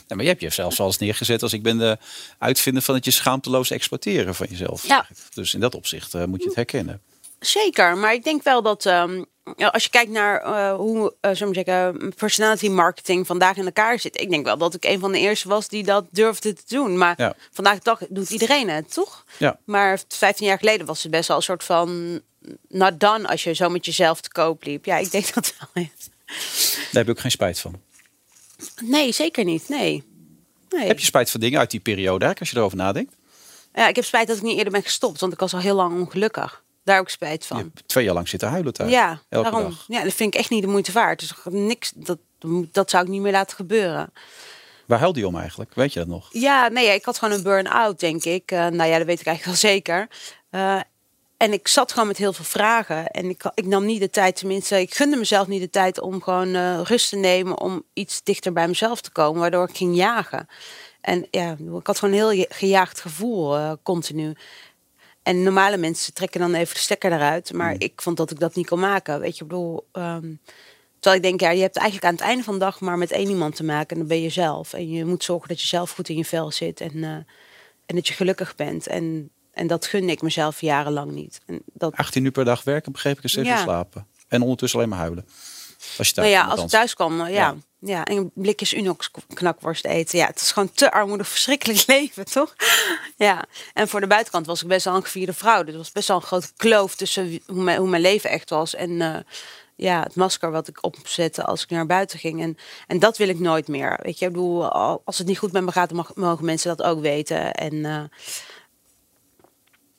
Nee, 0.09 0.17
maar 0.17 0.23
je 0.27 0.31
hebt 0.31 0.41
je 0.57 0.65
zelfs 0.71 0.99
neergezet 0.99 1.43
als 1.43 1.53
ik 1.53 1.63
ben 1.63 1.79
de 1.79 1.99
uitvinder 2.39 2.83
van 2.83 2.95
het 2.95 3.05
je 3.05 3.11
schaamteloos 3.11 3.71
exporteren 3.71 4.35
van 4.35 4.47
jezelf. 4.51 4.87
Ja. 4.87 5.07
Dus 5.35 5.55
in 5.55 5.61
dat 5.61 5.75
opzicht 5.75 6.15
eh, 6.15 6.25
moet 6.25 6.41
je 6.41 6.47
het 6.47 6.57
herkennen. 6.57 7.03
Zeker, 7.41 7.97
maar 7.97 8.13
ik 8.13 8.25
denk 8.25 8.43
wel 8.43 8.63
dat 8.63 8.85
um, 8.85 9.25
als 9.57 9.83
je 9.83 9.91
kijkt 9.91 10.11
naar 10.11 10.47
uh, 10.47 10.75
hoe 10.75 11.15
uh, 11.21 11.31
zou 11.35 11.51
ik 11.51 11.55
zeggen, 11.67 12.13
personality 12.17 12.69
marketing 12.69 13.27
vandaag 13.27 13.57
in 13.57 13.65
elkaar 13.65 13.99
zit. 13.99 14.21
Ik 14.21 14.31
denk 14.31 14.45
wel 14.45 14.57
dat 14.59 14.75
ik 14.75 14.85
een 14.85 15.01
van 15.01 15.13
de 15.13 15.19
eerste 15.19 15.49
was 15.49 15.69
die 15.69 15.85
dat 15.85 16.05
durfde 16.11 16.53
te 16.53 16.63
doen. 16.67 16.99
Maar 16.99 17.15
Ja. 17.17 17.35
vandaag 17.53 17.75
de 17.75 17.81
dag 17.83 18.01
doet 18.09 18.31
iedereen 18.31 18.69
het, 18.69 18.93
toch? 18.93 19.25
Ja. 19.37 19.59
Maar 19.65 20.01
15 20.09 20.47
jaar 20.47 20.59
geleden 20.59 20.87
was 20.87 21.03
het 21.03 21.13
best 21.13 21.29
wel 21.29 21.37
een 21.37 21.43
soort 21.43 21.65
van 21.65 22.21
not 22.69 23.01
done 23.01 23.29
als 23.29 23.45
je 23.45 23.53
zo 23.55 23.69
met 23.69 23.85
jezelf 23.85 24.21
te 24.21 24.31
koop 24.31 24.65
liep. 24.65 24.85
Ja, 24.85 24.97
ik 24.97 25.11
denk 25.11 25.35
dat 25.35 25.55
wel. 25.73 25.87
Daar 26.27 26.89
heb 26.91 27.05
je 27.07 27.11
ook 27.11 27.21
geen 27.21 27.31
spijt 27.31 27.59
van. 27.59 27.81
Nee, 28.85 29.13
zeker 29.13 29.45
niet. 29.45 29.69
Nee. 29.69 30.05
nee. 30.69 30.87
Heb 30.87 30.99
je 30.99 31.05
spijt 31.05 31.31
van 31.31 31.41
dingen 31.41 31.59
uit 31.59 31.71
die 31.71 31.81
periode 31.81 32.35
als 32.39 32.51
je 32.51 32.57
erover 32.57 32.77
nadenkt? 32.77 33.15
Ja, 33.75 33.89
ik 33.89 33.97
heb 33.97 34.05
spijt 34.05 34.27
dat 34.27 34.37
ik 34.37 34.43
niet 34.43 34.57
eerder 34.57 34.73
ben 34.73 34.83
gestopt, 34.83 35.21
want 35.21 35.33
ik 35.33 35.39
was 35.39 35.55
al 35.55 35.61
heel 35.61 35.75
lang 35.75 36.01
ongelukkig. 36.01 36.65
Daar 36.85 37.01
ook 37.01 37.09
spijt 37.11 37.43
Je 37.43 37.49
van. 37.49 37.57
hebt 37.57 37.89
twee 37.89 38.05
jaar 38.05 38.15
lang 38.15 38.29
zitten 38.29 38.49
huilen 38.49 38.73
thuis. 38.73 38.91
Ja, 38.91 39.21
elke 39.29 39.51
daarom. 39.51 39.71
dag. 39.71 39.85
Ja, 39.89 40.03
dat 40.05 40.13
vind 40.13 40.35
ik 40.35 40.41
echt 40.41 40.51
niet 40.51 40.63
de 40.63 40.69
moeite 40.69 40.93
waard. 40.93 41.21
Dus 41.21 41.33
niks, 41.45 41.93
dat, 41.95 42.19
dat 42.73 42.91
zou 42.91 43.05
ik 43.05 43.11
niet 43.11 43.21
meer 43.21 43.33
laten 43.33 43.57
gebeuren. 43.57 44.13
Waar 44.87 44.99
huilde 44.99 45.21
je 45.21 45.27
om 45.27 45.37
eigenlijk? 45.39 45.75
Weet 45.75 45.93
je 45.93 45.99
dat 45.99 46.09
nog? 46.09 46.29
Ja, 46.33 46.69
nee, 46.69 46.95
ik 46.95 47.05
had 47.05 47.19
gewoon 47.19 47.35
een 47.35 47.43
burn-out, 47.43 48.01
denk 48.01 48.25
ik. 48.25 48.51
Eh, 48.51 48.67
nou 48.67 48.91
ja, 48.91 48.99
dat 48.99 49.07
weet 49.07 49.21
ik 49.21 49.27
eigenlijk 49.27 49.45
wel 49.45 49.71
zeker. 49.71 50.09
Eh, 50.51 50.81
en 51.37 51.53
ik 51.53 51.69
zat 51.69 51.93
gewoon 51.93 52.07
met 52.07 52.17
heel 52.17 52.33
veel 52.33 52.45
vragen. 52.45 53.07
En 53.07 53.29
ik, 53.29 53.51
ik 53.55 53.67
nam 53.67 53.85
niet 53.85 54.01
de 54.01 54.11
tijd, 54.11 54.37
tenminste, 54.37 54.81
ik 54.81 54.95
gunde 54.95 55.17
mezelf 55.17 55.47
niet 55.47 55.61
de 55.61 55.71
tijd 55.71 56.01
om 56.01 56.23
gewoon 56.23 56.55
eh, 56.55 56.81
rust 56.85 57.09
te 57.09 57.17
nemen. 57.17 57.61
Om 57.61 57.83
iets 57.93 58.23
dichter 58.23 58.53
bij 58.53 58.69
mezelf 58.69 59.01
te 59.01 59.11
komen, 59.11 59.41
waardoor 59.41 59.69
ik 59.69 59.77
ging 59.77 59.97
jagen. 59.97 60.49
En 61.01 61.27
ja, 61.31 61.57
ik 61.79 61.87
had 61.87 61.99
gewoon 61.99 62.15
een 62.15 62.31
heel 62.31 62.47
gejaagd 62.49 63.01
gevoel, 63.01 63.57
eh, 63.57 63.73
continu. 63.83 64.35
En 65.23 65.43
normale 65.43 65.77
mensen 65.77 66.15
trekken 66.15 66.41
dan 66.41 66.55
even 66.55 66.75
de 66.75 66.81
stekker 66.81 67.13
eruit. 67.13 67.53
Maar 67.53 67.75
ik 67.79 68.03
vond 68.03 68.17
dat 68.17 68.31
ik 68.31 68.39
dat 68.39 68.55
niet 68.55 68.67
kon 68.67 68.81
maken. 68.81 69.21
Weet 69.21 69.37
je, 69.37 69.43
ik 69.43 69.49
bedoel... 69.49 69.87
ehm, 69.93 70.35
terwijl 70.99 71.17
ik 71.17 71.23
denk, 71.23 71.41
ja, 71.41 71.51
je 71.51 71.63
hebt 71.63 71.77
eigenlijk 71.77 72.07
aan 72.07 72.15
het 72.15 72.25
einde 72.25 72.45
van 72.45 72.55
de 72.55 72.61
dag 72.61 72.81
maar 72.81 72.99
met 72.99 73.11
één 73.11 73.29
iemand 73.29 73.57
te 73.57 73.65
maken. 73.65 73.89
En 73.89 73.99
dat 73.99 74.09
ben 74.09 74.23
je 74.23 74.29
zelf. 74.29 74.73
En 74.73 74.91
je 74.91 75.05
moet 75.05 75.25
zorgen 75.25 75.49
dat 75.49 75.61
je 75.61 75.67
zelf 75.67 75.91
goed 75.91 76.09
in 76.09 76.17
je 76.17 76.25
vel 76.25 76.51
zit. 76.51 76.81
En, 76.81 77.05
eh, 77.05 77.11
en 77.87 77.95
dat 77.95 78.09
je 78.09 78.15
gelukkig 78.15 78.55
bent. 78.55 78.87
En, 78.87 79.31
en 79.57 79.67
dat 79.67 79.87
gunde 79.87 80.13
ik 80.13 80.23
mezelf 80.23 80.61
jarenlang 80.61 81.11
niet. 81.13 81.41
En 81.47 81.63
dat, 81.73 81.97
18 81.97 82.25
uur 82.25 82.31
per 82.31 82.45
dag 82.45 82.65
werken, 82.65 82.93
begreep 82.93 83.17
ik, 83.17 83.23
en 83.23 83.29
steeds 83.29 83.49
Ja. 83.49 83.63
slapen. 83.63 84.07
En 84.29 84.43
ondertussen 84.43 84.79
alleen 84.79 84.91
maar 84.91 85.01
huilen. 85.01 85.27
Als 85.99 86.09
je 86.09 86.15
thuis 86.15 86.31
nou 86.33 86.45
ja, 86.47 86.51
als 86.53 86.61
ik 86.63 86.69
thuis 86.69 86.95
kwam, 86.95 87.21
eh, 87.21 87.33
ja, 87.35 87.55
ja. 87.79 88.05
En 88.05 88.31
blikjes 88.35 88.75
Unox 88.75 89.11
knakworst 89.35 89.85
eten. 89.85 90.19
Ja, 90.19 90.27
het 90.27 90.41
is 90.41 90.53
gewoon 90.53 90.71
te 90.73 90.93
armoedig, 90.93 91.29
verschrikkelijk 91.37 91.87
leven, 91.87 92.25
toch? 92.25 92.55
Ja. 93.17 93.45
En 93.75 93.89
voor 93.89 94.01
de 94.01 94.07
buitenkant 94.07 94.47
was 94.47 94.63
ik 94.63 94.69
best 94.69 94.85
wel 94.85 94.95
een 94.95 95.03
gevierde 95.03 95.33
vrouw. 95.33 95.63
Dus 95.65 95.77
was 95.77 95.93
best 95.93 96.09
wel 96.09 96.17
een 96.17 96.23
grote 96.23 96.49
kloof 96.57 96.95
tussen 96.97 97.41
hoe 97.47 97.63
mijn, 97.63 97.79
hoe 97.79 97.89
mijn 97.89 98.03
leven 98.03 98.31
echt 98.31 98.51
was. 98.51 98.75
En 98.75 99.01
eh, 99.01 99.17
ja, 99.77 100.03
het 100.03 100.15
masker 100.15 100.51
wat 100.51 100.69
ik 100.69 100.85
opzette 100.85 101.45
als 101.45 101.63
ik 101.63 101.71
naar 101.71 101.87
buiten 101.87 102.19
ging. 102.19 102.43
En, 102.43 102.57
en 102.87 102.99
dat 102.99 103.17
wil 103.17 103.29
ik 103.29 103.39
nooit 103.39 103.69
meer. 103.69 103.99
Weet 104.03 104.19
je, 104.19 104.27
ik 104.27 104.33
bedoel, 104.33 104.69
al- 104.73 105.03
als 105.05 105.19
het 105.19 105.27
niet 105.27 105.39
goed 105.39 105.53
met 105.53 105.63
me 105.65 105.73
gaat, 105.73 106.15
mogen 106.15 106.45
mensen 106.45 106.77
dat 106.77 106.87
ook 106.87 107.01
weten. 107.01 107.53
En 107.55 107.85
eh, 107.85 108.03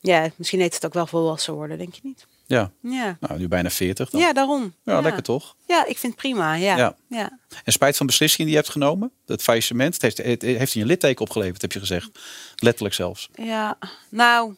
ja, 0.07 0.29
misschien 0.35 0.59
heet 0.59 0.73
het 0.73 0.85
ook 0.85 0.93
wel 0.93 1.07
volwassen 1.07 1.53
worden, 1.53 1.77
denk 1.77 1.93
je 1.93 2.01
niet? 2.03 2.27
Ja, 2.45 2.71
Ja, 2.81 3.17
nou, 3.19 3.39
nu 3.39 3.47
bijna 3.47 3.69
40. 3.69 4.09
Dan. 4.09 4.21
ja 4.21 4.33
daarom. 4.33 4.73
Ja, 4.83 5.01
lekker 5.01 5.23
toch? 5.23 5.55
Ja, 5.67 5.85
ik 5.85 5.97
vind 5.97 6.13
het 6.13 6.21
prima. 6.21 6.53
Ja. 6.53 6.77
Ja. 6.77 6.95
ja. 7.09 7.39
En 7.63 7.71
spijt 7.71 7.97
van 7.97 8.05
beslissingen 8.05 8.45
die 8.45 8.55
je 8.55 8.61
hebt 8.61 8.73
genomen? 8.73 9.11
Dat 9.25 9.41
faillissement, 9.41 9.93
het 9.93 10.01
heeft, 10.01 10.17
het 10.17 10.41
heeft 10.41 10.73
je 10.73 10.81
een 10.81 10.87
litteken 10.87 11.21
opgeleverd, 11.21 11.61
heb 11.61 11.71
je 11.71 11.79
gezegd. 11.79 12.09
Letterlijk 12.55 12.95
zelfs. 12.95 13.29
Ja, 13.33 13.77
nou. 14.09 14.55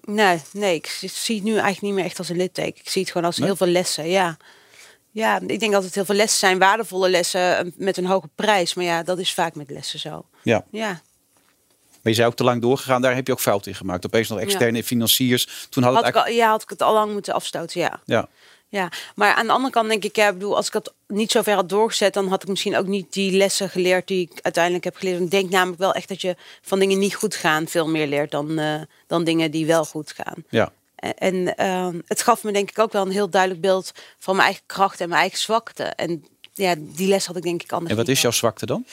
Nee, 0.00 0.40
nee, 0.52 0.74
ik 0.74 0.86
zie 1.00 1.34
het 1.34 1.44
nu 1.44 1.50
eigenlijk 1.50 1.80
niet 1.80 1.94
meer 1.94 2.04
echt 2.04 2.18
als 2.18 2.28
een 2.28 2.36
litteken. 2.36 2.80
Ik 2.80 2.88
zie 2.88 3.02
het 3.02 3.10
gewoon 3.10 3.26
als 3.26 3.38
Nee? 3.38 3.46
heel 3.46 3.56
veel 3.56 3.66
lessen, 3.66 4.08
ja. 4.08 4.36
Ja, 5.10 5.40
ik 5.46 5.60
denk 5.60 5.72
dat 5.72 5.84
het 5.84 5.94
heel 5.94 6.04
veel 6.04 6.14
lessen 6.14 6.38
zijn, 6.38 6.58
waardevolle 6.58 7.10
lessen 7.10 7.58
eh, 7.58 7.72
met 7.76 7.96
een 7.96 8.06
hoge 8.06 8.28
prijs. 8.34 8.74
Maar 8.74 8.84
ja, 8.84 9.02
dat 9.02 9.18
is 9.18 9.34
vaak 9.34 9.54
met 9.54 9.70
lessen 9.70 9.98
zo. 9.98 10.26
Ja. 10.42 10.64
Ja, 10.70 11.00
je 12.02 12.14
zei 12.14 12.28
ook 12.28 12.34
te 12.34 12.44
lang 12.44 12.60
doorgegaan, 12.62 13.02
daar 13.02 13.14
heb 13.14 13.26
je 13.26 13.32
ook 13.32 13.40
fout 13.40 13.66
in 13.66 13.74
gemaakt. 13.74 14.06
Opeens 14.06 14.28
nog 14.28 14.38
externe 14.38 14.84
financiers. 14.84 15.66
Toen 15.70 15.82
had 15.82 15.96
het 15.96 16.06
ik, 16.06 16.16
al, 16.16 16.28
ja, 16.28 16.48
had 16.50 16.62
ik 16.62 16.68
het 16.68 16.82
al 16.82 16.92
lang 16.92 17.12
moeten 17.12 17.34
afstoten, 17.34 17.80
ja. 17.80 18.00
Ja, 18.04 18.28
Ja, 18.68 18.88
maar 19.14 19.34
aan 19.34 19.46
de 19.46 19.52
andere 19.52 19.72
kant 19.72 19.88
denk 19.88 20.04
ik, 20.04 20.16
ja, 20.16 20.28
ik 20.28 20.32
bedoel, 20.32 20.56
als 20.56 20.66
ik 20.66 20.72
dat 20.72 20.92
niet 21.06 21.30
zo 21.30 21.42
ver 21.42 21.54
had 21.54 21.68
doorgezet, 21.68 22.14
dan 22.14 22.28
had 22.28 22.42
ik 22.42 22.48
misschien 22.48 22.76
ook 22.76 22.86
niet 22.86 23.12
die 23.12 23.36
lessen 23.36 23.68
geleerd 23.68 24.06
die 24.06 24.30
ik 24.30 24.38
uiteindelijk 24.42 24.84
heb 24.84 24.96
geleerd. 24.96 25.20
Ik 25.20 25.30
denk 25.30 25.50
namelijk 25.50 25.78
wel 25.80 25.94
echt 25.94 26.08
dat 26.08 26.20
je 26.20 26.36
van 26.62 26.78
dingen 26.78 26.98
niet 26.98 27.14
goed 27.14 27.34
gaan 27.34 27.66
veel 27.66 27.88
meer 27.88 28.06
leert 28.06 28.30
dan, 28.30 28.58
eh, 28.58 28.80
dan 29.06 29.24
dingen 29.24 29.50
die 29.50 29.66
wel 29.66 29.84
goed 29.84 30.12
gaan. 30.12 30.44
ja. 30.48 30.72
En, 31.02 31.16
en 31.16 31.56
ehm, 31.56 32.00
het 32.06 32.22
gaf 32.22 32.42
me 32.42 32.52
denk 32.52 32.70
ik 32.70 32.78
ook 32.78 32.92
wel 32.92 33.02
een 33.02 33.10
heel 33.10 33.30
duidelijk 33.30 33.60
beeld 33.60 33.92
van 34.18 34.36
mijn 34.36 34.46
eigen 34.46 34.64
kracht 34.66 35.00
en 35.00 35.08
mijn 35.08 35.20
eigen 35.20 35.38
zwakte. 35.38 35.82
En 35.82 36.24
ja, 36.52 36.74
die 36.78 37.08
les 37.08 37.26
had 37.26 37.36
ik 37.36 37.42
denk 37.42 37.62
ik 37.62 37.72
anders. 37.72 37.90
En 37.90 37.96
wat 37.96 38.08
is 38.08 38.20
jouw 38.20 38.30
zwakte 38.30 38.66
dan? 38.66 38.86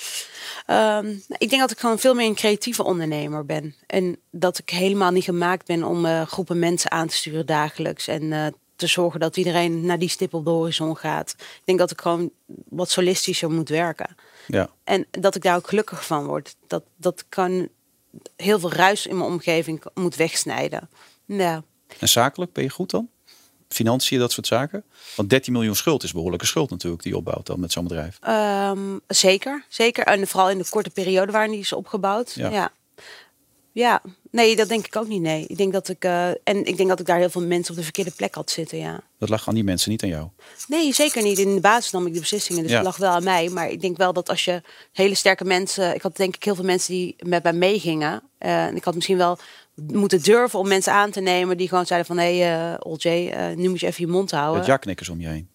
Ehm, 0.65 1.15
ik 1.38 1.50
denk 1.50 1.62
dat 1.62 1.72
ik 1.72 1.80
gewoon 1.80 2.00
veel 2.00 2.13
meer 2.13 2.28
een 2.28 2.36
creatieve 2.36 2.84
ondernemer 2.84 3.45
ben. 3.45 3.76
En 3.88 4.17
dat 4.32 4.58
ik 4.58 4.69
helemaal 4.69 5.12
niet 5.12 5.24
gemaakt 5.24 5.65
ben 5.65 5.84
om 5.84 6.06
eh, 6.06 6.22
groepen 6.22 6.60
mensen 6.60 6.91
aan 6.91 7.08
te 7.08 7.15
sturen 7.15 7.45
dagelijks. 7.45 8.08
En 8.08 8.34
eh, 8.34 8.45
te 8.76 8.88
zorgen 8.88 9.19
dat 9.19 9.38
iedereen 9.38 9.86
naar 9.86 10.00
die 10.00 10.10
stip 10.10 10.34
op 10.34 10.45
de 10.45 10.50
horizon 10.50 10.98
gaat. 10.98 11.36
Ik 11.38 11.62
denk 11.63 11.80
dat 11.80 11.91
ik 11.91 12.02
gewoon 12.02 12.32
wat 12.69 12.89
solistischer 12.89 13.52
moet 13.52 13.69
werken. 13.69 14.15
Ja. 14.48 14.69
En 14.84 15.08
dat 15.12 15.36
ik 15.36 15.41
daar 15.41 15.56
ook 15.56 15.67
gelukkig 15.67 16.06
van 16.06 16.26
word. 16.26 16.56
Dat, 16.67 16.84
dat 16.95 17.26
kan 17.30 17.69
heel 18.36 18.60
veel 18.60 18.72
ruis 18.72 19.08
in 19.08 19.17
mijn 19.17 19.30
omgeving 19.30 19.84
moet 19.93 20.15
wegsnijden. 20.15 20.89
Ja. 21.26 21.63
En 22.00 22.10
zakelijk, 22.10 22.54
ben 22.54 22.63
je 22.63 22.69
goed 22.69 22.89
dan? 22.89 23.10
Financiën, 23.69 24.19
dat 24.19 24.32
soort 24.32 24.47
zaken? 24.47 24.84
Want 25.15 25.29
13 25.29 25.53
miljoen 25.53 25.75
schuld 25.75 26.03
is 26.03 26.12
behoorlijke 26.13 26.45
schuld 26.45 26.69
natuurlijk 26.69 27.03
die 27.03 27.12
je 27.12 27.17
opbouwt 27.17 27.45
dan 27.45 27.60
met 27.60 27.71
zo'n 27.71 27.84
bedrijf. 27.84 28.17
Ehm, 28.21 28.97
zeker, 29.08 29.65
zeker. 29.67 30.03
En 30.05 30.27
vooral 30.27 30.49
in 30.49 30.58
de 30.58 30.65
korte 30.69 30.89
periode 30.89 31.32
waarin 31.32 31.51
die 31.51 31.60
is 31.60 31.73
opgebouwd. 31.73 32.32
Ja. 32.36 32.49
Ja. 32.49 32.71
ja. 33.71 34.01
nee, 34.32 34.55
dat 34.55 34.67
denk 34.69 34.86
ik 34.86 34.95
ook 34.95 35.08
niet. 35.08 35.21
Nee, 35.21 35.45
ik 35.47 35.58
denk 35.58 35.73
dat 35.73 35.89
ik 35.89 36.03
eh, 36.03 36.27
en 36.29 36.65
ik 36.65 36.77
denk 36.77 36.89
dat 36.89 36.99
ik 36.99 37.05
daar 37.05 37.17
heel 37.17 37.29
veel 37.29 37.41
mensen 37.41 37.71
op 37.71 37.77
de 37.77 37.84
verkeerde 37.84 38.12
plek 38.12 38.36
had 38.36 38.51
zitten. 38.51 38.77
Ja. 38.77 38.99
Dat 39.19 39.29
lag 39.29 39.47
aan 39.47 39.53
die 39.53 39.63
mensen, 39.63 39.91
niet 39.91 40.03
aan 40.03 40.10
jou. 40.10 40.27
Nee, 40.67 40.93
zeker 40.93 41.23
niet. 41.23 41.38
In 41.38 41.55
de 41.55 41.62
basis 41.62 41.91
nam 41.91 42.05
ik 42.08 42.13
de 42.13 42.19
beslissingen, 42.19 42.62
dus 42.62 42.71
Ja. 42.71 42.77
het 42.77 42.86
lag 42.86 42.97
wel 42.97 43.12
aan 43.12 43.23
mij. 43.23 43.49
Maar 43.49 43.69
ik 43.69 43.82
denk 43.82 43.97
wel 43.97 44.13
dat 44.13 44.29
als 44.29 44.45
je 44.45 44.62
hele 44.91 45.15
sterke 45.15 45.45
mensen, 45.45 45.95
ik 45.95 46.01
had 46.01 46.15
denk 46.15 46.36
ik 46.36 46.43
heel 46.43 46.55
veel 46.55 46.63
mensen 46.65 46.93
die 46.93 47.15
met 47.19 47.43
mij 47.43 47.53
meegingen. 47.53 48.21
Eh, 48.38 48.65
en 48.65 48.75
ik 48.75 48.84
had 48.84 48.95
misschien 48.95 49.17
wel 49.17 49.38
moeten 49.88 50.22
durven 50.24 50.60
om 50.60 50.68
mensen 50.68 50.94
aan 50.94 51.12
te 51.12 51.22
nemen 51.22 51.58
die 51.58 51.68
gewoon 51.68 51.86
zeiden 51.86 52.08
van, 52.08 52.18
hé, 52.18 52.38
hey, 52.39 52.78
Olje, 52.80 53.10
eh, 53.30 53.56
nu 53.56 53.70
moet 53.70 53.80
je 53.80 53.88
even 53.88 54.06
je 54.06 54.12
mond 54.12 54.32
houden. 54.32 54.58
had 54.58 54.65
ja-knikkers 54.65 55.10
om 55.10 55.22
je 55.22 55.28
heen. 55.28 55.50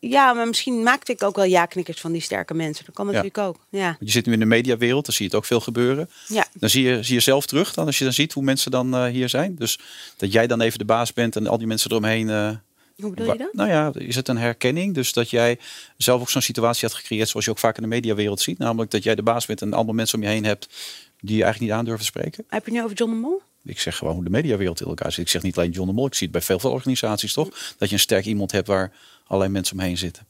Ja, 0.00 0.32
maar 0.32 0.46
misschien 0.46 0.82
maakte 0.82 1.12
ik 1.12 1.22
ook 1.22 1.36
wel 1.36 1.44
ja-knikkers 1.44 2.00
van 2.00 2.12
die 2.12 2.20
sterke 2.20 2.54
mensen. 2.54 2.84
Dat 2.84 2.94
kan 2.94 3.06
natuurlijk 3.06 3.38
ook. 3.38 3.56
Ja. 3.68 3.96
Je 4.00 4.10
zit 4.10 4.26
nu 4.26 4.32
in 4.32 4.38
de 4.38 4.44
mediawereld, 4.44 5.04
dan 5.06 5.14
zie 5.14 5.24
je 5.24 5.30
het 5.30 5.40
ook 5.40 5.46
veel 5.46 5.60
gebeuren. 5.60 6.10
Ja. 6.28 6.46
Dan 6.54 6.70
zie 6.70 6.82
je, 6.84 7.02
zie 7.02 7.14
je 7.14 7.20
zelf 7.20 7.46
terug, 7.46 7.74
dan, 7.74 7.86
als 7.86 7.98
je 7.98 8.04
dan 8.04 8.12
ziet 8.12 8.32
hoe 8.32 8.42
mensen 8.42 8.70
dan 8.70 8.94
eh, 8.94 9.04
hier 9.04 9.28
zijn. 9.28 9.54
Dus 9.58 9.78
dat 10.16 10.32
jij 10.32 10.46
dan 10.46 10.60
even 10.60 10.78
de 10.78 10.84
baas 10.84 11.12
bent 11.12 11.36
en 11.36 11.46
al 11.46 11.58
die 11.58 11.66
mensen 11.66 11.90
eromheen. 11.90 12.28
eh, 12.30 12.50
Hoe 12.96 13.10
bedoel 13.10 13.32
je 13.32 13.38
dat? 13.38 13.52
Nou 13.52 13.68
ja, 13.68 13.90
is 13.94 14.16
het 14.16 14.28
een 14.28 14.38
herkenning? 14.38 14.94
Dus 14.94 15.12
dat 15.12 15.30
jij 15.30 15.58
zelf 15.96 16.20
ook 16.20 16.30
zo'n 16.30 16.42
situatie 16.42 16.88
had 16.88 16.96
gecreëerd, 16.96 17.28
zoals 17.28 17.44
je 17.44 17.50
ook 17.50 17.58
vaak 17.58 17.76
in 17.76 17.82
de 17.82 17.88
mediawereld 17.88 18.40
ziet. 18.40 18.58
Namelijk 18.58 18.90
dat 18.90 19.02
jij 19.02 19.14
de 19.14 19.22
baas 19.22 19.46
bent 19.46 19.62
en 19.62 19.72
allemaal 19.72 19.94
mensen 19.94 20.18
om 20.18 20.24
je 20.24 20.30
heen 20.30 20.44
hebt 20.44 20.68
die 21.26 21.36
je 21.36 21.42
eigenlijk 21.42 21.60
niet 21.72 21.80
aan 21.80 21.84
durven 21.84 22.04
spreken. 22.04 22.44
Heb 22.48 22.66
je 22.66 22.72
nu 22.72 22.82
over 22.82 22.96
John 22.96 23.10
de 23.12 23.16
Mol? 23.18 23.42
Ik 23.64 23.80
zeg 23.80 23.96
gewoon 23.96 24.14
hoe 24.14 24.24
de 24.24 24.30
mediawereld 24.30 24.80
in 24.80 24.86
elkaar 24.86 25.12
zit. 25.12 25.24
Ik 25.24 25.28
zeg 25.30 25.42
niet 25.42 25.56
alleen 25.58 25.70
John 25.70 25.88
de 25.88 25.94
Mol, 25.94 26.06
ik 26.06 26.14
zie 26.14 26.22
het 26.26 26.36
bij 26.36 26.40
veel, 26.44 26.58
veel 26.58 26.70
organisaties 26.70 27.32
toch? 27.32 27.74
Dat 27.78 27.88
je 27.88 27.94
een 27.94 28.00
sterk 28.00 28.24
iemand 28.24 28.52
hebt 28.52 28.66
waar 28.66 28.92
allerlei 29.26 29.52
mensen 29.52 29.76
omheen 29.78 29.98
zitten. 29.98 30.26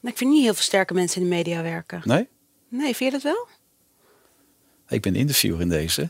Nou, 0.00 0.12
ik 0.14 0.16
vind 0.16 0.30
niet 0.30 0.42
heel 0.42 0.54
veel 0.54 0.62
sterke 0.62 0.94
mensen 0.94 1.22
in 1.22 1.28
de 1.28 1.34
media 1.34 1.62
werken. 1.62 2.00
Nee? 2.04 2.28
Nee, 2.68 2.96
vind 2.96 2.98
je 2.98 3.10
dat 3.10 3.22
wel? 3.22 3.48
Ik 4.88 5.02
ben 5.02 5.14
interviewer 5.14 5.60
in 5.60 5.68
deze. 5.68 6.08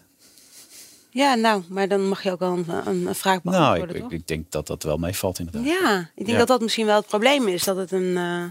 Ja, 1.10 1.34
nou, 1.34 1.62
maar 1.68 1.88
dan 1.88 2.08
mag 2.08 2.22
je 2.22 2.30
ook 2.30 2.38
wel 2.38 2.52
een, 2.52 2.64
een, 2.86 3.06
een 3.06 3.14
vraag 3.14 3.42
Nou, 3.44 3.56
beantwoorden, 3.56 3.96
ik, 3.96 4.02
toch? 4.02 4.12
ik, 4.12 4.18
ik 4.20 4.26
denk 4.26 4.50
dat 4.50 4.66
dat 4.66 4.82
wel 4.82 4.96
meevalt 4.96 5.38
inderdaad. 5.38 5.64
Ja, 5.64 6.00
ik 6.00 6.24
denk 6.24 6.28
Ja. 6.28 6.38
dat 6.38 6.48
dat 6.48 6.60
misschien 6.60 6.86
wel 6.86 6.96
het 6.96 7.06
probleem 7.06 7.48
is. 7.48 7.64
Dat 7.64 7.76
het 7.76 7.92
een 7.92 8.16
eh, 8.16 8.44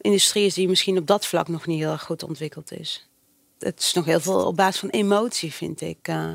industrie 0.00 0.46
is 0.46 0.54
die 0.54 0.68
misschien 0.68 0.98
op 0.98 1.06
dat 1.06 1.26
vlak 1.26 1.48
nog 1.48 1.66
niet 1.66 1.78
heel 1.78 1.92
erg 1.92 2.02
goed 2.02 2.22
ontwikkeld 2.22 2.72
is. 2.72 3.08
Het 3.58 3.80
is 3.80 3.92
nog 3.92 4.04
heel 4.04 4.20
veel 4.20 4.46
op 4.46 4.56
basis 4.56 4.80
van 4.80 4.88
emotie, 4.88 5.52
vind 5.52 5.80
ik. 5.80 5.98
eh. 6.02 6.34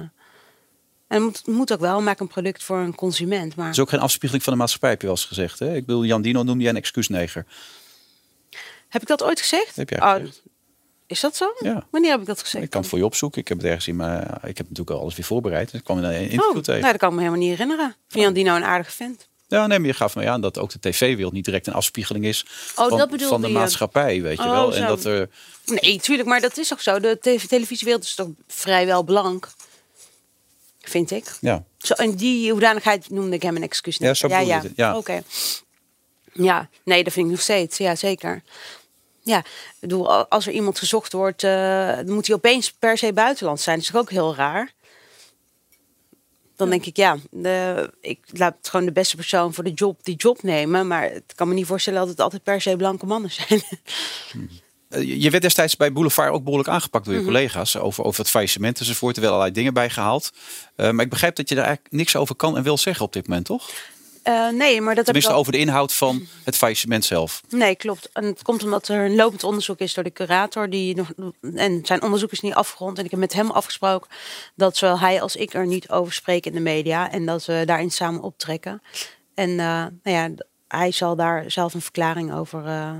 en 1.07 1.23
het 1.23 1.47
moet, 1.47 1.73
ook 1.73 1.79
wel, 1.79 2.01
maak 2.01 2.19
een 2.19 2.27
product 2.27 2.63
voor 2.63 2.77
een 2.77 2.95
consument. 2.95 3.55
Maar 3.55 3.65
Het 3.65 3.75
is 3.75 3.81
ook 3.81 3.89
geen 3.89 3.99
afspiegeling 3.99 4.43
van 4.43 4.53
de 4.53 4.59
maatschappij, 4.59 4.89
heb 4.89 5.01
je 5.01 5.07
wel 5.07 5.15
eens 5.15 5.25
gezegd. 5.25 5.59
Hè? 5.59 5.75
Ik 5.75 5.85
bedoel, 5.85 6.05
Jan 6.05 6.21
Dino 6.21 6.43
noemde 6.43 6.61
jij 6.63 6.71
een 6.71 6.77
excuusneger. 6.77 7.45
heb 8.89 9.01
ik 9.01 9.07
dat 9.07 9.23
ooit 9.23 9.39
gezegd? 9.39 9.75
Heb 9.75 9.89
jij 9.89 10.01
Oh, 10.15 10.23
is 11.07 11.19
dat 11.19 11.35
zo? 11.35 11.53
Ja. 11.59 11.87
Wanneer 11.91 12.11
heb 12.11 12.19
ik 12.19 12.25
dat 12.25 12.39
gezegd? 12.41 12.63
Ik 12.63 12.69
kan 12.69 12.81
het 12.81 12.89
voor 12.89 12.99
je 12.99 13.05
opzoeken. 13.05 13.41
Ik 13.41 13.47
heb 13.47 13.57
het 13.57 13.65
ergens 13.67 13.87
in 13.87 13.95
mijn... 13.95 14.21
Ik 14.43 14.57
heb 14.57 14.69
natuurlijk 14.69 14.89
al 14.89 14.99
alles 14.99 15.15
weer 15.15 15.25
voorbereid. 15.25 15.71
Dus 15.71 15.79
ik 15.79 15.85
kwam 15.85 15.97
in 15.97 16.03
een 16.03 16.13
interview 16.21 16.55
Oh, 16.57 16.63
tegen. 16.63 16.79
nou, 16.81 16.91
dat 16.91 16.97
kan 17.01 17.09
ik 17.09 17.15
me 17.15 17.21
helemaal 17.21 17.41
niet 17.47 17.49
herinneren. 17.57 17.89
Ik 17.89 17.95
vind 18.07 18.23
Jan 18.23 18.33
Dino 18.33 18.55
een 18.55 18.63
aardige 18.63 18.91
vent. 18.91 19.27
Ja, 19.49 19.67
nee, 19.67 19.79
maar 19.79 19.87
je 19.87 19.93
gaf 19.93 20.15
me 20.15 20.29
aan 20.29 20.41
dat 20.41 20.57
ook 20.57 20.71
de 20.71 20.79
tv-wereld 20.79 21.33
niet 21.33 21.45
direct 21.45 21.67
een 21.67 21.73
afspiegeling 21.73 22.25
is 22.25 22.45
Oh, 22.75 22.87
van, 22.87 22.97
dat 22.97 23.09
bedoelde 23.09 23.33
van 23.33 23.41
de 23.41 23.47
je. 23.47 23.53
maatschappij, 23.53 24.21
weet 24.21 24.37
je 24.37 24.43
Oh, 24.43 24.51
wel. 24.51 24.75
En 24.75 24.87
dat 24.87 25.03
er... 25.05 25.29
Nee, 25.65 25.99
tuurlijk, 25.99 26.27
maar 26.27 26.41
dat 26.41 26.57
is 26.57 26.73
ook 26.73 26.81
zo. 26.81 26.99
De 26.99 27.17
tv 27.21 27.43
televisiewereld 27.45 28.03
is 28.03 28.15
toch 28.15 28.27
vrijwel 28.47 29.03
blank. 29.03 29.49
Vind 30.81 31.11
ik. 31.11 31.37
Ja, 31.41 31.63
Zo, 31.77 31.93
in 31.93 32.15
die 32.15 32.51
hoedanigheid 32.51 33.09
noemde 33.09 33.35
ik 33.35 33.41
hem 33.41 33.55
een 33.55 33.63
excuus. 33.63 33.97
Ja, 33.97 34.13
zo 34.13 34.27
ja. 34.27 34.61
het, 34.61 34.71
ja. 34.75 34.97
Oké. 34.97 35.21
Ja, 36.33 36.69
nee, 36.83 37.03
dat 37.03 37.13
vind 37.13 37.25
ik 37.25 37.31
nog 37.31 37.41
steeds. 37.41 37.77
Ja, 37.77 37.95
zeker. 37.95 38.41
Ja, 39.21 39.37
ik 39.39 39.45
bedoel, 39.79 40.09
als 40.11 40.47
er 40.47 40.53
iemand 40.53 40.79
gezocht 40.79 41.13
wordt, 41.13 41.43
eh, 41.43 41.95
dan 41.95 42.11
moet 42.11 42.27
hij 42.27 42.35
opeens 42.35 42.71
per 42.71 42.97
se 42.97 43.13
buitenland 43.13 43.59
zijn. 43.59 43.75
Dat 43.75 43.85
is 43.85 43.91
toch 43.91 44.01
ook 44.01 44.09
heel 44.09 44.35
raar? 44.35 44.73
Dan 46.59 46.69
denk 46.69 46.85
ik, 46.85 46.97
ja, 46.97 47.17
de, 47.31 47.89
ik 48.01 48.19
laat 48.31 48.55
gewoon 48.61 48.85
de 48.85 48.91
beste 48.91 49.15
persoon 49.15 49.53
voor 49.53 49.63
de 49.63 49.71
job 49.73 50.03
die 50.03 50.15
job 50.15 50.43
nemen. 50.43 50.87
Maar 50.87 51.03
het 51.11 51.33
kan 51.35 51.47
me 51.47 51.53
niet 51.53 51.65
voorstellen 51.65 51.99
dat 51.99 52.07
het 52.09 52.19
altijd 52.19 52.43
per 52.43 52.61
se 52.61 52.75
blanke 52.75 53.05
mannen 53.05 53.31
zijn. 53.31 53.61
Eh, 54.89 55.21
Je 55.21 55.29
werd 55.29 55.43
destijds 55.43 55.77
bij 55.77 55.91
Boulevard 55.93 56.31
ook 56.31 56.43
behoorlijk 56.43 56.69
aangepakt 56.69 57.05
door 57.05 57.13
je 57.13 57.19
Mhm. 57.19 57.29
collega's 57.29 57.75
over, 57.77 58.03
over 58.03 58.19
het 58.19 58.29
faillissement 58.29 58.79
enzovoort. 58.79 59.15
Er 59.15 59.21
werden 59.21 59.37
allerlei 59.39 59.59
dingen 59.59 59.73
bij 59.73 59.89
gehaald. 59.89 60.31
Eh, 60.75 60.89
maar 60.91 61.03
ik 61.03 61.09
begrijp 61.09 61.35
dat 61.35 61.49
je 61.49 61.55
daar 61.55 61.65
eigenlijk 61.65 61.95
niks 61.95 62.15
over 62.15 62.35
kan 62.35 62.57
en 62.57 62.63
wil 62.63 62.77
zeggen 62.77 63.05
op 63.05 63.13
dit 63.13 63.27
moment, 63.27 63.45
toch? 63.45 63.69
Eh, 64.29 64.49
nee, 64.49 64.81
maar 64.81 64.95
dat 64.95 65.05
heb 65.05 65.15
ik 65.15 65.21
Tenminste, 65.21 65.33
over 65.33 65.51
de 65.51 65.57
inhoud 65.57 65.93
van 65.93 66.27
het 66.43 66.55
faillissement 66.55 67.05
zelf. 67.05 67.41
Nee, 67.49 67.75
klopt. 67.75 68.09
En 68.13 68.23
het 68.23 68.41
komt 68.41 68.63
omdat 68.63 68.87
er 68.87 69.05
een 69.05 69.15
lopend 69.15 69.43
onderzoek 69.43 69.79
is 69.79 69.93
door 69.93 70.03
de 70.03 70.11
curator. 70.11 70.69
Die 70.69 70.95
nog, 70.95 71.11
en 71.53 71.79
zijn 71.83 72.01
onderzoek 72.01 72.31
is 72.31 72.39
niet 72.39 72.53
afgerond. 72.53 72.97
En 72.97 73.05
ik 73.05 73.11
heb 73.11 73.19
met 73.19 73.33
hem 73.33 73.51
afgesproken 73.51 74.09
dat 74.55 74.77
zowel 74.77 74.99
hij 74.99 75.21
als 75.21 75.35
ik 75.35 75.53
er 75.53 75.65
niet 75.65 75.89
over 75.89 76.13
spreken 76.13 76.51
in 76.51 76.57
de 76.57 76.63
media. 76.63 77.11
En 77.11 77.25
dat 77.25 77.45
we 77.45 77.63
daarin 77.65 77.91
samen 77.91 78.21
optrekken. 78.21 78.81
En 79.33 79.49
eh, 79.49 79.55
nou 79.55 79.91
ja, 80.03 80.29
hij 80.67 80.91
zal 80.91 81.15
daar 81.15 81.51
zelf 81.51 81.73
een 81.73 81.81
verklaring 81.81 82.33
over 82.33 82.65
eh, 82.65 82.91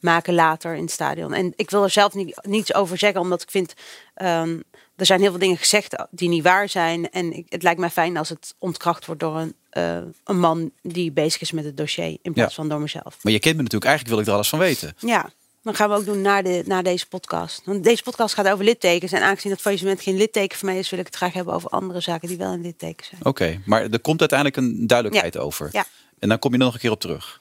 maken 0.00 0.34
later 0.34 0.74
in 0.74 0.82
het 0.82 0.90
stadion. 0.90 1.34
En 1.34 1.52
ik 1.56 1.70
wil 1.70 1.82
er 1.82 1.90
zelf 1.90 2.14
niet, 2.14 2.40
niets 2.42 2.74
over 2.74 2.98
zeggen, 2.98 3.20
omdat 3.20 3.42
ik 3.42 3.50
vind... 3.50 3.74
ehm, 4.14 4.60
er 4.96 5.06
zijn 5.06 5.20
heel 5.20 5.30
veel 5.30 5.40
dingen 5.40 5.56
gezegd 5.56 6.04
die 6.10 6.28
niet 6.28 6.42
waar 6.42 6.68
zijn. 6.68 7.10
En 7.10 7.32
ik, 7.32 7.46
het 7.48 7.62
lijkt 7.62 7.80
mij 7.80 7.90
fijn 7.90 8.16
als 8.16 8.28
het 8.28 8.54
ontkracht 8.58 9.06
wordt 9.06 9.20
door 9.20 9.36
een, 9.36 9.54
eh, 9.72 9.96
een 10.24 10.38
man 10.40 10.70
die 10.82 11.12
bezig 11.12 11.40
is 11.40 11.52
met 11.52 11.64
het 11.64 11.76
dossier. 11.76 12.18
In 12.22 12.32
plaats 12.32 12.50
Ja. 12.54 12.60
van 12.60 12.68
door 12.68 12.80
mezelf. 12.80 13.18
Maar 13.22 13.32
je 13.32 13.38
kent 13.38 13.56
me 13.56 13.62
natuurlijk, 13.62 13.90
eigenlijk 13.90 14.14
wil 14.14 14.18
ik 14.24 14.26
er 14.30 14.34
alles 14.34 14.48
van 14.48 14.58
weten. 14.58 14.94
Ja, 14.98 15.30
dan 15.62 15.74
gaan 15.74 15.88
we 15.90 15.96
ook 15.96 16.04
doen 16.04 16.20
na, 16.20 16.42
de, 16.42 16.62
na 16.66 16.82
deze 16.82 17.08
podcast. 17.08 17.62
Want 17.64 17.84
deze 17.84 18.02
podcast 18.02 18.34
gaat 18.34 18.48
over 18.48 18.64
littekens. 18.64 19.12
En 19.12 19.22
aangezien 19.22 19.50
dat 19.50 19.60
faillissement 19.60 20.00
geen 20.00 20.16
litteken 20.16 20.58
voor 20.58 20.68
mij 20.68 20.78
is, 20.78 20.90
wil 20.90 20.98
ik 20.98 21.06
het 21.06 21.14
graag 21.16 21.32
hebben 21.32 21.54
over 21.54 21.68
andere 21.70 22.00
zaken 22.00 22.28
die 22.28 22.36
wel 22.36 22.52
een 22.52 22.60
litteken 22.62 23.06
zijn. 23.06 23.24
Oké, 23.24 23.60
maar 23.64 23.82
er 23.90 24.00
komt 24.00 24.20
uiteindelijk 24.20 24.58
een 24.58 24.86
duidelijkheid 24.86 25.38
over. 25.38 25.68
Ja. 25.72 25.84
En 26.18 26.28
dan 26.28 26.38
kom 26.38 26.52
je 26.52 26.58
er 26.58 26.64
nog 26.64 26.74
een 26.74 26.80
keer 26.80 26.90
op 26.90 27.00
terug. 27.00 27.40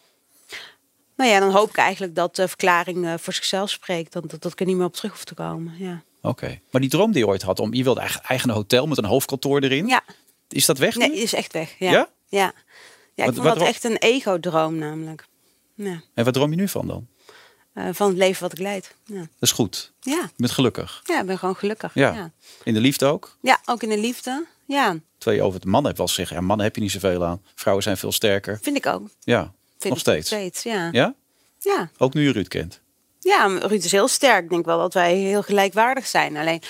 Nou 1.15 1.29
ja, 1.33 1.39
dan 1.39 1.51
hoop 1.51 1.69
ik 1.69 1.75
eigenlijk 1.77 2.15
dat 2.15 2.35
de 2.35 2.47
verklaring 2.47 3.05
eh, 3.05 3.13
voor 3.19 3.33
zichzelf 3.33 3.69
spreekt. 3.69 4.13
Dat, 4.13 4.29
dat, 4.29 4.41
dat 4.41 4.51
ik 4.51 4.59
er 4.59 4.65
niet 4.65 4.75
meer 4.75 4.85
op 4.85 4.95
terug 4.95 5.11
hoef 5.11 5.23
te 5.23 5.33
komen. 5.33 5.73
Ja, 5.77 6.01
Oké. 6.21 6.59
Maar 6.71 6.81
die 6.81 6.89
droom 6.89 7.11
die 7.11 7.21
je 7.21 7.27
ooit 7.27 7.41
had, 7.41 7.59
om 7.59 7.73
je 7.73 7.83
wilde 7.83 7.99
eigen, 7.99 8.21
eigen 8.23 8.49
hotel 8.49 8.87
met 8.87 8.97
een 8.97 9.05
hoofdkantoor 9.05 9.61
erin. 9.61 9.87
ja. 9.87 10.01
Is 10.49 10.65
dat 10.65 10.77
weg 10.77 10.95
nee, 10.95 11.07
nu? 11.07 11.13
die 11.13 11.23
is 11.23 11.33
echt 11.33 11.53
weg. 11.53 11.75
Ja, 11.79 11.91
Ja? 11.91 12.09
Ja. 12.31 12.53
ja. 13.13 13.23
ik 13.23 13.25
Wat- 13.25 13.33
vond 13.35 13.47
wat- 13.47 13.57
dat 13.57 13.67
echt 13.67 13.83
een 13.83 13.97
ego-droom 13.97 14.75
namelijk. 14.75 15.25
Ja. 15.75 16.01
En 16.13 16.23
wat 16.25 16.33
droom 16.33 16.49
je 16.49 16.55
nu 16.55 16.67
van 16.67 16.87
dan? 16.87 17.07
Eh, 17.73 17.87
van 17.91 18.07
het 18.07 18.17
leven 18.17 18.41
wat 18.41 18.51
ik 18.51 18.59
leid. 18.59 18.95
Ja, 19.05 19.19
Dat 19.19 19.27
is 19.39 19.51
goed. 19.51 19.91
ja. 19.99 20.21
Je 20.21 20.29
bent 20.37 20.51
gelukkig. 20.51 21.01
ja 21.05 21.19
ik 21.19 21.25
ben 21.25 21.37
gewoon 21.37 21.55
gelukkig. 21.55 21.93
Ja. 21.93 22.13
Ja. 22.13 22.31
In 22.63 22.73
de 22.73 22.79
liefde 22.79 23.05
ook. 23.05 23.37
ja, 23.41 23.59
ook 23.65 23.83
in 23.83 23.89
de 23.89 23.97
liefde. 23.97 24.45
Ja, 24.65 24.97
Terwijl 25.17 25.41
je 25.41 25.47
over 25.47 25.59
het 25.59 25.69
mannen 25.69 25.85
hebt 25.85 25.97
wel 25.97 26.07
zeggen, 26.07 26.35
ja, 26.35 26.41
mannen 26.41 26.65
heb 26.65 26.75
je 26.75 26.81
niet 26.81 26.91
zoveel 26.91 27.25
aan. 27.25 27.41
Vrouwen 27.55 27.83
zijn 27.83 27.97
veel 27.97 28.11
sterker. 28.11 28.59
vind 28.61 28.77
ik 28.77 28.85
ook. 28.85 29.09
Ja, 29.19 29.41
Vind 29.77 29.83
nog 29.83 29.93
ik 29.93 29.99
steeds. 29.99 30.27
steeds 30.27 30.63
ja. 30.63 30.89
Ja? 30.91 31.15
ja. 31.59 31.91
Ook 31.97 32.13
nu 32.13 32.23
je 32.23 32.31
Ruud 32.31 32.47
kent. 32.47 32.81
Ja, 33.19 33.45
Ruud 33.47 33.83
is 33.83 33.91
heel 33.91 34.07
sterk. 34.07 34.43
Ik 34.43 34.49
denk 34.49 34.65
wel 34.65 34.77
dat 34.77 34.93
wij 34.93 35.15
heel 35.15 35.41
gelijkwaardig 35.43 36.07
zijn. 36.07 36.37
Alleen 36.37 36.61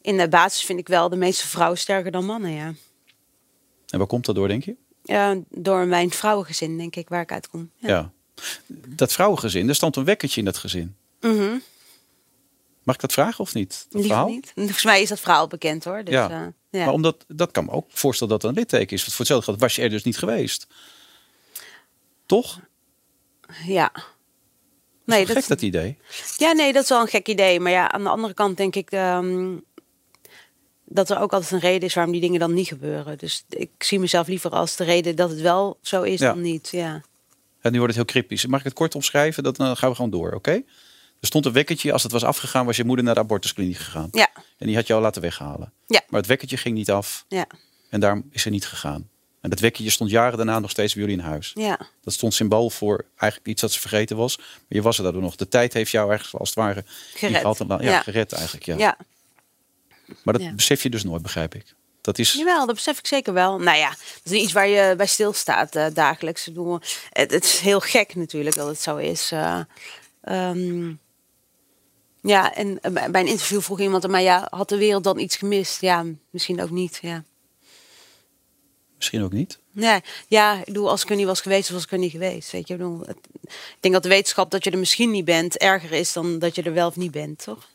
in 0.00 0.16
de 0.16 0.28
basis 0.28 0.62
vind 0.64 0.78
ik 0.78 0.88
wel 0.88 1.08
de 1.08 1.16
meeste 1.16 1.48
vrouwen 1.48 1.78
sterker 1.78 2.10
dan 2.10 2.24
mannen, 2.24 2.50
ja. 2.50 2.74
En 3.88 3.98
waar 3.98 4.06
komt 4.06 4.24
dat 4.24 4.34
door, 4.34 4.48
denk 4.48 4.64
je? 4.64 4.76
Ja, 5.02 5.38
door 5.50 5.86
mijn 5.86 6.10
vrouwengezin, 6.10 6.78
denk 6.78 6.96
ik, 6.96 7.08
waar 7.08 7.22
ik 7.22 7.32
uitkom. 7.32 7.70
Ja. 7.76 7.88
Ja. 7.88 8.10
Dat 8.86 9.12
vrouwengezin, 9.12 9.68
er 9.68 9.74
stond 9.74 9.96
een 9.96 10.04
wekkertje 10.04 10.38
in 10.38 10.44
dat 10.44 10.56
gezin. 10.58 10.96
Mhm. 11.20 11.58
Mag 12.82 12.94
ik 12.94 13.00
dat 13.00 13.12
vragen 13.12 13.40
of 13.40 13.54
niet? 13.54 13.86
Dat 13.90 14.02
verhaal? 14.02 14.28
niet. 14.28 14.52
Volgens 14.54 14.84
mij 14.84 15.02
is 15.02 15.08
dat 15.08 15.20
verhaal 15.20 15.46
bekend 15.46 15.84
hoor. 15.84 16.04
Dus, 16.04 16.14
Ja. 16.14 16.28
ja. 16.30 16.52
ja. 16.70 16.84
Maar 16.84 16.94
omdat, 16.94 17.24
dat 17.28 17.50
kan 17.50 17.64
me 17.64 17.70
ook 17.70 17.86
voorstellen 17.88 18.32
dat 18.32 18.42
het 18.42 18.50
een 18.50 18.58
litteken 18.58 18.96
is. 18.96 19.00
Want 19.00 19.10
voor 19.10 19.18
hetzelfde 19.18 19.46
geld 19.46 19.60
was 19.60 19.76
je 19.76 19.82
er 19.82 19.90
dus 19.90 20.02
niet 20.02 20.18
geweest. 20.18 20.66
Toch? 22.26 22.60
ja. 23.66 23.92
Nee, 25.04 25.18
dat 25.18 25.34
dat, 25.34 25.36
gek 25.36 25.48
dat 25.48 25.62
idee. 25.62 25.98
ja, 26.36 26.52
nee, 26.52 26.72
dat 26.72 26.82
is 26.82 26.88
wel 26.88 27.00
een 27.00 27.06
gek 27.06 27.28
idee. 27.28 27.60
Maar 27.60 27.72
ja, 27.72 27.90
aan 27.90 28.02
de 28.02 28.08
andere 28.08 28.34
kant 28.34 28.56
denk 28.56 28.74
ik 28.76 28.90
ehm, 28.90 29.56
dat 30.94 31.10
er 31.10 31.18
ook 31.20 31.32
altijd 31.32 31.50
een 31.52 31.58
reden 31.58 31.88
is 31.88 31.94
waarom 31.94 32.12
die 32.12 32.20
dingen 32.20 32.40
dan 32.40 32.54
niet 32.54 32.66
gebeuren. 32.68 33.18
Dus 33.18 33.44
ik 33.48 33.70
zie 33.78 33.98
mezelf 34.00 34.26
liever 34.26 34.50
als 34.50 34.76
de 34.76 34.84
reden 34.84 35.16
dat 35.16 35.30
het 35.30 35.40
wel 35.40 35.78
zo 35.82 36.02
is 36.02 36.20
Ja. 36.20 36.32
dan 36.32 36.40
niet. 36.40 36.68
Ja. 36.70 37.02
En 37.60 37.72
nu 37.72 37.78
wordt 37.78 37.96
het 37.96 38.04
heel 38.06 38.14
cryptisch. 38.14 38.46
Mag 38.46 38.58
ik 38.58 38.64
het 38.64 38.74
kort 38.74 38.94
omschrijven? 38.94 39.42
Dan 39.42 39.76
gaan 39.76 39.88
we 39.90 39.94
gewoon 39.96 40.10
door, 40.10 40.32
oké? 40.32 40.50
Er 41.20 41.28
stond 41.28 41.46
een 41.46 41.52
wekkertje. 41.52 41.92
Als 41.92 42.02
het 42.02 42.12
was 42.12 42.24
afgegaan, 42.24 42.66
was 42.66 42.76
je 42.76 42.84
moeder 42.84 43.04
naar 43.04 43.14
de 43.14 43.20
abortuskliniek 43.20 43.76
gegaan. 43.76 44.08
Ja. 44.12 44.28
En 44.58 44.66
die 44.66 44.76
had 44.76 44.86
jou 44.86 45.02
laten 45.02 45.22
weghalen. 45.22 45.72
Ja. 45.86 46.00
Maar 46.08 46.20
het 46.20 46.28
wekkertje 46.28 46.56
ging 46.56 46.74
niet 46.74 46.90
af. 46.90 47.24
Ja. 47.28 47.46
En 47.90 48.00
daarom 48.00 48.28
is 48.30 48.42
ze 48.42 48.50
niet 48.50 48.66
gegaan. 48.66 49.10
En 49.40 49.50
dat 49.50 49.60
wekkertje 49.60 49.90
stond 49.90 50.10
jaren 50.10 50.36
daarna 50.36 50.58
nog 50.58 50.70
steeds 50.70 50.94
bij 50.94 51.02
jullie 51.02 51.18
in 51.18 51.24
huis. 51.24 51.50
Ja. 51.54 51.78
Dat 52.02 52.14
stond 52.14 52.34
symbool 52.34 52.70
voor 52.70 53.04
eigenlijk 53.16 53.50
iets 53.50 53.60
dat 53.60 53.72
ze 53.72 53.80
vergeten 53.80 54.16
was. 54.16 54.36
Maar 54.36 54.46
je 54.68 54.82
was 54.82 54.96
er 54.96 55.02
daardoor 55.02 55.22
nog. 55.22 55.36
De 55.36 55.48
tijd 55.48 55.72
heeft 55.72 55.90
jou 55.90 56.12
ergens 56.12 56.34
als 56.34 56.48
het 56.48 56.58
ware 56.58 56.84
Gered. 57.14 57.82
Ja. 57.82 58.00
gered 58.02 58.32
eigenlijk. 58.32 58.64
Ja. 58.66 58.76
ja. 58.78 58.96
Maar 60.24 60.34
dat 60.34 60.42
Ja. 60.42 60.52
besef 60.52 60.82
je 60.82 60.90
dus 60.90 61.02
nooit, 61.04 61.22
begrijp 61.22 61.54
ik. 61.54 61.74
Dat 62.00 62.18
is. 62.18 62.32
Jawel, 62.32 62.66
dat 62.66 62.74
besef 62.74 62.98
ik 62.98 63.06
zeker 63.06 63.32
wel. 63.32 63.58
Nou 63.58 63.78
ja, 63.78 63.88
dat 64.22 64.32
is 64.32 64.40
iets 64.40 64.52
waar 64.52 64.68
je 64.68 64.94
bij 64.96 65.06
stilstaat 65.06 65.76
eh 65.76 65.86
dagelijks. 65.94 66.44
Bedoel, 66.44 66.80
het, 67.10 67.30
het 67.30 67.44
is 67.44 67.58
heel 67.58 67.80
gek 67.80 68.14
natuurlijk 68.14 68.56
dat 68.56 68.66
het 68.68 68.80
zo 68.80 68.96
is. 68.96 69.30
eh. 69.32 69.60
Ehm, 70.22 70.92
ja, 72.22 72.54
en 72.54 72.80
eh, 72.80 72.92
bij 72.92 73.10
bij 73.10 73.20
een 73.20 73.26
interview 73.26 73.60
vroeg 73.60 73.80
iemand 73.80 74.04
aan 74.04 74.10
mij, 74.10 74.22
ja, 74.22 74.46
had 74.50 74.68
de 74.68 74.76
wereld 74.76 75.04
dan 75.04 75.18
iets 75.18 75.36
gemist? 75.36 75.80
Ja, 75.80 76.04
misschien 76.30 76.62
ook 76.62 76.70
niet, 76.70 76.98
ja. 77.02 77.24
Misschien 78.96 79.22
ook 79.22 79.32
niet. 79.32 79.58
Nee, 79.72 80.00
ja, 80.28 80.58
ik 80.58 80.64
bedoel, 80.64 80.90
als 80.90 81.02
ik 81.02 81.10
er 81.10 81.16
niet 81.16 81.26
was 81.26 81.40
geweest, 81.40 81.68
was 81.70 81.82
ik 81.84 81.92
er 81.92 81.98
niet 81.98 82.10
geweest. 82.10 82.50
Weet 82.50 82.68
je, 82.68 82.74
ik, 82.74 82.80
bedoel, 82.80 83.00
het- 83.00 83.28
ik 83.42 83.76
denk 83.80 83.94
dat 83.94 84.02
de 84.02 84.08
wetenschap 84.08 84.50
dat 84.50 84.64
je 84.64 84.70
er 84.70 84.78
misschien 84.78 85.10
niet 85.10 85.24
bent 85.24 85.56
erger 85.56 85.92
is 85.92 86.12
dan 86.12 86.38
dat 86.38 86.54
je 86.54 86.62
er 86.62 86.72
wel 86.72 86.86
of 86.88 86.96
niet 86.96 87.10
bent, 87.10 87.42
toch? 87.44 87.68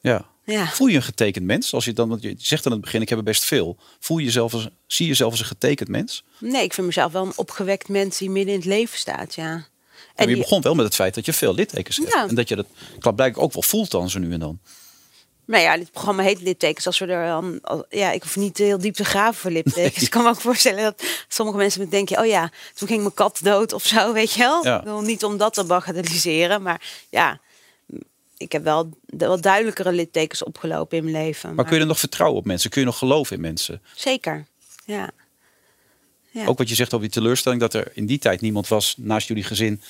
Ja. 0.00 0.28
Ja. 0.50 0.66
Voel 0.66 0.86
je 0.86 0.96
een 0.96 1.02
getekend 1.02 1.44
mens? 1.44 1.74
Als 1.74 1.84
je 1.84 1.92
dan, 1.92 2.08
want 2.08 2.22
je 2.22 2.34
zegt 2.38 2.66
aan 2.66 2.72
het 2.72 2.80
begin, 2.80 3.02
ik 3.02 3.08
heb 3.08 3.18
er 3.18 3.24
best 3.24 3.44
veel. 3.44 3.76
Voel 4.00 4.18
je 4.18 4.24
jezelf 4.24 4.54
als, 4.54 4.68
zie 4.86 5.04
je 5.04 5.10
jezelf 5.10 5.30
als 5.30 5.40
een 5.40 5.46
getekend 5.46 5.88
mens? 5.88 6.24
Nee, 6.38 6.64
ik 6.64 6.72
vind 6.72 6.86
mezelf 6.86 7.12
wel 7.12 7.26
een 7.26 7.32
opgewekt 7.36 7.88
mens 7.88 8.18
die 8.18 8.30
midden 8.30 8.54
in 8.54 8.60
het 8.60 8.68
leven 8.68 8.98
staat, 8.98 9.34
ja. 9.34 9.52
En 10.14 10.26
En 10.26 10.28
je 10.28 10.36
begon 10.36 10.62
wel 10.62 10.74
met 10.74 10.84
het 10.84 10.94
feit 10.94 11.14
dat 11.14 11.26
je 11.26 11.32
veel 11.32 11.54
littekens 11.54 11.96
hebt. 11.96 12.12
Ja. 12.12 12.28
En 12.28 12.34
dat 12.34 12.48
je 12.48 12.56
dat 12.56 12.66
klaarblijkelijk 12.98 13.46
ook 13.46 13.52
wel 13.52 13.62
voelt 13.62 13.90
dan 13.90 14.10
zo 14.10 14.18
nu 14.18 14.32
en 14.32 14.40
dan. 14.40 14.60
Nou 15.44 15.62
ja, 15.62 15.76
dit 15.76 15.90
programma 15.90 16.22
heet 16.22 16.40
littekens. 16.40 16.86
Als 16.86 16.98
we 16.98 17.06
er 17.06 17.26
dan, 17.26 17.60
ja, 17.88 18.10
ik 18.10 18.22
hoef 18.22 18.36
niet 18.36 18.58
heel 18.58 18.78
diep 18.78 18.94
te 18.94 19.04
graven 19.04 19.40
voor 19.40 19.50
littekens. 19.60 20.02
Ik 20.02 20.10
kan 20.10 20.22
me 20.22 20.28
ook 20.28 20.40
voorstellen 20.40 20.82
dat 20.82 21.02
sommige 21.28 21.58
mensen 21.58 21.80
met 21.80 21.90
denken, 21.90 22.18
oh 22.18 22.26
ja, 22.26 22.50
toen 22.74 22.88
ging 22.88 23.00
mijn 23.00 23.14
kat 23.14 23.38
dood 23.42 23.72
of 23.72 23.86
zo, 23.86 24.12
weet 24.12 24.32
je 24.32 24.38
wel. 24.38 24.64
Ja. 24.64 25.00
Niet 25.00 25.24
om 25.24 25.36
dat 25.36 25.54
te 25.54 25.64
bagatelliseren, 25.64 26.62
maar 26.62 27.06
ja, 27.10 27.40
ik 28.40 28.52
heb 28.52 28.64
wel 28.64 28.88
wat 29.08 29.42
duidelijkere 29.42 29.92
littekens 29.92 30.42
opgelopen 30.42 30.98
in 30.98 31.04
mijn 31.04 31.24
leven. 31.24 31.54
Maar 31.54 31.64
kun 31.64 31.74
je 31.74 31.80
er 31.80 31.86
nog 31.88 31.98
vertrouwen 31.98 32.38
op 32.38 32.46
mensen? 32.46 32.70
Kun 32.70 32.80
je 32.80 32.86
nog 32.86 32.98
geloven 32.98 33.36
in 33.36 33.42
mensen? 33.42 33.82
Zeker, 33.94 34.46
ja. 34.84 35.10
Ja. 36.30 36.46
Ook 36.46 36.58
wat 36.58 36.68
je 36.68 36.74
zegt 36.74 36.94
over 36.94 37.06
die 37.08 37.14
teleurstelling, 37.14 37.60
dat 37.60 37.74
er 37.74 37.90
in 37.94 38.06
die 38.06 38.18
tijd 38.18 38.40
niemand 38.40 38.68
was 38.68 38.94
naast 38.98 39.28
jullie 39.28 39.42
gezin 39.44 39.82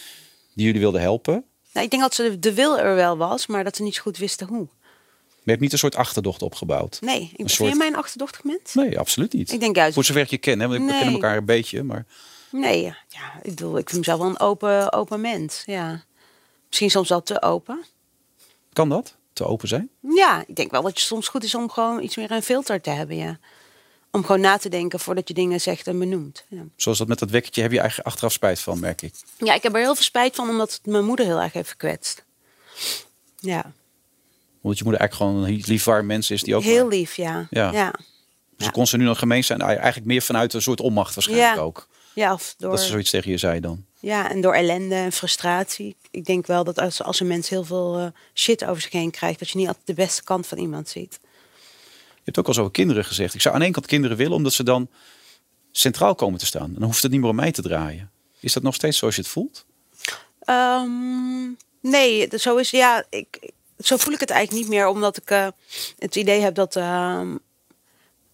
die 0.54 0.64
jullie 0.66 0.80
wilde 0.80 0.98
helpen. 0.98 1.44
Nou, 1.72 1.84
ik 1.84 1.90
denk 1.90 2.02
dat 2.02 2.14
ze 2.14 2.22
de, 2.22 2.38
de 2.38 2.54
wil 2.54 2.78
er 2.78 2.94
wel 2.94 3.16
was, 3.16 3.46
maar 3.46 3.64
dat 3.64 3.76
ze 3.76 3.82
niet 3.82 3.94
zo 3.94 4.02
goed 4.02 4.16
wisten 4.18 4.46
hoe. 4.46 4.68
Maar 4.68 5.42
je 5.44 5.50
hebt 5.50 5.60
niet 5.60 5.72
een 5.72 5.78
soort 5.78 5.96
achterdocht 5.96 6.42
opgebouwd. 6.42 6.98
Nee, 7.00 7.22
ik, 7.22 7.32
vind 7.36 7.50
soort- 7.50 7.70
je 7.70 7.76
mij 7.76 7.86
een 7.86 7.96
achterdochtig 7.96 8.44
mens? 8.44 8.74
Nee, 8.74 8.98
absoluut 8.98 9.32
niet. 9.32 9.52
Ik 9.52 9.60
denk 9.60 9.76
juist, 9.76 9.94
Voor 9.94 10.04
zover 10.04 10.22
ik 10.22 10.30
je 10.30 10.38
ken, 10.38 10.60
hè? 10.60 10.68
want 10.68 10.80
we 10.80 10.86
kennen 10.90 11.12
elkaar 11.12 11.36
een 11.36 11.44
beetje. 11.44 11.82
Maar 11.82 12.06
nee, 12.50 12.82
ja, 12.82 12.96
ja, 13.08 13.34
ik 13.42 13.50
bedoel, 13.54 13.78
ik 13.78 13.88
vind 13.88 13.98
mezelf 13.98 14.18
wel 14.18 14.28
een 14.28 14.40
open, 14.40 14.92
open 14.92 15.20
mens, 15.20 15.62
ja. 15.66 16.04
Misschien 16.68 16.90
soms 16.90 17.08
wel 17.08 17.22
te 17.22 17.42
open. 17.42 17.84
Kan 18.72 18.88
dat? 18.88 19.16
Te 19.32 19.44
open 19.46 19.68
zijn? 19.68 19.88
Ja, 20.14 20.44
ik 20.46 20.56
denk 20.56 20.70
wel 20.70 20.82
dat 20.82 20.90
het 20.90 21.00
soms 21.00 21.28
goed 21.28 21.44
is 21.44 21.54
om 21.54 21.70
gewoon 21.70 22.02
iets 22.02 22.16
meer 22.16 22.30
een 22.30 22.42
filter 22.42 22.80
te 22.80 22.90
hebben, 22.90 23.16
ja. 23.16 23.38
Om 24.10 24.24
gewoon 24.24 24.40
na 24.40 24.56
te 24.56 24.68
denken 24.68 25.00
voordat 25.00 25.28
je 25.28 25.34
dingen 25.34 25.60
zegt 25.60 25.86
en 25.86 25.98
benoemt. 25.98 26.44
Ja. 26.48 26.62
Zoals 26.76 26.98
dat 26.98 27.08
met 27.08 27.18
dat 27.18 27.30
wekkertje 27.30 27.62
heb 27.62 27.72
je 27.72 27.78
eigenlijk 27.78 28.08
achteraf 28.08 28.32
spijt 28.32 28.60
van, 28.60 28.80
merk 28.80 29.02
ik. 29.02 29.14
ja, 29.38 29.54
ik 29.54 29.62
heb 29.62 29.72
er 29.74 29.80
heel 29.80 29.94
veel 29.94 30.04
spijt 30.04 30.34
van, 30.36 30.48
omdat 30.48 30.72
het 30.72 30.86
mijn 30.86 31.04
moeder 31.04 31.26
heel 31.26 31.40
erg 31.40 31.52
heeft 31.52 31.70
gekwetst. 31.70 32.24
Ja, 33.38 33.72
Omdat 34.62 34.78
je 34.78 34.84
moeder 34.84 35.00
eigenlijk 35.00 35.14
gewoon 35.14 35.44
een 35.50 35.62
lief 35.66 35.84
warm 35.84 36.06
mens 36.06 36.30
is 36.30 36.42
die 36.42 36.54
ook. 36.56 36.62
heel 36.62 36.84
maar- 36.86 36.92
lief, 36.94 37.14
ja. 37.16 37.46
Ja. 37.50 37.72
Ja, 37.72 37.90
Dus 38.56 38.66
ja. 38.66 38.70
kon 38.70 38.86
ze 38.86 38.96
nu 38.96 39.04
nog 39.04 39.18
gemeen 39.18 39.44
zijn? 39.44 39.60
Eigenlijk 39.60 40.06
meer 40.06 40.22
vanuit 40.22 40.54
een 40.54 40.62
soort 40.62 40.80
onmacht 40.80 41.14
waarschijnlijk 41.14 41.54
Ja. 41.54 41.60
ook. 41.60 41.88
ja 42.14 42.32
of 42.32 42.54
door, 42.58 42.70
Dat 42.70 42.80
ze 42.80 42.86
zoiets 42.86 43.10
tegen 43.10 43.30
je 43.30 43.36
zei 43.38 43.60
dan. 43.60 43.84
Ja, 44.00 44.30
en 44.30 44.40
door 44.40 44.54
ellende 44.54 44.94
en 44.94 45.12
frustratie. 45.12 45.96
Ik 46.10 46.24
denk 46.24 46.46
wel 46.46 46.64
dat 46.64 46.78
als, 46.78 47.02
als 47.02 47.20
een 47.20 47.26
mens 47.26 47.48
heel 47.48 47.64
veel 47.64 47.98
eh, 47.98 48.06
shit 48.34 48.64
over 48.64 48.82
zich 48.82 48.92
heen 48.92 49.10
krijgt, 49.10 49.38
dat 49.38 49.50
je 49.50 49.58
niet 49.58 49.66
altijd 49.66 49.86
de 49.86 49.94
beste 49.94 50.24
kant 50.24 50.46
van 50.46 50.58
iemand 50.58 50.88
ziet. 50.88 51.18
Je 52.14 52.26
hebt 52.26 52.38
ook 52.38 52.46
al 52.46 52.54
zo 52.54 52.60
over 52.60 52.72
kinderen 52.72 53.04
gezegd. 53.04 53.34
Ik 53.34 53.40
zou 53.40 53.54
aan 53.54 53.62
één 53.62 53.72
kant 53.72 53.86
kinderen 53.86 54.16
willen, 54.16 54.36
omdat 54.36 54.52
ze 54.52 54.62
dan 54.62 54.88
centraal 55.70 56.14
komen 56.14 56.38
te 56.38 56.46
staan. 56.46 56.66
En 56.66 56.74
dan 56.74 56.82
hoeft 56.82 57.02
het 57.02 57.10
niet 57.10 57.20
meer 57.20 57.30
om 57.30 57.36
mij 57.36 57.52
te 57.52 57.62
draaien. 57.62 58.10
Is 58.40 58.52
dat 58.52 58.62
nog 58.62 58.74
steeds 58.74 58.98
zoals 58.98 59.14
je 59.14 59.20
het 59.20 59.30
voelt? 59.30 59.64
Ehm, 60.40 61.48
nee, 61.80 62.28
zo 62.38 62.56
is 62.56 62.70
ja. 62.70 63.04
Ik, 63.08 63.52
zo 63.78 63.96
voel 63.96 64.14
ik 64.14 64.20
het 64.20 64.30
eigenlijk 64.30 64.62
niet 64.62 64.74
meer, 64.74 64.86
omdat 64.86 65.16
ik 65.16 65.30
eh, 65.30 65.46
het 65.98 66.16
idee 66.16 66.40
heb 66.40 66.54
dat, 66.54 66.76
ehm, 66.76 67.36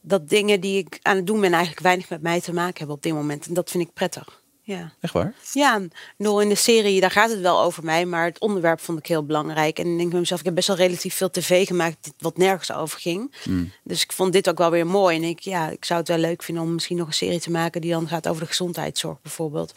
dat 0.01 0.29
dingen 0.29 0.61
die 0.61 0.79
ik 0.79 0.99
aan 1.03 1.17
het 1.17 1.27
doen 1.27 1.41
ben 1.41 1.53
eigenlijk 1.53 1.83
weinig 1.83 2.09
met 2.09 2.23
mij 2.23 2.41
te 2.41 2.53
maken 2.53 2.79
hebben 2.79 2.97
op 2.97 3.03
dit 3.03 3.12
moment. 3.12 3.47
En 3.47 3.55
dat 3.55 3.71
vind 3.71 3.85
ik 3.85 3.93
prettig. 3.93 4.45
Ja. 4.67 4.93
Echt 5.01 5.12
waar? 5.12 5.35
Ja, 5.53 5.81
bedoel, 6.17 6.41
in 6.41 6.49
de 6.49 6.55
serie, 6.55 7.01
daar 7.01 7.11
gaat 7.11 7.31
het 7.31 7.41
wel 7.41 7.61
over 7.61 7.85
mij, 7.85 8.07
maar 8.07 8.25
het 8.25 8.39
onderwerp 8.39 8.81
vond 8.81 8.99
ik 8.99 9.07
heel 9.07 9.25
belangrijk. 9.25 9.79
En 9.79 9.87
ik 9.87 9.99
denk 9.99 10.11
bij 10.11 10.21
mezelf, 10.21 10.41
ik 10.41 10.47
heb 10.47 10.55
best 10.55 10.69
wel 10.69 10.77
relatief 10.77 11.14
veel 11.14 11.31
tv 11.31 11.67
gemaakt 11.67 12.12
wat 12.19 12.37
nergens 12.37 12.73
over 12.73 13.01
ging. 13.01 13.35
Dus 13.83 14.03
ik 14.03 14.12
vond 14.12 14.33
dit 14.33 14.49
ook 14.49 14.59
wel 14.59 14.71
weer 14.71 14.87
mooi. 14.87 15.17
En 15.17 15.23
ik, 15.23 15.41
ja, 15.41 15.71
ik 15.71 15.85
zou 15.85 15.99
het 15.99 16.09
wel 16.09 16.19
leuk 16.19 16.43
vinden 16.43 16.64
om 16.64 16.75
misschien 16.75 16.97
nog 16.97 17.07
een 17.07 17.12
serie 17.12 17.41
te 17.41 17.51
maken 17.51 17.81
die 17.81 17.91
dan 17.91 18.09
gaat 18.09 18.29
over 18.29 18.41
de 18.43 18.49
gezondheidszorg 18.49 19.21
bijvoorbeeld. 19.23 19.73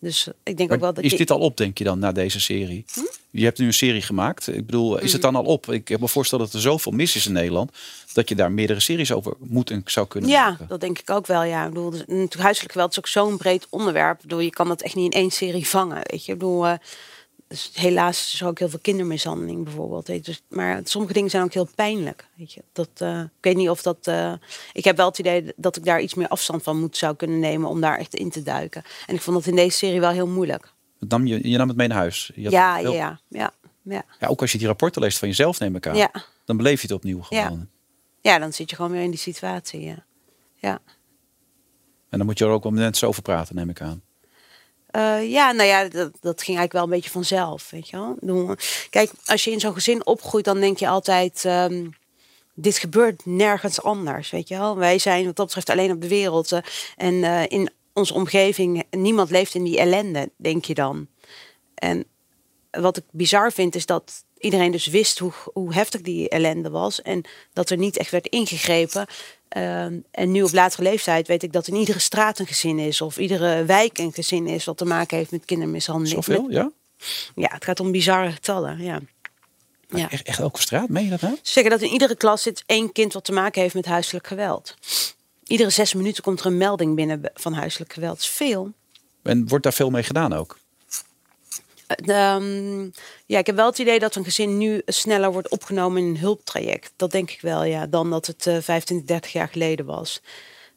Dus 0.00 0.28
ik 0.42 0.56
denk 0.56 0.72
ook 0.72 0.80
wel 0.80 0.94
dat 0.94 1.04
is 1.04 1.16
dit 1.16 1.30
al 1.30 1.38
op, 1.38 1.56
denk 1.56 1.78
je 1.78 1.84
dan, 1.84 1.98
na 1.98 2.12
deze 2.12 2.40
serie? 2.40 2.84
Je 3.30 3.44
hebt 3.44 3.58
nu 3.58 3.66
een 3.66 3.74
serie 3.74 4.02
gemaakt. 4.02 4.48
Ik 4.48 4.66
bedoel, 4.66 4.98
is 4.98 5.12
het 5.12 5.22
dan 5.22 5.36
al 5.36 5.44
op? 5.44 5.70
Ik 5.70 5.88
heb 5.88 6.00
me 6.00 6.08
voorstellen 6.08 6.44
dat 6.44 6.54
er 6.54 6.60
zoveel 6.60 6.92
mis 6.92 7.16
is 7.16 7.26
in 7.26 7.32
Nederland... 7.32 7.70
dat 8.12 8.28
je 8.28 8.34
daar 8.34 8.52
meerdere 8.52 8.80
series 8.80 9.12
over 9.12 9.34
moet 9.38 9.70
en 9.70 9.82
zou 9.84 10.06
kunnen 10.06 10.30
Ja, 10.30 10.48
maken. 10.48 10.68
dat 10.68 10.80
denk 10.80 10.98
ik 10.98 11.10
ook 11.10 11.26
wel. 11.26 11.42
Ja, 11.42 11.64
ik 11.66 11.72
bedoel, 11.72 11.92
huiselijk 12.38 12.72
geweld 12.72 12.90
is 12.90 12.98
ook 12.98 13.06
zo'n 13.06 13.36
breed 13.36 13.66
onderwerp. 13.70 14.16
Ik 14.16 14.22
bedoel, 14.22 14.40
je 14.40 14.50
kan 14.50 14.68
dat 14.68 14.82
echt 14.82 14.94
niet 14.94 15.14
in 15.14 15.20
één 15.20 15.30
serie 15.30 15.66
vangen. 15.66 16.02
Weet 16.06 16.24
je, 16.24 16.32
ik 16.32 16.38
bedoel, 16.38 16.66
eh, 16.66 16.74
dus 17.50 17.70
helaas 17.74 18.32
is 18.34 18.40
er 18.40 18.46
ook 18.46 18.58
heel 18.58 18.68
veel 18.68 18.78
kindermishandeling 18.78 19.64
bijvoorbeeld. 19.64 20.06
Weet. 20.06 20.24
Dus, 20.24 20.42
maar 20.48 20.80
sommige 20.84 21.12
dingen 21.12 21.30
zijn 21.30 21.42
ook 21.42 21.52
heel 21.52 21.68
pijnlijk. 21.74 22.28
Weet 22.36 22.52
je, 22.52 22.62
dat, 22.72 22.88
eh, 22.94 23.20
ik 23.20 23.28
weet 23.40 23.56
niet 23.56 23.68
of 23.68 23.82
dat. 23.82 24.06
eh, 24.06 24.32
ik 24.72 24.84
heb 24.84 24.96
wel 24.96 25.06
het 25.08 25.18
idee 25.18 25.52
dat 25.56 25.76
ik 25.76 25.84
daar 25.84 26.00
iets 26.00 26.14
meer 26.14 26.28
afstand 26.28 26.62
van 26.62 26.80
moet 26.80 26.96
zou 26.96 27.16
kunnen 27.16 27.38
nemen 27.38 27.68
om 27.68 27.80
daar 27.80 27.98
echt 27.98 28.14
in 28.14 28.30
te 28.30 28.42
duiken. 28.42 28.82
En 29.06 29.14
ik 29.14 29.20
vond 29.20 29.36
dat 29.36 29.46
in 29.46 29.56
deze 29.56 29.76
serie 29.76 30.00
wel 30.00 30.10
heel 30.10 30.26
moeilijk. 30.26 30.72
Nam 30.98 31.26
je, 31.26 31.48
je 31.48 31.56
nam 31.56 31.68
het 31.68 31.76
mee 31.76 31.88
naar 31.88 31.96
huis. 31.98 32.30
Je 32.34 32.42
had 32.42 32.52
Ja, 32.52 32.74
heel- 32.76 32.92
ja, 32.92 33.20
ja, 33.28 33.50
ja, 33.82 34.04
ja. 34.20 34.26
Ook 34.26 34.40
als 34.40 34.52
je 34.52 34.58
die 34.58 34.66
rapporten 34.66 35.02
leest 35.02 35.18
van 35.18 35.28
jezelf, 35.28 35.58
neem 35.58 35.76
ik 35.76 35.86
aan. 35.86 35.96
ja. 35.96 36.10
Dan 36.44 36.56
beleef 36.56 36.80
je 36.80 36.86
het 36.86 36.96
opnieuw 36.96 37.22
gewoon. 37.22 37.68
Ja, 38.20 38.38
dan 38.38 38.52
zit 38.52 38.70
je 38.70 38.76
gewoon 38.76 38.90
weer 38.90 39.02
in 39.02 39.10
die 39.10 39.18
situatie. 39.18 39.80
Ja. 39.80 40.04
ja. 40.56 40.78
En 42.08 42.18
dan 42.18 42.26
moet 42.26 42.38
je 42.38 42.44
er 42.44 42.50
ook 42.50 42.62
wel 42.62 42.72
met 42.72 42.80
mensen 42.80 43.08
over 43.08 43.22
praten, 43.22 43.54
neem 43.54 43.68
ik 43.70 43.80
aan. 43.80 44.02
Eh, 44.90 45.30
ja, 45.30 45.52
nou 45.52 45.68
ja, 45.68 45.88
dat, 45.88 46.12
dat 46.20 46.42
ging 46.42 46.58
eigenlijk 46.58 46.72
wel 46.72 46.82
een 46.82 46.90
beetje 46.90 47.10
vanzelf, 47.10 47.70
weet 47.70 47.88
je 47.88 48.16
wel. 48.20 48.56
Kijk, 48.90 49.10
als 49.24 49.44
je 49.44 49.50
in 49.50 49.60
zo'n 49.60 49.74
gezin 49.74 50.06
opgroeit, 50.06 50.44
dan 50.44 50.60
denk 50.60 50.78
je 50.78 50.88
altijd... 50.88 51.44
ehm, 51.44 51.86
dit 52.54 52.78
gebeurt 52.78 53.26
nergens 53.26 53.82
anders, 53.82 54.30
weet 54.30 54.48
je 54.48 54.56
wel. 54.56 54.76
Wij 54.76 54.98
zijn 54.98 55.24
wat 55.24 55.36
dat 55.36 55.46
betreft 55.46 55.70
alleen 55.70 55.90
op 55.90 56.00
de 56.00 56.08
wereld. 56.08 56.52
eh, 56.52 56.60
en 56.96 57.24
eh, 57.24 57.42
in 57.48 57.70
onze 57.92 58.14
omgeving, 58.14 58.84
niemand 58.90 59.30
leeft 59.30 59.54
in 59.54 59.64
die 59.64 59.78
ellende, 59.78 60.30
denk 60.36 60.64
je 60.64 60.74
dan. 60.74 61.06
En 61.74 62.04
wat 62.70 62.96
ik 62.96 63.04
bizar 63.10 63.52
vind, 63.52 63.74
is 63.74 63.86
dat 63.86 64.24
iedereen 64.38 64.70
dus 64.70 64.86
wist 64.86 65.18
hoe, 65.18 65.32
hoe 65.52 65.74
heftig 65.74 66.00
die 66.00 66.28
ellende 66.28 66.70
was. 66.70 67.02
En 67.02 67.24
dat 67.52 67.70
er 67.70 67.76
niet 67.76 67.96
echt 67.96 68.10
werd 68.10 68.26
ingegrepen. 68.26 69.06
Ehm, 69.50 69.98
en 70.10 70.30
nu 70.30 70.42
op 70.42 70.52
latere 70.52 70.82
leeftijd 70.82 71.26
weet 71.26 71.42
ik 71.42 71.52
dat 71.52 71.66
in 71.66 71.74
iedere 71.74 71.98
straat 71.98 72.38
een 72.38 72.46
gezin 72.46 72.78
is. 72.78 73.00
Of 73.00 73.18
iedere 73.18 73.64
wijk 73.64 73.98
een 73.98 74.12
gezin 74.12 74.46
is 74.46 74.64
wat 74.64 74.76
te 74.76 74.84
maken 74.84 75.16
heeft 75.16 75.30
met 75.30 75.44
kindermishandeling. 75.44 76.24
Zoveel, 76.24 76.42
Met- 76.42 76.52
ja? 76.52 76.70
ja, 77.34 77.48
het 77.52 77.64
gaat 77.64 77.80
om 77.80 77.90
bizarre 77.90 78.32
getallen, 78.32 78.82
ja. 78.82 79.00
ja. 79.88 80.10
Echt, 80.10 80.26
echt 80.26 80.38
elke 80.38 80.60
straat, 80.60 80.88
meen 80.88 81.04
je 81.04 81.10
dat 81.10 81.20
nou? 81.20 81.34
Ze 81.34 81.52
zeggen 81.52 81.72
dat 81.72 81.80
in 81.82 81.90
iedere 81.92 82.16
klas 82.16 82.42
zit 82.42 82.62
één 82.66 82.92
kind 82.92 83.12
wat 83.12 83.24
te 83.24 83.32
maken 83.32 83.62
heeft 83.62 83.74
met 83.74 83.86
huiselijk 83.86 84.26
geweld. 84.26 84.74
Iedere 85.44 85.70
zes 85.70 85.94
minuten 85.94 86.22
komt 86.22 86.40
er 86.40 86.46
een 86.46 86.56
melding 86.56 86.94
binnen 86.94 87.20
van 87.34 87.52
huiselijk 87.52 87.92
geweld. 87.92 88.14
Dat 88.14 88.22
is 88.24 88.30
veel. 88.30 88.72
En 89.22 89.48
wordt 89.48 89.64
daar 89.64 89.72
veel 89.72 89.90
mee 89.90 90.02
gedaan 90.02 90.32
ook? 90.32 90.58
Eh, 91.96 92.34
ehm, 92.34 92.90
ja, 93.26 93.38
ik 93.38 93.46
heb 93.46 93.56
wel 93.56 93.66
het 93.66 93.78
idee 93.78 93.98
dat 93.98 94.14
een 94.14 94.24
gezin 94.24 94.58
nu 94.58 94.82
sneller 94.86 95.32
wordt 95.32 95.48
opgenomen 95.48 96.02
in 96.02 96.08
een 96.08 96.18
hulptraject. 96.18 96.92
Dat 96.96 97.10
denk 97.10 97.30
ik 97.30 97.40
wel, 97.40 97.64
ja, 97.64 97.86
dan 97.86 98.10
dat 98.10 98.26
het 98.26 98.46
eh 98.46 98.56
25, 98.60 99.06
30 99.06 99.32
jaar 99.32 99.48
geleden 99.48 99.86
was. 99.86 100.20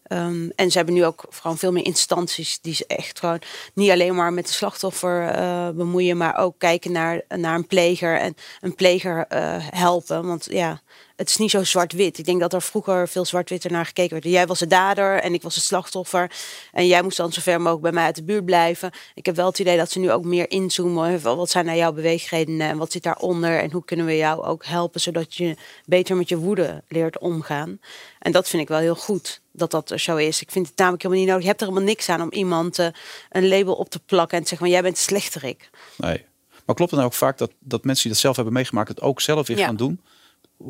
Ehm, 0.03 0.49
en 0.55 0.71
ze 0.71 0.77
hebben 0.77 0.95
nu 0.95 1.05
ook 1.05 1.25
gewoon 1.29 1.57
veel 1.57 1.71
meer 1.71 1.85
instanties 1.85 2.59
die 2.61 2.73
ze 2.73 2.85
echt 2.87 3.19
gewoon 3.19 3.41
niet 3.73 3.91
alleen 3.91 4.15
maar 4.15 4.33
met 4.33 4.47
de 4.47 4.53
slachtoffer 4.53 5.27
eh, 5.27 5.69
bemoeien, 5.69 6.17
maar 6.17 6.37
ook 6.37 6.55
kijken 6.57 6.91
naar, 6.91 7.21
naar 7.27 7.55
een 7.55 7.67
pleger 7.67 8.19
en 8.19 8.35
een 8.61 8.75
pleger 8.75 9.25
eh, 9.27 9.55
helpen. 9.59 10.27
Want 10.27 10.47
ja, 10.49 10.81
het 11.23 11.31
is 11.31 11.37
niet 11.37 11.51
zo 11.51 11.63
zwart-wit. 11.63 12.17
Ik 12.17 12.25
denk 12.25 12.39
dat 12.39 12.53
er 12.53 12.61
vroeger 12.61 13.07
veel 13.07 13.25
zwart-wit 13.25 13.69
naar 13.69 13.85
gekeken 13.85 14.11
werd. 14.11 14.23
Jij 14.23 14.47
was 14.47 14.59
de 14.59 14.67
dader 14.67 15.19
en 15.21 15.33
ik 15.33 15.41
was 15.41 15.55
het 15.55 15.63
slachtoffer. 15.63 16.31
En 16.71 16.87
jij 16.87 17.01
moest 17.01 17.17
dan 17.17 17.31
zo 17.31 17.41
ver 17.41 17.57
mogelijk 17.57 17.81
bij 17.81 17.91
mij 17.91 18.03
uit 18.03 18.15
de 18.15 18.23
buurt 18.23 18.45
blijven. 18.45 18.91
Ik 19.15 19.25
heb 19.25 19.35
wel 19.35 19.45
het 19.45 19.59
idee 19.59 19.77
dat 19.77 19.91
ze 19.91 19.99
nu 19.99 20.11
ook 20.11 20.25
meer 20.25 20.49
inzoomen. 20.51 21.21
Van 21.21 21.37
Wat 21.37 21.49
zijn 21.49 21.65
nou 21.65 21.77
jouw 21.77 21.91
beweegredenen 21.91 22.67
en 22.67 22.77
wat 22.77 22.91
zit 22.91 23.03
daaronder? 23.03 23.59
En 23.59 23.71
hoe 23.71 23.85
kunnen 23.85 24.05
we 24.05 24.17
jou 24.17 24.43
ook 24.43 24.65
helpen 24.65 25.01
zodat 25.01 25.35
je 25.35 25.55
beter 25.85 26.15
met 26.15 26.29
je 26.29 26.37
woede 26.37 26.83
leert 26.87 27.19
omgaan? 27.19 27.79
En 28.19 28.31
dat 28.31 28.49
vind 28.49 28.61
ik 28.61 28.67
wel 28.67 28.79
heel 28.79 28.95
goed 28.95 29.41
dat 29.51 29.71
dat 29.71 29.91
er 29.91 29.99
zo 29.99 30.15
is. 30.15 30.41
Ik 30.41 30.51
vind 30.51 30.67
het 30.67 30.77
namelijk 30.77 31.03
helemaal 31.03 31.23
niet 31.23 31.31
nodig. 31.33 31.45
Je 31.45 31.51
hebt 31.51 31.61
er 31.61 31.67
helemaal 31.67 31.89
niks 31.89 32.09
aan 32.09 32.21
om 32.21 32.31
iemand 32.31 32.79
eh, 32.79 32.87
een 33.29 33.47
label 33.47 33.73
op 33.73 33.89
te 33.89 33.99
plakken 33.99 34.37
en 34.37 34.43
te 34.43 34.49
zeggen 34.49 34.67
van 34.67 34.75
jij 34.75 34.83
bent 34.83 34.97
slechterik. 34.97 35.69
Nee. 35.97 36.25
Maar 36.65 36.75
klopt 36.75 36.91
het 36.91 36.99
nou 36.99 37.11
ook 37.11 37.17
vaak 37.17 37.37
dat, 37.37 37.51
dat 37.59 37.83
mensen 37.83 38.03
die 38.03 38.11
dat 38.11 38.21
zelf 38.21 38.35
hebben 38.35 38.53
meegemaakt... 38.53 38.87
het 38.87 39.01
ook 39.01 39.21
zelf 39.21 39.47
weer 39.47 39.57
Ja. 39.57 39.65
gaan 39.65 39.75
doen? 39.75 40.01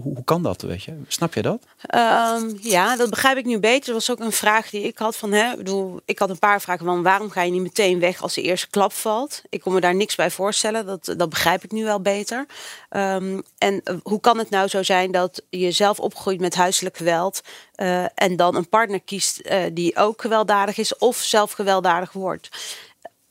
Hoe, 0.01 0.23
kan 0.23 0.43
dat, 0.43 0.61
weet 0.61 0.83
je? 0.83 0.93
Snap 1.07 1.33
je 1.33 1.41
dat? 1.41 1.63
Ehm, 1.81 2.49
ja, 2.61 2.95
dat 2.95 3.09
begrijp 3.09 3.37
ik 3.37 3.45
nu 3.45 3.59
beter. 3.59 3.93
Dat 3.93 4.07
was 4.07 4.11
ook 4.11 4.19
een 4.19 4.31
vraag 4.31 4.69
die 4.69 4.81
ik 4.83 4.97
had 4.97 5.15
van, 5.15 5.31
hè, 5.31 5.55
bedoel, 5.55 6.01
ik 6.05 6.19
had 6.19 6.29
een 6.29 6.39
paar 6.39 6.61
vragen 6.61 6.85
van 6.85 7.03
waarom 7.03 7.29
ga 7.29 7.41
je 7.41 7.51
niet 7.51 7.61
meteen 7.61 7.99
weg 7.99 8.21
als 8.21 8.33
de 8.33 8.41
eerste 8.41 8.69
klap 8.69 8.93
valt? 8.93 9.41
Ik 9.49 9.61
kon 9.61 9.73
me 9.73 9.79
daar 9.79 9.95
niks 9.95 10.15
bij 10.15 10.31
voorstellen. 10.31 10.85
Dat, 10.85 11.13
dat 11.17 11.29
begrijp 11.29 11.63
ik 11.63 11.71
nu 11.71 11.83
wel 11.83 12.01
beter. 12.01 12.45
Ehm, 12.89 13.39
en 13.57 13.81
eh, 13.83 13.95
hoe 14.03 14.19
kan 14.19 14.37
het 14.37 14.49
nou 14.49 14.67
zo 14.67 14.83
zijn 14.83 15.11
dat 15.11 15.41
je 15.49 15.71
zelf 15.71 15.99
opgroeit 15.99 16.39
met 16.39 16.55
huiselijk 16.55 16.97
geweld 16.97 17.41
eh, 17.73 18.05
en 18.15 18.35
dan 18.35 18.55
een 18.55 18.69
partner 18.69 19.01
kiest 19.01 19.39
eh, 19.39 19.63
die 19.73 19.97
ook 19.97 20.21
gewelddadig 20.21 20.77
is 20.77 20.97
of 20.97 21.17
zelf 21.17 21.51
gewelddadig 21.51 22.11
wordt? 22.11 22.49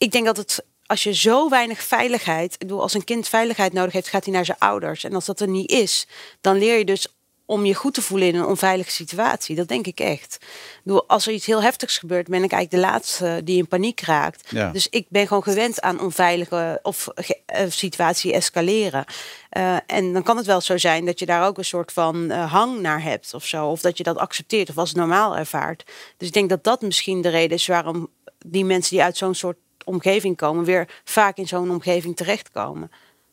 ik 0.02 0.12
denk 0.12 0.26
dat 0.26 0.36
het 0.36 0.64
als 0.86 1.02
je 1.02 1.14
zo 1.14 1.48
weinig 1.48 1.82
veiligheid, 1.82 2.52
ik 2.52 2.58
bedoel, 2.58 2.80
als 2.80 2.94
een 2.94 3.04
kind 3.04 3.28
veiligheid 3.28 3.72
nodig 3.72 3.92
heeft, 3.92 4.08
gaat 4.08 4.24
hij 4.24 4.34
naar 4.34 4.44
zijn 4.44 4.58
ouders. 4.58 5.04
En 5.04 5.14
als 5.14 5.24
dat 5.24 5.40
er 5.40 5.48
niet 5.48 5.70
is, 5.70 6.06
dan 6.40 6.58
leer 6.58 6.78
je 6.78 6.84
dus 6.84 7.08
om 7.46 7.64
je 7.64 7.74
goed 7.74 7.94
te 7.94 8.02
voelen 8.02 8.28
in 8.28 8.34
een 8.34 8.46
onveilige 8.46 8.90
situatie. 8.90 9.56
Dat 9.56 9.68
denk 9.68 9.86
ik 9.86 10.00
echt. 10.00 10.38
Ik 10.40 10.80
bedoel, 10.82 11.08
als 11.08 11.26
er 11.26 11.32
iets 11.32 11.46
heel 11.46 11.62
heftigs 11.62 11.98
gebeurt, 11.98 12.28
ben 12.28 12.42
ik 12.42 12.52
eigenlijk 12.52 12.82
de 12.82 12.90
laatste 12.90 13.40
die 13.44 13.58
in 13.58 13.68
paniek 13.68 14.00
raakt. 14.00 14.50
Ja. 14.50 14.70
Dus 14.70 14.88
ik 14.88 15.06
ben 15.08 15.26
gewoon 15.26 15.42
gewend 15.42 15.80
aan 15.80 16.00
onveilige 16.00 16.78
of 16.82 17.08
eh, 17.08 17.66
situatie 17.68 18.32
escaleren. 18.32 19.04
Eh, 19.48 19.76
en 19.86 20.12
dan 20.12 20.22
kan 20.22 20.36
het 20.36 20.46
wel 20.46 20.60
zo 20.60 20.78
zijn 20.78 21.04
dat 21.04 21.18
je 21.18 21.26
daar 21.26 21.46
ook 21.46 21.58
een 21.58 21.64
soort 21.64 21.92
van 21.92 22.30
eh, 22.30 22.52
hang 22.52 22.80
naar 22.80 23.02
hebt 23.02 23.34
of 23.34 23.46
zo. 23.46 23.66
Of 23.66 23.80
dat 23.80 23.96
je 23.96 24.02
dat 24.02 24.18
accepteert 24.18 24.70
of 24.70 24.78
als 24.78 24.92
normaal 24.92 25.36
ervaart. 25.36 25.84
Dus 26.16 26.28
ik 26.28 26.34
denk 26.34 26.48
dat 26.48 26.64
dat 26.64 26.82
misschien 26.82 27.20
de 27.20 27.28
reden 27.28 27.56
is 27.56 27.66
waarom 27.66 28.10
die 28.46 28.64
mensen 28.64 28.96
die 28.96 29.04
uit 29.04 29.16
zo'n 29.16 29.34
soort 29.34 29.56
omgeving 29.84 30.36
komen, 30.36 30.64
weer 30.64 30.88
vaak 31.04 31.36
in 31.36 31.48
zo'n 31.48 31.70
omgeving 31.70 32.16
terechtkomen. 32.16 32.90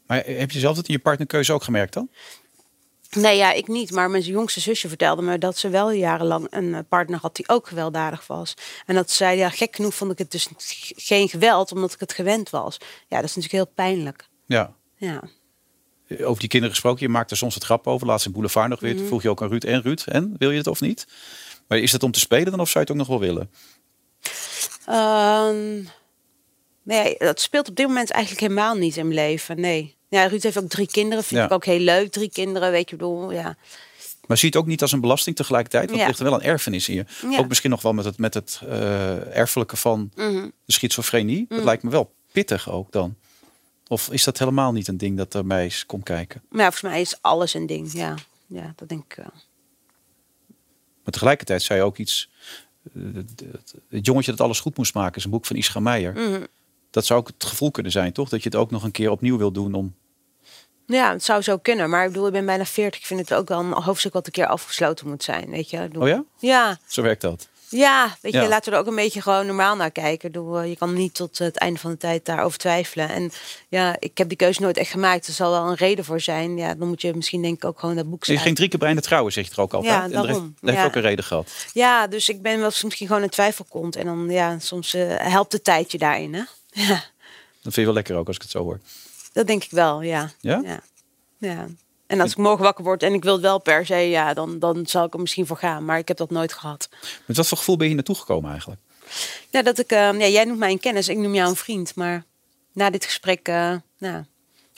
Maar 0.07 0.23
heb 0.25 0.51
je 0.51 0.59
zelf 0.59 0.75
dat 0.75 0.87
in 0.87 0.93
je 0.93 0.99
partnerkeuze 0.99 1.53
ook 1.53 1.63
gemerkt 1.63 1.93
dan? 1.93 2.09
Nee, 3.09 3.37
ja, 3.37 3.51
ik 3.51 3.67
niet. 3.67 3.91
Maar 3.91 4.09
mijn 4.09 4.23
jongste 4.23 4.59
zusje 4.59 4.87
vertelde 4.87 5.21
me 5.21 5.37
dat 5.37 5.57
ze 5.57 5.69
wel 5.69 5.91
jarenlang 5.91 6.47
een 6.49 6.73
eh, 6.73 6.79
partner 6.89 7.19
had 7.19 7.35
die 7.35 7.49
ook 7.49 7.67
gewelddadig 7.67 8.27
was. 8.27 8.53
En 8.85 8.95
dat 8.95 9.09
ze 9.09 9.15
zei, 9.15 9.37
ja, 9.37 9.49
gek 9.49 9.75
genoeg 9.75 9.93
vond 9.93 10.11
ik 10.11 10.17
het 10.17 10.31
dus 10.31 10.49
geen 10.95 11.29
geweld, 11.29 11.71
omdat 11.71 11.93
ik 11.93 11.99
het 11.99 12.13
gewend 12.13 12.49
was. 12.49 12.77
Ja, 13.07 13.15
dat 13.21 13.29
is 13.29 13.35
natuurlijk 13.35 13.63
heel 13.63 13.73
pijnlijk. 13.75 14.27
Ja. 14.45 14.73
Ja. 14.95 15.23
Over 16.09 16.39
die 16.39 16.49
kinderen 16.49 16.75
gesproken, 16.75 17.05
je 17.05 17.09
maakt 17.11 17.31
er 17.31 17.37
soms 17.37 17.55
het 17.55 17.63
grap 17.63 17.87
over. 17.87 18.07
Laatst 18.07 18.25
in 18.25 18.31
Boulevard 18.31 18.69
nog 18.69 18.79
weer. 18.79 18.95
Mhm. 18.95 19.05
Vroeg 19.05 19.21
je 19.21 19.29
ook 19.29 19.41
aan 19.41 19.49
Ruud 19.49 19.63
en 19.63 19.81
Ruud. 19.81 20.03
En 20.05 20.35
wil 20.37 20.51
je 20.51 20.57
het 20.57 20.67
of 20.67 20.81
niet? 20.81 21.07
Maar 21.67 21.77
is 21.77 21.91
het 21.91 22.03
om 22.03 22.11
te 22.11 22.19
spelen 22.19 22.51
dan 22.51 22.59
of 22.59 22.69
zou 22.69 22.85
je 22.85 22.91
het 22.91 23.01
ook 23.01 23.07
nog 23.07 23.19
wel 23.19 23.27
willen? 23.27 23.51
Ehm, 24.85 25.83
nee, 26.83 27.15
dat 27.17 27.41
speelt 27.41 27.69
op 27.69 27.75
dit 27.75 27.87
moment 27.87 28.11
eigenlijk 28.11 28.41
helemaal 28.43 28.75
niet 28.75 28.97
in 28.97 29.07
mijn 29.07 29.19
leven. 29.19 29.59
Nee. 29.59 29.95
Ja, 30.09 30.25
Ruud 30.25 30.43
heeft 30.43 30.57
ook 30.57 30.69
drie 30.69 30.87
kinderen. 30.87 31.23
Vind 31.23 31.39
Ja. 31.39 31.45
ik 31.45 31.51
ook 31.51 31.65
heel 31.65 31.79
leuk. 31.79 32.11
Drie 32.11 32.29
kinderen, 32.31 32.71
weet 32.71 32.89
je, 32.89 32.95
bedoel, 32.95 33.31
ja. 33.31 33.57
Maar 34.27 34.37
zie 34.37 34.49
het 34.49 34.57
ook 34.57 34.65
niet 34.65 34.81
als 34.81 34.91
een 34.91 35.01
belasting 35.01 35.35
tegelijkertijd? 35.35 35.85
Want 35.85 35.95
Ja. 35.95 36.01
er 36.01 36.07
ligt 36.09 36.19
er 36.19 36.29
wel 36.29 36.35
een 36.39 36.45
erfenis 36.45 36.89
in 36.89 36.95
je. 36.95 37.05
Ja. 37.29 37.37
Ook 37.37 37.47
misschien 37.47 37.69
nog 37.69 37.81
wel 37.81 37.93
met 37.93 38.05
het, 38.05 38.17
met 38.17 38.33
het 38.33 38.61
eh, 38.67 39.37
erfelijke 39.37 39.75
van 39.75 40.11
Mhm. 40.15 40.33
de 40.65 40.71
schizofrenie. 40.71 41.45
Dat 41.49 41.63
lijkt 41.63 41.83
me 41.83 41.89
wel 41.89 42.13
pittig 42.31 42.69
ook 42.71 42.91
dan. 42.91 43.15
Of 43.87 44.09
is 44.11 44.23
dat 44.23 44.37
helemaal 44.39 44.71
niet 44.71 44.87
een 44.87 44.97
ding 44.97 45.17
dat 45.17 45.33
er 45.33 45.45
mij 45.45 45.63
eens 45.63 45.85
komt 45.85 46.03
kijken? 46.03 46.41
Ja, 46.51 46.57
volgens 46.61 46.81
mij 46.81 47.01
is 47.01 47.17
alles 47.21 47.53
een 47.53 47.65
ding. 47.65 47.93
Ja, 47.93 48.15
ja 48.47 48.73
dat 48.75 48.89
denk 48.89 49.03
ik 49.03 49.13
wel. 49.15 49.31
Maar 51.03 51.13
tegelijkertijd 51.13 51.61
zei 51.61 51.79
je 51.79 51.85
ook 51.85 51.97
iets. 51.97 52.29
eh, 52.95 53.01
Het, 53.89 54.05
jongetje 54.05 54.31
dat 54.31 54.41
alles 54.41 54.59
goed 54.59 54.77
moest 54.77 54.93
maken 54.93 55.17
is 55.17 55.23
een 55.23 55.29
boek 55.31 55.45
van 55.45 55.55
Ischa 55.55 55.79
Meijer. 55.79 56.13
Mhm. 56.13 56.43
Dat 56.91 57.05
zou 57.05 57.19
ook 57.19 57.27
het 57.27 57.43
gevoel 57.45 57.71
kunnen 57.71 57.91
zijn, 57.91 58.13
toch? 58.13 58.29
Dat 58.29 58.43
je 58.43 58.49
het 58.49 58.57
ook 58.57 58.71
nog 58.71 58.83
een 58.83 58.91
keer 58.91 59.09
opnieuw 59.11 59.37
wil 59.37 59.51
doen 59.51 59.73
om. 59.73 59.95
Ja, 60.85 61.11
het 61.11 61.23
zou 61.23 61.41
zo 61.41 61.57
kunnen. 61.57 61.89
Maar 61.89 62.03
ik 62.05 62.11
bedoel, 62.11 62.27
ik 62.27 62.33
ben 62.33 62.45
bijna 62.45 62.65
40. 62.65 62.99
Ik 62.99 63.05
vind 63.05 63.19
het 63.19 63.33
ook 63.33 63.47
wel 63.47 63.59
een 63.59 63.71
hoofdstuk 63.71 64.13
wat 64.13 64.25
een 64.25 64.31
keer 64.31 64.47
afgesloten 64.47 65.07
moet 65.07 65.23
zijn. 65.23 65.49
Weet 65.49 65.69
je? 65.69 65.89
Oh 65.97 66.07
ja? 66.07 66.23
Ja, 66.39 66.79
Zo 66.87 67.01
werkt 67.01 67.21
dat. 67.21 67.47
Ja, 67.71 68.17
weet 68.21 68.33
je, 68.33 68.39
Ja. 68.39 68.47
laten 68.47 68.69
we 68.71 68.75
er 68.77 68.81
ook 68.83 68.89
een 68.89 68.95
beetje 68.95 69.21
gewoon 69.21 69.45
normaal 69.45 69.75
naar 69.75 69.91
kijken. 69.91 70.31
Bedoel, 70.31 70.59
eh, 70.59 70.69
Je 70.69 70.75
kan 70.75 70.93
niet 70.93 71.13
tot 71.13 71.37
het 71.37 71.57
einde 71.57 71.79
van 71.79 71.91
de 71.91 71.97
tijd 71.97 72.25
daarover 72.25 72.57
twijfelen. 72.57 73.09
En 73.09 73.31
ja, 73.67 73.95
ik 73.99 74.17
heb 74.17 74.27
die 74.27 74.37
keuze 74.37 74.61
nooit 74.61 74.77
echt 74.77 74.91
gemaakt. 74.91 75.27
Er 75.27 75.33
zal 75.33 75.51
wel 75.51 75.67
een 75.67 75.75
reden 75.75 76.05
voor 76.05 76.19
zijn. 76.19 76.57
Ja, 76.57 76.75
dan 76.75 76.87
moet 76.87 77.01
je 77.01 77.13
misschien 77.15 77.41
denk 77.41 77.55
ik 77.55 77.65
ook 77.65 77.79
gewoon 77.79 77.95
dat 77.95 78.09
boek 78.09 78.19
Je 78.19 78.23
schrijven. 78.25 78.45
ging 78.45 78.55
drie 78.55 78.69
keer 78.69 78.79
breinen 78.79 79.03
trouwen, 79.03 79.31
zeg 79.33 79.45
je 79.47 79.51
er 79.55 79.61
ook 79.61 79.73
altijd. 79.73 79.93
Ja, 79.93 80.03
en 80.03 80.11
dat 80.11 80.21
heeft, 80.21 80.33
daarom. 80.33 80.55
dat 80.61 80.69
heeft 80.73 80.85
ook 80.85 80.95
een 80.95 81.01
reden 81.01 81.25
gehad. 81.25 81.51
Ja, 81.73 82.07
dus 82.07 82.29
ik 82.29 82.41
ben 82.41 82.57
wel 82.59 82.71
misschien 82.83 83.07
gewoon 83.07 83.21
een 83.23 83.29
twijfel 83.29 83.65
komt. 83.69 83.95
En 83.95 84.05
dan 84.05 84.29
ja, 84.29 84.59
soms 84.59 84.93
eh, 84.93 85.15
helpt 85.17 85.51
de 85.51 85.61
tijdje 85.61 85.97
daarin. 85.97 86.33
Hè? 86.33 86.41
Ja, 86.87 87.03
Dat 87.61 87.73
vind 87.73 87.75
je 87.75 87.85
wel 87.85 87.93
lekker 87.93 88.15
ook 88.15 88.27
als 88.27 88.35
ik 88.35 88.41
het 88.41 88.51
zo 88.51 88.63
hoor. 88.63 88.79
dat 89.33 89.47
denk 89.47 89.63
ik 89.63 89.71
wel, 89.71 90.01
ja. 90.01 90.31
Ja? 90.39 90.61
ja. 90.63 90.81
ja. 91.37 91.67
En 92.07 92.21
als 92.21 92.31
ik 92.31 92.37
morgen 92.37 92.63
wakker 92.63 92.83
word 92.83 93.03
en 93.03 93.13
ik 93.13 93.23
wil 93.23 93.33
het 93.33 93.41
wel 93.41 93.59
per 93.59 93.85
se, 93.85 93.95
ja, 93.95 94.33
dan, 94.33 94.59
dan 94.59 94.87
zal 94.87 95.05
ik 95.05 95.13
er 95.13 95.19
misschien 95.19 95.45
voor 95.45 95.57
gaan. 95.57 95.85
Maar 95.85 95.97
ik 95.97 96.07
heb 96.07 96.17
dat 96.17 96.29
nooit 96.29 96.53
gehad. 96.53 96.89
Met 97.25 97.37
wat 97.37 97.47
voor 97.47 97.57
gevoel 97.57 97.77
ben 97.77 97.89
je 97.89 97.93
naartoe 97.93 98.15
gekomen 98.15 98.51
eigenlijk? 98.51 98.81
Ja, 99.49 99.61
dat 99.61 99.79
ik, 99.79 99.91
eh, 99.91 100.19
ja, 100.19 100.27
jij 100.27 100.45
noemt 100.45 100.59
mij 100.59 100.71
een 100.71 100.79
kennis, 100.79 101.07
ik 101.07 101.17
noem 101.17 101.35
jou 101.35 101.49
een 101.49 101.55
vriend. 101.55 101.95
Maar 101.95 102.23
na 102.73 102.89
dit 102.89 103.05
gesprek, 103.05 103.47
eh, 103.47 103.75
nou, 103.97 104.23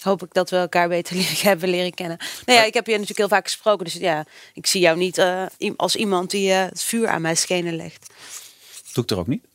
hoop 0.04 0.24
ik 0.24 0.34
dat 0.34 0.50
we 0.50 0.56
elkaar 0.56 0.88
beter 0.88 1.16
leren, 1.22 1.38
hebben 1.38 1.70
leren 1.70 1.94
kennen. 1.94 2.18
Nou 2.46 2.60
ja, 2.60 2.66
ik 2.66 2.74
heb 2.74 2.86
je 2.86 2.92
natuurlijk 2.92 3.20
heel 3.20 3.28
vaak 3.28 3.44
gesproken, 3.44 3.86
dus 3.86 3.94
ja, 3.94 4.26
ik 4.54 4.68
zie 4.68 4.82
jou 4.82 4.98
niet 4.98 5.18
eh, 5.18 5.46
als 5.76 5.96
iemand 5.96 6.32
die 6.32 6.52
eh, 6.52 6.64
het 6.64 6.84
vuur 6.84 7.08
aan 7.08 7.22
mijn 7.22 7.38
schenen 7.38 7.76
legt. 7.76 8.14
Doe 8.94 9.04
ik 9.04 9.10
er 9.10 9.20
ook 9.20 9.28
niet? 9.28 9.46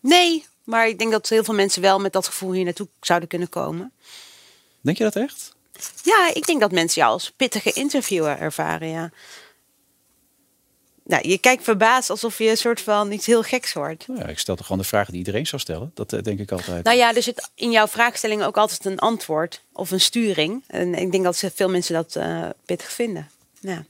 Nee, 0.00 0.46
maar 0.66 0.88
ik 0.88 0.98
denk 0.98 1.10
dat 1.10 1.28
heel 1.28 1.44
veel 1.44 1.54
mensen 1.54 1.82
wel 1.82 1.98
met 1.98 2.12
dat 2.12 2.26
gevoel 2.26 2.52
hier 2.52 2.64
naartoe 2.64 2.88
zouden 3.00 3.28
kunnen 3.28 3.48
komen. 3.48 3.92
Denk 4.80 4.98
je 4.98 5.04
dat 5.04 5.16
echt? 5.16 5.54
Ja, 6.02 6.30
ik 6.34 6.46
denk 6.46 6.60
dat 6.60 6.72
mensen 6.72 7.00
jou 7.00 7.12
als 7.12 7.32
pittige 7.36 7.72
interviewer 7.72 8.38
ervaren, 8.38 8.88
ja. 8.88 9.10
Nou, 11.06 11.28
je 11.28 11.38
kijkt 11.38 11.64
verbaasd 11.64 12.10
alsof 12.10 12.38
je 12.38 12.50
een 12.50 12.56
soort 12.56 12.80
van 12.80 13.12
iets 13.12 13.26
heel 13.26 13.42
geks 13.42 13.72
hoort. 13.72 14.04
Nou 14.06 14.20
ja, 14.20 14.26
ik 14.26 14.38
stel 14.38 14.56
toch 14.56 14.66
gewoon 14.66 14.82
de 14.82 14.88
vragen 14.88 15.10
die 15.10 15.18
iedereen 15.18 15.46
zou 15.46 15.62
stellen. 15.62 15.90
Dat 15.94 16.12
eh, 16.12 16.22
denk 16.22 16.38
ik 16.38 16.52
altijd. 16.52 16.84
Nou 16.84 16.96
ja, 16.96 17.14
er 17.14 17.22
zit 17.22 17.50
in 17.54 17.70
jouw 17.70 17.86
vraagstelling 17.86 18.42
ook 18.42 18.56
altijd 18.56 18.84
een 18.84 18.98
antwoord 18.98 19.62
of 19.72 19.90
een 19.90 20.00
sturing. 20.00 20.64
En 20.66 20.94
ik 20.94 21.12
denk 21.12 21.24
dat 21.24 21.42
veel 21.54 21.68
mensen 21.68 21.94
dat 21.94 22.16
eh, 22.16 22.48
pittig 22.64 22.92
vinden. 22.92 23.30
Ja. 23.60 23.84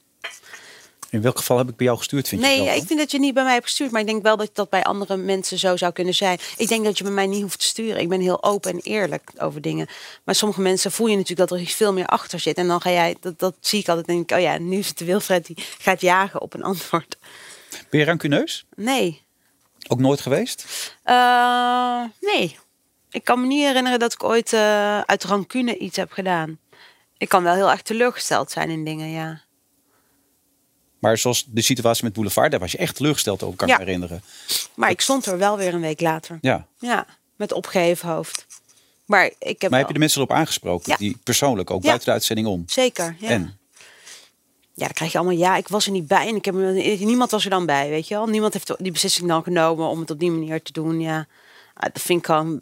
In 1.11 1.23
welk 1.23 1.39
geval 1.39 1.59
heb 1.59 1.69
ik 1.69 1.77
bij 1.77 1.87
jou 1.87 1.99
gestuurd, 1.99 2.29
vind 2.29 2.41
je 2.41 2.47
Nee, 2.47 2.77
ik 2.77 2.87
vind 2.87 2.99
dat 2.99 3.11
je 3.11 3.19
niet 3.19 3.35
bij 3.35 3.43
mij 3.43 3.53
hebt 3.53 3.65
gestuurd. 3.65 3.91
Maar 3.91 4.01
ik 4.01 4.07
denk 4.07 4.23
wel 4.23 4.37
dat 4.37 4.51
dat 4.53 4.71
bij 4.71 4.85
andere 4.85 5.17
mensen 5.17 5.59
zo 5.59 5.77
zou 5.77 5.93
kunnen 5.93 6.15
zijn. 6.15 6.39
Ik 6.57 6.69
denk 6.69 6.85
dat 6.85 6.99
je 6.99 7.05
bij 7.05 7.13
mij 7.13 7.27
niet 7.27 7.43
hoeft 7.43 7.59
te 7.59 7.65
sturen. 7.65 8.01
Ik 8.01 8.09
ben 8.09 8.21
heel 8.21 8.43
open 8.43 8.73
en 8.73 8.81
eerlijk 8.83 9.31
over 9.39 9.61
dingen. 9.61 9.87
Maar 10.25 10.35
sommige 10.35 10.61
mensen 10.61 10.93
voel 10.93 11.07
je 11.07 11.17
natuurlijk 11.17 11.49
dat 11.49 11.59
er 11.59 11.65
iets 11.65 11.75
veel 11.75 11.93
meer 11.93 12.07
achter 12.07 12.41
zit. 12.41 12.57
En 12.57 12.67
dan 12.67 12.81
ga 12.81 12.91
jij, 12.91 13.17
dat, 13.21 13.39
dat 13.39 13.55
zie 13.61 13.81
ik 13.81 13.89
altijd. 13.89 14.07
denk 14.07 14.31
ik, 14.31 14.37
oh 14.37 14.43
ja, 14.43 14.59
nu 14.59 14.79
is 14.79 14.89
het 14.89 14.99
de 14.99 15.05
Wilfred 15.05 15.47
die 15.47 15.57
gaat 15.79 16.01
jagen 16.01 16.41
op 16.41 16.55
een 16.55 16.63
antwoord. 16.63 17.17
Ben 17.91 18.01
je 18.01 18.07
rancuneus? 18.07 18.65
Nee. 18.75 19.23
Ook 19.89 19.99
nooit 19.99 20.21
geweest? 20.21 20.65
Eh, 21.03 22.03
nee. 22.21 22.57
Ik 23.11 23.25
kan 23.25 23.41
me 23.41 23.47
niet 23.47 23.65
herinneren 23.65 23.99
dat 23.99 24.13
ik 24.13 24.25
ooit 24.25 24.53
eh, 24.53 25.01
uit 25.01 25.25
rancune 25.25 25.79
iets 25.79 25.97
heb 25.97 26.13
gedaan. 26.13 26.59
Ik 27.19 27.29
kan 27.29 27.43
wel 27.43 27.55
heel 27.55 27.71
erg 27.71 27.83
teleurgesteld 27.83 28.51
zijn 28.51 28.71
in 28.71 28.85
dingen, 28.85 29.11
ja. 29.11 29.45
Maar 31.07 31.19
zoals 31.19 31.45
de 31.49 31.63
situatie 31.63 32.05
met 32.05 32.13
Boulevard, 32.13 32.51
daar 32.51 32.61
was 32.61 32.73
je 32.73 32.79
echt 32.79 32.97
teleurgesteld 32.97 33.43
over, 33.43 33.57
kan 33.57 33.69
ik 33.69 33.73
Ja. 33.75 33.79
me 33.81 33.85
herinneren. 33.87 34.23
Maar 34.75 34.91
ik 34.91 35.01
stond 35.01 35.27
er 35.27 35.39
wel 35.39 35.57
weer 35.57 35.75
een 35.75 35.81
week 35.81 36.01
later. 36.01 36.39
Ja. 36.41 36.67
Ja, 36.79 37.07
met 37.37 37.53
opgeheven 37.53 38.09
hoofd. 38.09 38.47
Maar 39.05 39.25
ik 39.27 39.33
heb, 39.39 39.61
Maar 39.61 39.71
wel- 39.71 39.79
heb 39.79 39.87
je 39.89 39.93
de 39.93 39.99
mensen 39.99 40.21
erop 40.23 40.37
aangesproken? 40.37 40.91
Ja. 40.93 40.97
Die 40.99 41.17
persoonlijk, 41.25 41.71
ook 41.71 41.83
buiten 41.83 42.07
de 42.07 42.13
uitzending 42.13 42.47
om? 42.49 42.63
Zeker, 42.67 43.17
ja. 43.19 43.29
En? 43.29 43.59
Ja, 44.75 44.85
dan 44.85 44.93
krijg 44.93 45.13
je 45.13 45.19
allemaal, 45.19 45.37
ja, 45.37 45.57
ik 45.57 45.69
was 45.69 45.87
er 45.87 45.93
niet 45.93 46.07
bij 46.07 46.27
en 46.29 46.37
ik 46.37 46.45
heb, 46.45 46.55
niemand 46.99 47.31
was 47.31 47.45
er 47.45 47.51
dan 47.51 47.67
bij, 47.67 47.89
weet 47.89 48.09
je 48.09 48.15
wel. 48.15 48.27
Niemand 48.27 48.53
heeft 48.53 48.73
die 48.79 48.93
beslissing 48.93 49.29
dan 49.29 49.43
genomen 49.43 49.89
om 49.89 50.01
het 50.01 50.11
op 50.11 50.19
die 50.19 50.31
manier 50.31 50.63
te 50.63 50.73
doen, 50.73 51.01
ja. 51.01 51.27
Ah, 51.75 51.93
Dat 51.93 52.03
vind 52.03 52.19
ik 52.19 52.27
gewoon 52.27 52.61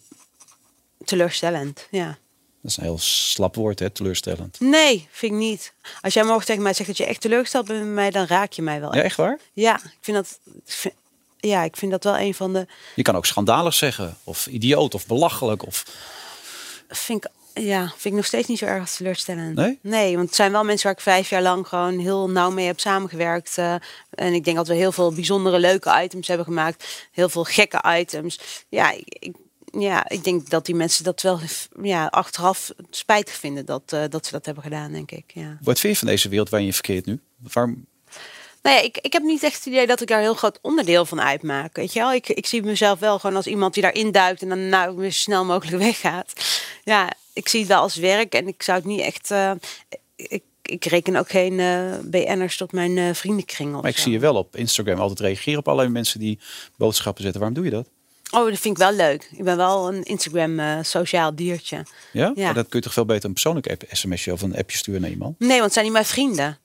teleurstellend, 1.05 1.87
ja. 1.91 2.19
Dat 2.65 2.73
is 2.73 2.77
een 2.79 2.85
heel 2.85 2.99
slap 2.99 3.55
woord, 3.55 3.79
hè? 3.79 3.91
teleurstellend. 3.91 4.61
Nee, 4.61 5.09
vind 5.11 5.33
ik 5.33 5.39
niet. 5.39 5.73
Als 6.01 6.15
jij 6.15 6.25
morgen 6.25 6.47
tegen 6.47 6.63
mij 6.63 6.73
zegt 6.75 6.89
dat 6.89 6.97
je 6.97 7.05
echt 7.07 7.21
teleurgesteld 7.21 7.67
bent 7.67 7.85
met 7.85 7.89
mij, 7.95 8.11
dan 8.11 8.27
raak 8.27 8.53
je 8.53 8.63
mij 8.63 8.81
wel. 8.81 8.95
Ja, 8.95 9.03
echt 9.03 9.17
waar? 9.17 9.39
Ja, 9.53 9.75
ik 9.77 9.99
vind 10.01 10.17
dat, 10.17 10.39
ik 10.55 10.73
vind- 10.73 10.95
ja, 11.41 11.63
ik 11.63 11.77
vind 11.77 11.91
dat 11.91 12.05
wel 12.05 12.19
een 12.19 12.35
van 12.35 12.53
de, 12.53 12.67
Je 12.95 13.03
kan 13.03 13.17
ook 13.17 13.27
schandalig 13.27 13.75
zeggen, 13.75 14.17
of 14.25 14.47
idioot, 14.47 14.95
of 14.95 15.07
belachelijk. 15.07 15.67
Of... 15.67 15.85
vind 16.89 17.25
ik, 17.25 17.31
ja, 17.65 17.87
vind 17.89 18.05
ik 18.05 18.13
nog 18.13 18.25
steeds 18.25 18.49
niet 18.49 18.59
zo 18.59 18.65
erg 18.67 18.81
als 18.81 18.97
teleurstellend. 18.97 19.55
Nee? 19.55 19.79
Nee, 19.81 20.15
want 20.17 20.27
het 20.27 20.37
zijn 20.37 20.53
wel 20.53 20.65
mensen 20.65 20.87
waar 20.87 20.97
ik 20.97 21.03
vijf 21.03 21.29
jaar 21.31 21.43
lang 21.43 21.69
gewoon 21.69 21.99
heel 21.99 22.31
nauw 22.31 22.51
mee 22.51 22.67
heb 22.67 22.81
samengewerkt. 22.81 23.59
eh, 23.59 23.75
en 24.11 24.33
ik 24.35 24.45
denk 24.45 24.57
dat 24.57 24.69
we 24.69 24.75
heel 24.75 24.93
veel 24.93 25.13
bijzondere 25.13 25.59
leuke 25.59 26.01
items 26.03 26.29
hebben 26.29 26.47
gemaakt. 26.47 27.09
Heel 27.13 27.29
veel 27.29 27.45
gekke 27.45 27.85
items. 27.99 28.39
Ja, 28.69 28.91
ik, 28.91 29.05
ik- 29.19 29.37
ja, 29.79 30.09
ik 30.09 30.25
denk 30.25 30.51
dat 30.51 30.67
die 30.67 30.75
mensen 30.75 31.05
dat 31.05 31.23
wel 31.23 31.41
ja, 31.83 32.07
achteraf 32.07 32.71
spijtig 32.91 33.35
vinden 33.35 33.67
dat, 33.67 33.83
eh, 33.87 34.03
dat 34.09 34.27
ze 34.27 34.33
dat 34.33 34.45
hebben 34.47 34.63
gedaan, 34.63 34.93
denk 34.93 35.11
ik. 35.11 35.25
Ja. 35.27 35.59
Wat 35.61 35.81
vind 35.81 35.93
je 35.93 35.99
van 35.99 36.09
deze 36.09 36.29
wereld 36.29 36.49
waarin 36.49 36.69
je 36.69 36.75
verkeert 36.75 37.07
nu? 37.07 37.21
Waarom... 37.53 37.87
Nou 38.63 38.77
ja, 38.77 38.83
ik, 38.83 38.99
ik 38.99 39.13
heb 39.13 39.23
niet 39.23 39.43
echt 39.43 39.55
het 39.57 39.67
idee 39.67 39.87
dat 39.87 40.01
ik 40.01 40.09
daar 40.09 40.21
heel 40.21 40.35
groot 40.35 40.59
onderdeel 40.63 41.05
van 41.05 41.21
uitmaak. 41.21 41.77
Weet 41.77 41.93
je 41.93 41.99
wel? 42.01 42.13
Ik, 42.13 42.29
ik 42.29 42.47
zie 42.47 42.63
mezelf 42.63 42.99
wel 42.99 43.19
gewoon 43.19 43.37
als 43.37 43.47
iemand 43.47 43.75
die 43.75 43.83
daarin 43.83 44.13
duikt 44.13 44.43
en 44.43 44.49
dan 44.49 44.69
nou 44.69 44.97
weer 44.97 45.11
zo 45.11 45.19
snel 45.19 45.45
mogelijk 45.45 45.83
weggaat. 45.91 46.33
Ja, 46.85 47.13
ik 47.33 47.49
zie 47.49 47.61
het 47.61 47.69
wel 47.69 47.81
als 47.81 47.97
werk 47.97 48.35
en 48.35 48.49
ik 48.49 48.63
zou 48.63 48.79
het 48.79 48.87
niet 48.87 49.01
echt. 49.01 49.31
eh, 49.31 49.53
ik, 50.17 50.43
ik 50.63 50.85
reken 50.85 51.17
ook 51.17 51.31
geen 51.31 51.61
eh 51.61 51.99
BN'ers 52.05 52.57
tot 52.57 52.73
mijn 52.73 52.99
eh, 52.99 53.15
vriendenkring. 53.15 53.73
Maar 53.73 53.91
ik 53.91 53.97
zo. 53.97 54.03
zie 54.03 54.13
je 54.13 54.19
wel 54.19 54.35
op 54.37 54.57
Instagram 54.57 54.99
altijd 55.01 55.21
reageren 55.21 55.59
op 55.59 55.69
allerlei 55.69 55.93
mensen 55.93 56.21
die 56.21 56.39
boodschappen 56.77 57.23
zetten. 57.23 57.41
Waarom 57.41 57.59
doe 57.63 57.71
je 57.71 57.77
dat? 57.77 57.89
Oh, 58.35 58.49
dat 58.51 58.59
vind 58.59 58.77
ik 58.77 58.83
wel 58.83 58.93
leuk. 58.93 59.29
Ik 59.33 59.45
ben 59.45 59.57
wel 59.57 59.93
een 59.93 60.03
Instagram 60.03 60.59
eh, 60.59 60.79
sociaal 60.83 61.35
diertje. 61.35 61.83
Ja? 62.13 62.33
Ja. 62.35 62.45
Maar 62.45 62.55
dat 62.55 62.69
kun 62.69 62.79
je 62.79 62.85
toch 62.85 62.93
veel 62.95 63.05
beter 63.05 63.25
een 63.25 63.33
persoonlijk 63.33 63.71
app, 63.71 63.85
sms'je 63.91 64.33
of 64.33 64.43
een 64.43 64.57
appje 64.57 64.77
sturen 64.77 65.01
naar 65.01 65.11
iemand? 65.11 65.39
Nee, 65.39 65.49
want 65.49 65.63
het 65.63 65.73
zijn 65.73 65.85
niet 65.85 65.95
mijn 65.95 66.05
vrienden. 66.05 66.59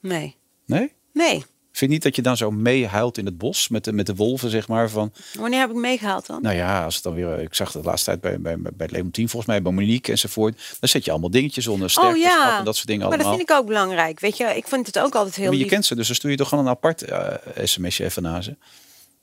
Nee. 0.00 0.36
Nee? 0.66 0.92
Nee. 1.12 1.44
Vind 1.72 1.90
je 1.90 1.96
niet 1.96 2.02
dat 2.02 2.16
je 2.16 2.22
dan 2.22 2.36
zo 2.36 2.50
meehuilt 2.50 3.18
in 3.18 3.24
het 3.24 3.38
bos 3.38 3.68
met 3.68 3.84
de, 3.84 3.92
met 3.92 4.06
de 4.06 4.14
wolven, 4.14 4.50
zeg 4.50 4.68
maar? 4.68 4.90
Van, 4.90 5.12
Wanneer 5.34 5.60
heb 5.60 5.70
ik 5.70 5.76
meegehaald 5.76 6.26
dan? 6.26 6.42
nou 6.42 6.56
ja, 6.56 6.84
als 6.84 6.94
het 6.94 7.04
dan 7.04 7.14
weer, 7.14 7.38
ik 7.38 7.54
zag 7.54 7.72
het 7.72 7.82
de 7.82 7.88
laatste 7.88 8.10
tijd 8.10 8.20
bij, 8.20 8.40
bij, 8.40 8.56
bij 8.62 8.72
het 8.76 8.90
Leontien, 8.90 9.28
volgens 9.28 9.52
mij 9.52 9.62
bij 9.62 9.72
Monique 9.72 10.12
enzovoort. 10.12 10.76
Dan 10.80 10.88
zet 10.88 11.04
je 11.04 11.10
allemaal 11.10 11.30
dingetjes 11.30 11.66
onder, 11.66 11.90
sterkte 11.90 12.12
oh 12.12 12.18
ja. 12.18 12.58
en 12.58 12.64
dat 12.64 12.74
soort 12.76 12.86
dingen 12.86 13.08
maar 13.08 13.16
dat 13.16 13.26
allemaal. 13.26 13.38
vind 13.38 13.50
ik 13.50 13.56
ook 13.56 13.66
belangrijk. 13.66 14.20
Weet 14.20 14.36
je, 14.36 14.44
ik 14.44 14.66
vind 14.68 14.86
het 14.86 14.98
ook 14.98 15.14
altijd 15.14 15.36
heel 15.36 15.44
maar 15.44 15.54
je 15.54 15.60
lief. 15.60 15.70
kent 15.70 15.84
ze, 15.86 15.94
dus 15.94 16.06
dan 16.06 16.16
stuur 16.16 16.30
je 16.30 16.36
toch 16.36 16.48
gewoon 16.48 16.64
een 16.64 16.70
apart 16.70 17.02
eh, 17.02 17.34
sms'je 17.64 18.04
even 18.04 18.22
naar 18.22 18.42
ze. 18.42 18.56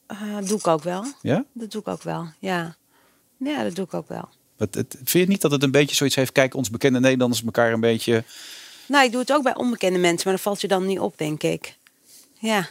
Eh, 0.07 0.37
doe 0.43 0.57
ik 0.57 0.67
ook 0.67 0.83
wel. 0.83 1.05
Ja? 1.21 1.45
Dat 1.53 1.71
doe 1.71 1.81
ik 1.81 1.87
ook 1.87 2.03
wel, 2.03 2.27
ja. 2.39 2.75
Ja, 3.37 3.63
dat 3.63 3.75
doe 3.75 3.85
ik 3.85 3.93
ook 3.93 4.07
wel. 4.07 4.29
Het, 4.57 4.75
het, 4.75 4.95
vind 5.03 5.23
je 5.23 5.31
niet 5.31 5.41
dat 5.41 5.51
het 5.51 5.63
een 5.63 5.71
beetje 5.71 5.95
zoiets 5.95 6.15
heeft? 6.15 6.31
Kijk, 6.31 6.53
ons 6.53 6.69
bekende 6.69 6.99
Nederlanders 6.99 7.43
elkaar 7.43 7.73
een 7.73 7.79
beetje... 7.79 8.23
Nou, 8.87 9.05
ik 9.05 9.11
doe 9.11 9.21
het 9.21 9.33
ook 9.33 9.43
bij 9.43 9.55
onbekende 9.55 9.99
mensen, 9.99 10.21
maar 10.23 10.33
dat 10.33 10.43
valt 10.43 10.61
je 10.61 10.67
dan 10.67 10.85
niet 10.85 10.99
op, 10.99 11.17
denk 11.17 11.43
ik. 11.43 11.77
Ja. 12.33 12.67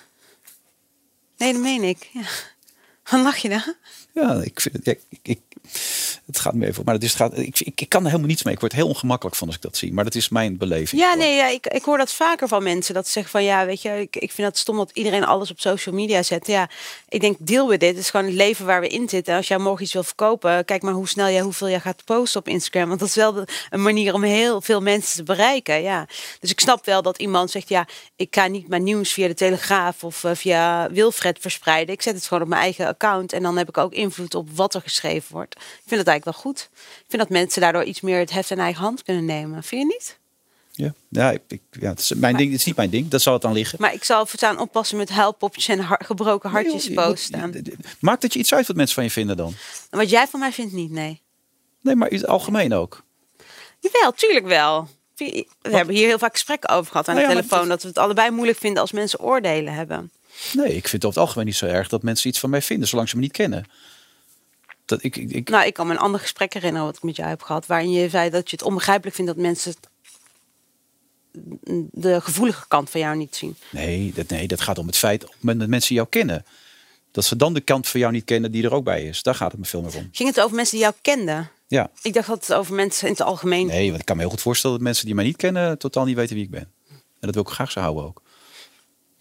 Nee, 1.36 1.52
dat 1.52 1.62
meen 1.62 1.82
ik. 1.82 2.10
Ja. 2.12 2.26
Wat 3.10 3.20
lach 3.20 3.36
je 3.36 3.48
dan? 3.48 3.74
Ja, 4.12 4.42
ik 4.42 4.60
vind 4.60 4.86
ik, 4.86 5.40
het 6.26 6.38
gaat 6.38 6.54
me 6.54 6.66
even 6.66 6.78
op. 6.78 6.84
Maar 6.84 6.94
het 6.94 7.04
is, 7.04 7.14
gaat, 7.14 7.38
ik, 7.38 7.60
ik, 7.60 7.88
kan 7.88 8.00
er 8.00 8.06
helemaal 8.06 8.28
niets 8.28 8.42
mee. 8.42 8.54
Ik 8.54 8.60
word 8.60 8.72
heel 8.72 8.88
ongemakkelijk 8.88 9.36
van 9.36 9.46
als 9.46 9.56
ik 9.56 9.62
dat 9.62 9.76
zie. 9.76 9.92
Maar 9.92 10.04
dat 10.04 10.14
is 10.14 10.28
mijn 10.28 10.56
beleving. 10.56 11.00
Ja, 11.00 11.14
nee, 11.14 11.34
ja, 11.34 11.48
ik, 11.48 11.66
ik 11.66 11.82
hoor 11.82 11.98
dat 11.98 12.12
vaker 12.12 12.48
van 12.48 12.62
mensen. 12.62 12.94
Dat 12.94 13.06
ze 13.06 13.12
zeggen 13.12 13.30
van, 13.30 13.44
ja, 13.44 13.66
weet 13.66 13.82
je, 13.82 14.00
ik, 14.00 14.16
ik 14.16 14.32
vind 14.32 14.48
dat 14.48 14.58
stom 14.58 14.76
dat 14.76 14.90
iedereen 14.92 15.24
alles 15.24 15.50
op 15.50 15.60
social 15.60 15.94
media 15.94 16.22
zet. 16.22 16.46
Ja, 16.46 16.70
ik 17.08 17.20
denk, 17.20 17.36
deal 17.40 17.68
with 17.68 17.80
dit. 17.80 17.88
Het 17.88 17.98
is 17.98 18.10
gewoon 18.10 18.26
het 18.26 18.34
leven 18.34 18.66
waar 18.66 18.80
we 18.80 18.88
in 18.88 19.08
zitten. 19.08 19.36
Als 19.36 19.48
jij 19.48 19.58
morgen 19.58 19.82
iets 19.82 19.92
wil 19.92 20.02
verkopen, 20.02 20.64
kijk 20.64 20.82
maar 20.82 20.92
hoe 20.92 21.08
snel 21.08 21.28
jij, 21.28 21.40
hoeveel 21.40 21.68
jij 21.68 21.80
gaat 21.80 22.04
posten 22.04 22.40
op 22.40 22.48
Instagram. 22.48 22.88
Want 22.88 23.00
dat 23.00 23.08
is 23.08 23.14
wel 23.14 23.44
een 23.70 23.82
manier 23.82 24.14
om 24.14 24.22
heel 24.22 24.60
veel 24.60 24.80
mensen 24.80 25.16
te 25.16 25.22
bereiken, 25.22 25.82
ja. 25.82 26.06
Dus 26.40 26.50
ik 26.50 26.60
snap 26.60 26.84
wel 26.84 27.02
dat 27.02 27.18
iemand 27.18 27.50
zegt, 27.50 27.68
ja, 27.68 27.86
ik 28.16 28.34
ga 28.34 28.46
niet 28.46 28.68
mijn 28.68 28.82
nieuws 28.82 29.12
via 29.12 29.28
de 29.28 29.34
Telegraaf 29.34 30.04
of 30.04 30.24
eh, 30.24 30.30
via 30.34 30.90
Wilfred 30.90 31.38
verspreiden. 31.40 31.94
Ik 31.94 32.02
zet 32.02 32.14
het 32.14 32.26
gewoon 32.26 32.42
op 32.42 32.48
mijn 32.48 32.62
eigen 32.62 32.86
account 32.86 33.32
en 33.32 33.42
dan 33.42 33.56
heb 33.56 33.68
ik 33.68 33.78
ook 33.78 33.92
invloed 33.92 34.34
op 34.34 34.48
wat 34.50 34.74
er 34.74 34.80
geschreven 34.80 35.32
wordt. 35.32 35.55
Ik 35.56 35.82
vind 35.86 36.04
dat 36.04 36.06
eigenlijk 36.06 36.24
wel 36.24 36.32
goed. 36.52 36.68
Ik 36.82 37.04
vind 37.08 37.22
dat 37.22 37.30
mensen 37.30 37.60
daardoor 37.60 37.84
iets 37.84 38.00
meer 38.00 38.18
het 38.18 38.30
heft 38.30 38.50
in 38.50 38.58
eigen 38.58 38.82
hand 38.82 39.02
kunnen 39.02 39.24
nemen. 39.24 39.62
Vind 39.62 39.80
je 39.82 39.86
niet? 39.86 40.18
Ja, 40.72 40.94
ja, 41.08 41.30
ik, 41.30 41.40
ik- 41.48 41.60
ja 41.80 41.88
het, 41.88 41.98
is 41.98 42.14
mijn 42.14 42.36
ding, 42.36 42.50
het 42.50 42.60
is 42.60 42.66
niet 42.66 42.76
mijn 42.76 42.90
ding. 42.90 43.08
Dat 43.08 43.22
zal 43.22 43.32
het 43.32 43.42
dan 43.42 43.52
liggen. 43.52 43.78
Maar 43.80 43.94
ik 43.94 44.04
zal 44.04 44.26
voortaan 44.26 44.58
oppassen 44.58 44.96
met 44.96 45.08
huilpopjes 45.10 45.68
en 45.68 45.78
har- 45.78 46.02
gebroken 46.04 46.50
hartjes 46.50 46.86
Nee, 46.86 46.94
posten. 46.94 47.64
Maakt 48.00 48.22
het 48.22 48.32
je 48.32 48.38
iets 48.38 48.54
uit 48.54 48.66
wat 48.66 48.76
mensen 48.76 48.94
van 48.94 49.04
je 49.04 49.10
vinden 49.10 49.36
dan? 49.36 49.54
Wat 49.90 50.10
jij 50.10 50.26
van 50.26 50.40
mij 50.40 50.52
vindt 50.52 50.72
niet, 50.72 50.90
nee. 50.90 51.20
Nee, 51.80 51.94
maar 51.94 52.10
in 52.10 52.16
het 52.16 52.26
algemeen 52.26 52.74
ook. 52.74 53.04
Jawel, 53.80 54.12
tuurlijk 54.12 54.46
wel. 54.46 54.88
We 55.16 55.46
hebben 55.62 55.94
hier 55.94 56.06
heel 56.06 56.18
vaak 56.18 56.32
gesprekken 56.32 56.68
over 56.70 56.90
gehad 56.90 57.08
aan 57.08 57.14
Nou 57.14 57.26
de 57.26 57.32
ja, 57.34 57.38
telefoon. 57.40 57.60
het- 57.60 57.68
Dat 57.68 57.82
we 57.82 57.88
het 57.88 57.98
allebei 57.98 58.30
moeilijk 58.30 58.58
vinden 58.58 58.80
als 58.82 58.92
mensen 58.92 59.20
oordelen 59.20 59.72
hebben. 59.74 60.10
Nee, 60.52 60.66
ik 60.76 60.88
vind 60.88 60.92
het 60.92 61.04
over 61.04 61.08
het 61.08 61.16
algemeen 61.28 61.46
niet 61.46 61.56
zo 61.56 61.66
erg 61.66 61.88
dat 61.88 62.02
mensen 62.02 62.28
iets 62.28 62.38
van 62.38 62.50
mij 62.50 62.62
vinden, 62.62 62.88
zolang 62.88 63.08
ze 63.08 63.16
me 63.16 63.22
niet 63.22 63.32
kennen. 63.32 63.64
Dat 64.86 65.02
ik, 65.02 65.16
ik, 65.16 65.30
ik- 65.30 65.48
Nou, 65.48 65.66
ik 65.66 65.74
kan 65.74 65.86
me 65.86 65.92
een 65.92 65.98
ander 65.98 66.20
gesprek 66.20 66.52
herinneren 66.54 66.86
wat 66.86 66.96
ik 66.96 67.02
met 67.02 67.16
jou 67.16 67.28
heb 67.28 67.42
gehad. 67.42 67.66
Waarin 67.66 67.90
je 67.90 68.08
zei 68.08 68.30
dat 68.30 68.50
je 68.50 68.56
het 68.56 68.64
onbegrijpelijk 68.64 69.16
vindt 69.16 69.32
dat 69.34 69.40
mensen 69.40 69.74
de 71.90 72.20
gevoelige 72.20 72.68
kant 72.68 72.90
van 72.90 73.00
jou 73.00 73.16
niet 73.16 73.36
zien. 73.36 73.56
nee, 73.70 74.12
dat, 74.14 74.28
nee, 74.28 74.46
dat 74.46 74.60
gaat 74.60 74.78
om 74.78 74.86
het 74.86 74.96
feit 74.96 75.20
dat 75.40 75.66
mensen 75.68 75.94
jou 75.94 76.08
kennen. 76.08 76.44
Dat 77.10 77.24
ze 77.24 77.36
dan 77.36 77.54
de 77.54 77.60
kant 77.60 77.88
van 77.88 78.00
jou 78.00 78.12
niet 78.12 78.24
kennen 78.24 78.52
die 78.52 78.64
er 78.64 78.74
ook 78.74 78.84
bij 78.84 79.04
is. 79.04 79.22
Daar 79.22 79.34
gaat 79.34 79.50
het 79.50 79.60
me 79.60 79.66
veel 79.66 79.82
meer 79.82 79.96
om. 79.96 80.08
Ging 80.12 80.28
het 80.28 80.40
over 80.40 80.56
mensen 80.56 80.76
die 80.76 80.84
jou 80.84 80.94
kenden? 81.02 81.50
Ja. 81.68 81.90
Ik 82.02 82.12
dacht 82.14 82.26
dat 82.28 82.46
het 82.46 82.56
over 82.56 82.74
mensen 82.74 83.06
in 83.06 83.12
het 83.12 83.22
algemeen... 83.22 83.66
Nee, 83.66 83.88
want 83.88 84.00
ik 84.00 84.06
kan 84.06 84.16
me 84.16 84.22
heel 84.22 84.30
goed 84.30 84.40
voorstellen 84.40 84.76
dat 84.76 84.84
mensen 84.84 85.06
die 85.06 85.14
mij 85.14 85.24
niet 85.24 85.36
kennen 85.36 85.78
totaal 85.78 86.04
niet 86.04 86.16
weten 86.16 86.34
wie 86.34 86.44
ik 86.44 86.50
ben. 86.50 86.72
En 86.90 86.96
dat 87.20 87.34
wil 87.34 87.42
ik 87.42 87.48
graag 87.48 87.70
zo 87.70 87.80
houden 87.80 88.04
ook. 88.04 88.22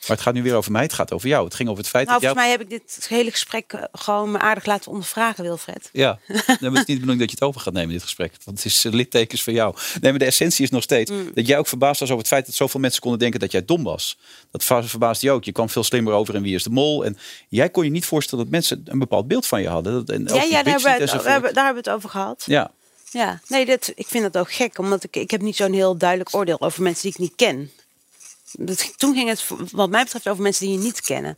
Maar 0.08 0.18
het 0.18 0.26
gaat 0.26 0.34
nu 0.34 0.44
weer 0.44 0.56
over 0.56 0.72
mij, 0.72 0.82
het 0.84 0.94
gaat 0.94 1.14
over 1.14 1.28
jou. 1.28 1.46
Het 1.46 1.56
ging 1.56 1.70
over 1.70 1.82
het 1.82 1.92
feit 1.92 2.08
Nou, 2.08 2.20
dat 2.22 2.30
volgens 2.30 2.50
jou... 2.52 2.58
mij 2.60 2.68
heb 2.70 2.82
ik 2.82 2.94
dit 2.98 3.06
hele 3.10 3.32
gesprek 3.32 3.74
eh, 3.74 3.84
gewoon 3.92 4.40
aardig 4.40 4.66
laten 4.66 4.92
ondervragen, 4.92 5.44
Wilfred. 5.44 5.90
Ja, 5.92 6.20
nee, 6.28 6.36
maar 6.36 6.46
het 6.48 6.62
is 6.62 6.70
niet 6.72 6.86
de 6.88 6.94
bedoeling 6.94 7.20
dat 7.20 7.30
je 7.30 7.36
het 7.36 7.42
over 7.42 7.62
gaat 7.62 7.74
nemen, 7.74 7.92
dit 7.94 8.04
gesprek. 8.04 8.34
Want 8.44 8.58
het 8.58 8.66
is 8.66 8.86
eh, 8.86 8.92
littekens 8.92 9.44
van 9.44 9.54
jou. 9.54 9.76
Nee, 10.02 10.12
maar 10.12 10.20
de 10.20 10.26
essentie 10.26 10.64
is 10.64 10.70
nog 10.70 10.84
steeds 10.84 11.12
Mm. 11.12 11.32
dat 11.34 11.48
jij 11.48 11.58
ook 11.58 11.68
verbaasd 11.68 12.00
was 12.00 12.10
over 12.10 12.22
het 12.22 12.32
feit 12.34 12.46
dat 12.46 12.56
zoveel 12.56 12.80
mensen 12.80 13.02
konden 13.02 13.20
denken 13.20 13.40
dat 13.40 13.52
jij 13.52 13.66
dom 13.66 13.84
was. 13.84 14.18
Dat 14.52 14.64
verbaasde 14.64 15.26
je 15.26 15.32
ook. 15.32 15.44
Je 15.44 15.52
kwam 15.52 15.70
veel 15.70 15.84
slimmer 15.84 16.14
over 16.14 16.36
in 16.36 16.42
Wie 16.42 16.56
is 16.56 16.64
de 16.64 16.70
Mol. 16.70 17.06
En 17.06 17.18
jij 17.50 17.70
kon 17.70 17.84
je 17.84 17.90
niet 17.90 18.06
voorstellen 18.06 18.44
dat 18.44 18.54
mensen 18.54 18.82
een 18.86 19.00
bepaald 19.00 19.28
beeld 19.28 19.46
van 19.48 19.62
je 19.62 19.68
hadden. 19.68 19.94
Dat- 19.94 20.10
En 20.10 20.22
Ja, 20.22 20.28
daar, 20.28 20.38
hebben 20.64 20.82
we 20.84 20.90
het, 20.90 21.54
daar 21.54 21.66
hebben 21.66 21.84
we 21.84 21.90
het 21.90 21.90
over 21.90 22.10
gehad. 22.10 22.44
Ja, 22.46 22.72
Ja, 23.12 23.40
nee, 23.48 23.66
dit, 23.66 23.92
ik 23.96 24.08
vind 24.08 24.24
dat 24.34 24.38
ook 24.38 24.54
gek, 24.54 24.78
omdat 24.78 25.04
ik, 25.04 25.16
ik 25.16 25.32
heb 25.32 25.42
niet 25.42 25.56
zo'n 25.56 25.74
heel 25.74 25.98
duidelijk 25.98 26.36
oordeel 26.36 26.62
over 26.62 26.84
mensen 26.84 27.02
die 27.04 27.12
ik 27.12 27.18
niet 27.18 27.36
ken. 27.36 27.72
Toen 28.98 29.14
ging 29.16 29.30
het 29.30 29.46
wat 29.72 29.90
mij 29.90 30.04
betreft 30.04 30.28
over 30.28 30.44
mensen 30.44 30.66
die 30.66 30.78
je 30.78 30.84
niet 30.84 31.02
kennen. 31.02 31.36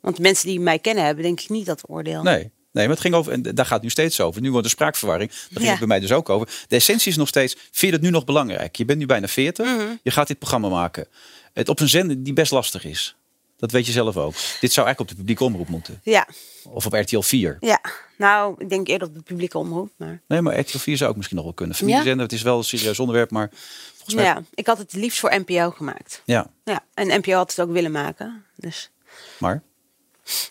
Want 0.00 0.18
mensen 0.18 0.46
die 0.48 0.60
mij 0.60 0.78
kennen 0.78 1.04
hebben, 1.04 1.24
denk 1.24 1.40
ik 1.40 1.48
niet 1.48 1.66
dat 1.66 1.82
oordeel. 1.88 2.22
nee. 2.22 2.50
Nee, 2.72 2.84
maar 2.84 2.94
het 2.94 3.04
ging 3.04 3.14
over, 3.14 3.32
en 3.32 3.42
daar 3.42 3.64
gaat 3.64 3.74
het 3.74 3.82
nu 3.82 3.90
steeds 3.90 4.20
over. 4.20 4.40
Nu 4.40 4.50
wordt 4.50 4.66
er 4.66 4.72
spraakverwarring. 4.72 5.30
Daar 5.30 5.40
ging 5.48 5.62
Ja. 5.64 5.70
het 5.70 5.78
bij 5.78 5.88
mij 5.88 6.00
dus 6.00 6.12
ook 6.12 6.28
over. 6.28 6.48
De 6.68 6.76
essentie 6.76 7.10
is 7.10 7.16
nog 7.16 7.28
steeds, 7.28 7.54
vind 7.54 7.76
je 7.80 7.90
het 7.92 8.00
nu 8.00 8.10
nog 8.10 8.24
belangrijk? 8.24 8.76
Je 8.76 8.84
bent 8.84 8.98
nu 8.98 9.06
bijna 9.06 9.28
40, 9.28 9.66
Mhm. 9.66 9.86
je 10.02 10.10
gaat 10.10 10.26
dit 10.26 10.38
programma 10.38 10.68
maken. 10.68 11.06
Het 11.52 11.68
op 11.68 11.80
een 11.80 11.88
zender 11.88 12.22
die 12.22 12.32
best 12.32 12.52
lastig 12.52 12.84
is. 12.84 13.16
Dat 13.60 13.70
weet 13.70 13.86
je 13.86 13.92
zelf 13.92 14.16
ook. 14.16 14.34
Dit 14.60 14.72
zou 14.72 14.86
eigenlijk 14.86 15.00
op 15.00 15.08
de 15.08 15.14
publieke 15.14 15.44
omroep 15.44 15.68
moeten. 15.68 16.00
Ja, 16.02 16.26
Of 16.64 16.86
op 16.86 16.92
RTL 16.92 17.20
4. 17.20 17.56
ja, 17.60 17.80
nou, 18.16 18.54
ik 18.58 18.68
denk 18.68 18.88
eerder 18.88 19.08
op 19.08 19.14
de 19.14 19.22
publieke 19.22 19.58
omroep. 19.58 19.90
Maar... 19.96 20.20
Nee, 20.26 20.40
maar 20.40 20.58
RTL 20.58 20.78
4 20.78 20.96
zou 20.96 21.10
ook 21.10 21.16
misschien 21.16 21.36
nog 21.36 21.44
wel 21.44 21.54
kunnen. 21.54 21.76
Familiezender, 21.76 22.22
het 22.22 22.32
is 22.32 22.42
wel 22.42 22.58
een 22.58 22.64
serieus 22.64 22.98
onderwerp, 22.98 23.30
maar 23.30 23.50
volgens 23.94 24.14
mij... 24.14 24.24
Ja, 24.24 24.42
ik 24.54 24.66
had 24.66 24.78
het 24.78 24.92
liefst 24.92 25.20
voor 25.20 25.40
NPO 25.46 25.70
gemaakt. 25.70 26.22
Ja, 26.24 26.50
Ja, 26.64 26.84
en 26.94 27.18
NPO 27.20 27.32
had 27.32 27.50
het 27.50 27.60
ook 27.60 27.72
willen 27.72 27.92
maken. 27.92 28.44
Dus 28.56 28.90
maar... 29.38 29.62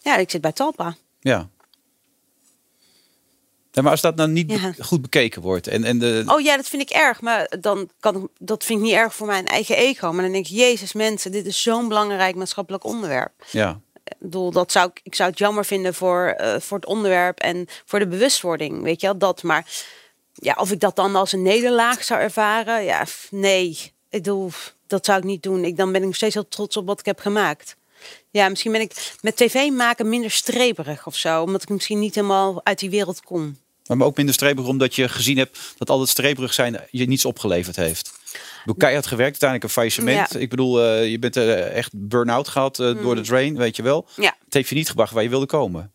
ja, 0.01 0.18
ik 0.18 0.30
zit 0.30 0.41
bij 0.41 0.51
Talpa. 0.51 0.95
Ja. 1.20 1.49
Ja, 3.72 3.82
maar 3.82 3.91
als 3.91 4.01
dat 4.01 4.15
nou 4.15 4.30
niet 4.30 4.51
Ja. 4.51 4.74
goed 4.80 5.01
bekeken 5.01 5.41
wordt 5.41 5.67
en, 5.67 5.84
en 5.84 5.99
de, 5.99 6.24
Oh 6.28 6.41
ja, 6.41 6.55
dat 6.55 6.67
vind 6.67 6.82
ik 6.82 6.89
erg. 6.89 7.22
Maar 7.22 7.55
dan 7.59 7.89
kan 7.99 8.15
ik, 8.15 8.28
dat 8.39 8.63
vind 8.63 8.80
ik 8.80 8.86
niet 8.86 8.95
erg 8.95 9.15
voor 9.15 9.28
mijn 9.28 9.45
eigen 9.45 9.76
ego. 9.78 10.11
Maar 10.13 10.24
dan 10.24 10.32
denk 10.32 10.45
ik, 10.47 10.51
jezus 10.51 10.93
mensen, 10.93 11.32
dit 11.32 11.45
is 11.45 11.61
zo'n 11.61 11.88
belangrijk 11.88 12.36
maatschappelijk 12.36 12.84
onderwerp. 12.84 13.32
ja, 13.51 13.80
Ik 14.03 14.13
bedoel, 14.20 14.51
dat 14.51 14.72
zou 14.72 14.89
ik, 14.93 14.99
ik 15.03 15.15
zou 15.15 15.30
het 15.30 15.39
jammer 15.39 15.65
vinden 15.65 15.93
voor, 15.93 16.26
eh, 16.28 16.59
voor 16.59 16.78
het 16.78 16.86
onderwerp 16.88 17.39
en 17.39 17.65
voor 17.86 17.99
de 17.99 18.07
bewustwording, 18.07 18.82
weet 18.84 19.01
je 19.01 19.07
wel, 19.07 19.17
dat. 19.17 19.43
Maar 19.43 19.65
ja, 20.34 20.55
of 20.59 20.72
ik 20.72 20.80
dat 20.80 20.95
dan 20.95 21.15
als 21.15 21.32
een 21.32 21.41
nederlaag 21.41 22.03
zou 22.03 22.20
ervaren, 22.22 22.84
ja, 22.84 23.05
nee. 23.32 23.70
Ik 24.09 24.24
bedoel, 24.24 24.51
dat 24.88 25.05
zou 25.05 25.17
ik 25.17 25.24
niet 25.24 25.43
doen. 25.43 25.63
Ik, 25.65 25.78
dan 25.78 25.91
ben 25.91 26.01
ik 26.01 26.07
nog 26.07 26.15
steeds 26.15 26.34
heel 26.34 26.47
trots 26.47 26.78
op 26.78 26.86
wat 26.88 26.99
ik 26.99 27.05
heb 27.05 27.20
gemaakt. 27.20 27.76
Ja, 28.31 28.49
misschien 28.49 28.71
ben 28.71 28.81
ik 28.81 29.15
met 29.21 29.35
tv 29.35 29.69
maken 29.69 30.09
minder 30.09 30.31
streberig 30.31 31.07
of 31.07 31.15
zo, 31.15 31.41
omdat 31.41 31.61
ik 31.61 31.69
misschien 31.69 31.99
niet 31.99 32.15
helemaal 32.15 32.61
uit 32.63 32.79
die 32.79 32.89
wereld 32.89 33.21
kom. 33.21 33.57
maar 33.85 34.07
ook 34.07 34.17
minder 34.17 34.35
streberig 34.35 34.69
omdat 34.69 34.95
je 34.95 35.09
gezien 35.09 35.37
hebt 35.37 35.59
dat 35.77 35.89
al 35.89 35.99
het 35.99 36.09
streberig 36.09 36.53
zijn 36.53 36.87
je 36.91 37.05
niets 37.05 37.25
opgeleverd 37.25 37.75
heeft. 37.75 38.17
Bedoel, 38.59 38.75
keihard 38.75 39.07
gewerkt, 39.07 39.31
uiteindelijk 39.31 39.63
een 39.63 39.81
faillissement. 39.81 40.33
Ja. 40.33 40.39
Ik 40.39 40.49
bedoel, 40.49 40.83
eh, 40.83 41.09
je 41.09 41.19
bent 41.19 41.37
eh, 41.37 41.75
echt 41.75 41.91
burn-out 41.93 42.47
gehad 42.47 42.79
eh, 42.79 43.01
door 43.01 43.15
de 43.15 43.21
drain, 43.21 43.57
weet 43.57 43.75
je 43.75 43.83
wel. 43.83 44.07
Ja. 44.15 44.35
Het 44.45 44.53
heeft 44.53 44.69
je 44.69 44.75
niet 44.75 44.89
gebracht 44.89 45.13
waar 45.13 45.23
je 45.23 45.29
wilde 45.29 45.45
komen. 45.45 45.91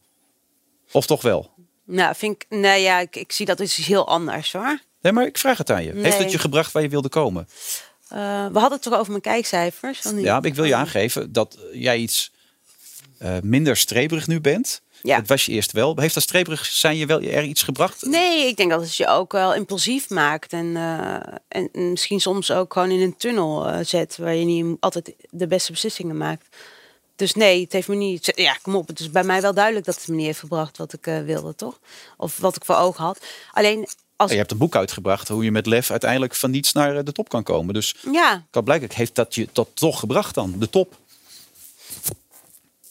Of 0.92 1.06
toch 1.06 1.22
wel? 1.22 1.50
Nou, 1.84 2.14
vind 2.16 2.34
ik, 2.34 2.46
nee, 2.48 2.82
ja, 2.82 2.98
ik, 3.00 3.16
ik 3.16 3.32
zie 3.32 3.46
dat 3.46 3.60
is 3.60 3.78
iets 3.78 3.88
heel 3.88 4.08
anders 4.08 4.52
hoor. 4.52 4.80
Nee, 5.00 5.12
maar 5.12 5.26
ik 5.26 5.38
vraag 5.38 5.58
het 5.58 5.70
aan 5.70 5.84
je. 5.84 5.92
Heeft 5.92 6.18
het 6.18 6.32
je 6.32 6.38
gebracht 6.38 6.72
waar 6.72 6.82
je 6.82 6.88
wilde 6.88 7.08
komen? 7.08 7.48
Eh, 8.14 8.20
we 8.52 8.58
hadden 8.58 8.72
het 8.72 8.82
toch 8.82 8.98
over 8.98 9.10
mijn 9.10 9.22
kijkcijfers? 9.22 10.02
Ja, 10.16 10.42
ik 10.42 10.54
wil 10.54 10.64
je 10.64 10.74
aangeven 10.74 11.32
dat 11.32 11.58
jij 11.72 11.98
iets 11.98 12.32
eh, 13.18 13.36
minder 13.42 13.76
streberig 13.76 14.26
nu 14.26 14.40
bent. 14.40 14.82
Ja. 15.02 15.18
Dat 15.18 15.28
was 15.28 15.46
je 15.46 15.52
eerst 15.52 15.72
wel. 15.72 15.96
Heeft 15.96 16.14
dat 16.14 16.22
streberig 16.22 16.64
zijn 16.64 16.96
je 16.96 17.06
wel 17.06 17.20
er 17.20 17.42
iets 17.42 17.62
gebracht? 17.62 18.02
Nee, 18.02 18.46
ik 18.46 18.56
denk 18.56 18.70
dat 18.70 18.80
het 18.80 18.96
je 18.96 19.06
ook 19.06 19.32
wel 19.32 19.54
impulsief 19.54 20.10
maakt. 20.10 20.52
En, 20.52 20.76
eh, 20.76 21.34
en 21.48 21.70
misschien 21.72 22.20
soms 22.20 22.50
ook 22.50 22.72
gewoon 22.72 22.90
in 22.90 23.00
een 23.00 23.16
tunnel 23.16 23.84
zet. 23.84 24.16
Waar 24.16 24.34
je 24.34 24.44
niet 24.44 24.76
altijd 24.80 25.14
de 25.30 25.46
beste 25.46 25.72
beslissingen 25.72 26.16
maakt. 26.16 26.56
Dus 27.16 27.34
nee, 27.34 27.62
het 27.62 27.72
heeft 27.72 27.88
me 27.88 27.94
niet. 27.94 28.32
Ja, 28.34 28.56
kom 28.62 28.74
op. 28.74 28.88
Het 28.88 29.00
is 29.00 29.10
bij 29.10 29.24
mij 29.24 29.40
wel 29.40 29.54
duidelijk 29.54 29.86
dat 29.86 29.96
het 29.96 30.08
me 30.08 30.14
niet 30.14 30.26
heeft 30.26 30.38
gebracht 30.38 30.76
wat 30.76 30.92
ik 30.92 31.04
wilde, 31.24 31.54
toch? 31.54 31.80
Of 32.16 32.36
wat 32.36 32.56
ik 32.56 32.64
voor 32.64 32.76
ogen 32.76 33.04
had. 33.04 33.24
Alleen 33.52 33.88
als. 34.16 34.30
Je 34.30 34.36
hebt 34.36 34.50
een 34.50 34.58
boek 34.58 34.76
uitgebracht 34.76 35.28
hoe 35.28 35.44
je 35.44 35.50
met 35.50 35.66
lef 35.66 35.90
uiteindelijk 35.90 36.34
van 36.34 36.50
niets 36.50 36.72
naar 36.72 36.96
eh, 36.96 37.04
de 37.04 37.12
top 37.12 37.28
kan 37.28 37.42
komen. 37.42 37.74
Dus 37.74 37.94
Ja, 38.12 38.44
kan 38.50 38.64
blijkbaar 38.64 38.96
heeft 38.96 39.14
dat 39.14 39.34
je 39.34 39.48
dat 39.52 39.68
toch 39.74 39.98
gebracht 39.98 40.34
dan, 40.34 40.54
de 40.58 40.70
top. 40.70 40.96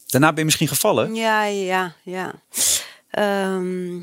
Daarna 0.08 0.28
ben 0.30 0.38
je 0.38 0.46
misschien 0.46 0.68
gevallen. 0.68 1.16
ja, 1.16 1.44
ja, 1.44 1.96
ja. 2.04 2.34
Ehm, 3.10 4.00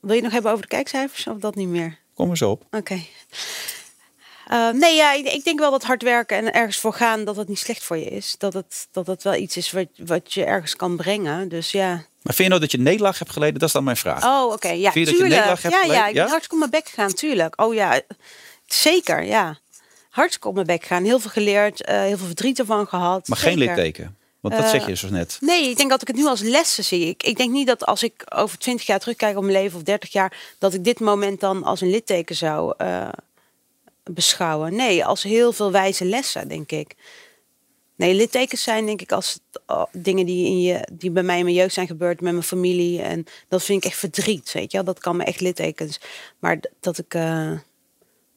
wil 0.00 0.10
je 0.10 0.14
het 0.14 0.22
nog 0.22 0.32
hebben 0.32 0.50
over 0.50 0.62
de 0.62 0.68
kijkcijfers 0.68 1.26
of 1.26 1.38
dat 1.38 1.54
niet 1.54 1.68
meer? 1.68 1.98
Kom 2.14 2.28
eens 2.28 2.42
op. 2.42 2.64
Oké. 2.70 3.00
Eh, 4.46 4.70
nee, 4.70 4.94
ja, 4.94 5.12
ik, 5.12 5.26
ik 5.26 5.44
denk 5.44 5.58
wel 5.58 5.70
dat 5.70 5.82
hard 5.82 6.02
werken 6.02 6.36
en 6.36 6.52
ergens 6.52 6.76
voor 6.78 6.92
gaan, 6.92 7.24
dat 7.24 7.36
het 7.36 7.48
niet 7.48 7.58
slecht 7.58 7.82
voor 7.82 7.96
je 7.96 8.04
is. 8.04 8.34
Dat 8.38 8.52
het, 8.52 8.88
dat 8.90 9.06
het 9.06 9.22
wel 9.22 9.34
iets 9.34 9.56
is 9.56 9.70
wat, 9.70 9.86
wat 9.96 10.32
je 10.32 10.44
ergens 10.44 10.76
kan 10.76 10.96
brengen. 10.96 11.48
Dus 11.48 11.70
ja. 11.70 12.04
Maar 12.22 12.34
vind 12.34 12.38
je 12.38 12.48
nou 12.48 12.60
dat 12.60 12.70
je 12.70 12.78
nederlaag 12.78 13.18
hebt 13.18 13.30
geleden? 13.30 13.58
Dat 13.58 13.68
is 13.68 13.74
dan 13.74 13.84
mijn 13.84 13.96
vraag. 13.96 14.24
Oh, 14.24 14.52
oké. 14.52 14.68
Ja, 14.68 14.92
Vind 14.92 14.94
je 15.08 15.12
dat 15.12 15.20
je 15.20 15.28
tuurlijk. 15.28 15.44
hebt 15.62 15.62
ja, 15.62 15.82
ja, 15.94 16.06
ik 16.06 16.14
Ja? 16.14 16.22
ben 16.22 16.30
hartstikke 16.30 16.52
op 16.54 16.58
mijn 16.58 16.70
bek 16.70 16.88
gegaan, 16.88 17.12
tuurlijk. 17.14 17.60
Oh 17.62 17.74
ja, 17.74 18.00
zeker, 18.66 19.22
ja. 19.22 19.58
Hartstikke 20.10 20.48
op 20.48 20.54
mijn 20.54 20.66
bek 20.66 20.82
gegaan. 20.82 21.04
Heel 21.04 21.18
veel 21.18 21.30
geleerd, 21.30 21.84
eh, 21.84 22.00
heel 22.00 22.16
veel 22.16 22.26
verdriet 22.26 22.58
ervan 22.58 22.86
gehad. 22.86 23.28
maar 23.28 23.38
geen 23.38 23.58
litteken. 23.58 24.16
Want 24.40 24.54
dat 24.54 24.64
Eh, 24.64 24.70
zeg 24.70 24.86
je 24.86 24.96
zo 24.96 25.08
net. 25.10 25.36
Nee, 25.40 25.70
ik 25.70 25.76
denk 25.76 25.90
dat 25.90 26.00
ik 26.02 26.06
het 26.08 26.16
nu 26.16 26.26
als 26.26 26.40
lessen 26.40 26.84
zie. 26.84 27.06
Ik, 27.06 27.22
ik 27.22 27.36
denk 27.36 27.50
niet 27.52 27.66
dat 27.66 27.86
als 27.86 28.02
ik 28.02 28.24
over 28.28 28.58
20 28.58 28.86
jaar 28.86 28.98
terugkijk 28.98 29.36
op 29.36 29.42
mijn 29.42 29.54
leven 29.62 29.76
of 29.78 29.82
30 29.84 30.12
jaar, 30.12 30.36
dat 30.58 30.74
ik 30.74 30.84
dit 30.84 31.00
moment 31.00 31.40
dan 31.40 31.64
als 31.64 31.80
een 31.80 31.90
litteken 31.90 32.36
zou 32.36 32.74
eh, 32.76 33.08
beschouwen. 34.04 34.76
Nee, 34.76 35.04
als 35.04 35.22
heel 35.22 35.52
veel 35.52 35.70
wijze 35.70 36.04
lessen, 36.04 36.48
denk 36.48 36.70
ik. 36.72 36.94
Nee, 38.02 38.14
littekens 38.14 38.62
zijn 38.62 38.86
denk 38.86 39.00
ik 39.00 39.12
als 39.12 39.38
oh, 39.66 39.84
dingen 39.92 40.26
die, 40.26 40.46
in 40.46 40.60
je, 40.60 40.88
die 40.92 41.10
bij 41.10 41.22
mij 41.22 41.38
in 41.38 41.44
mijn 41.44 41.56
jeugd 41.56 41.74
zijn 41.74 41.86
gebeurd 41.86 42.20
met 42.20 42.32
mijn 42.32 42.44
familie. 42.44 43.02
En 43.02 43.24
dat 43.48 43.62
vind 43.62 43.84
ik 43.84 43.90
echt 43.90 43.98
verdriet, 43.98 44.52
weet 44.52 44.70
je 44.70 44.76
wel. 44.76 44.86
Dat 44.86 44.98
kan 44.98 45.16
me 45.16 45.24
echt 45.24 45.40
littekens. 45.40 46.00
Maar 46.38 46.60
dat 46.80 46.98
ik, 46.98 47.14
eh, 47.14 47.50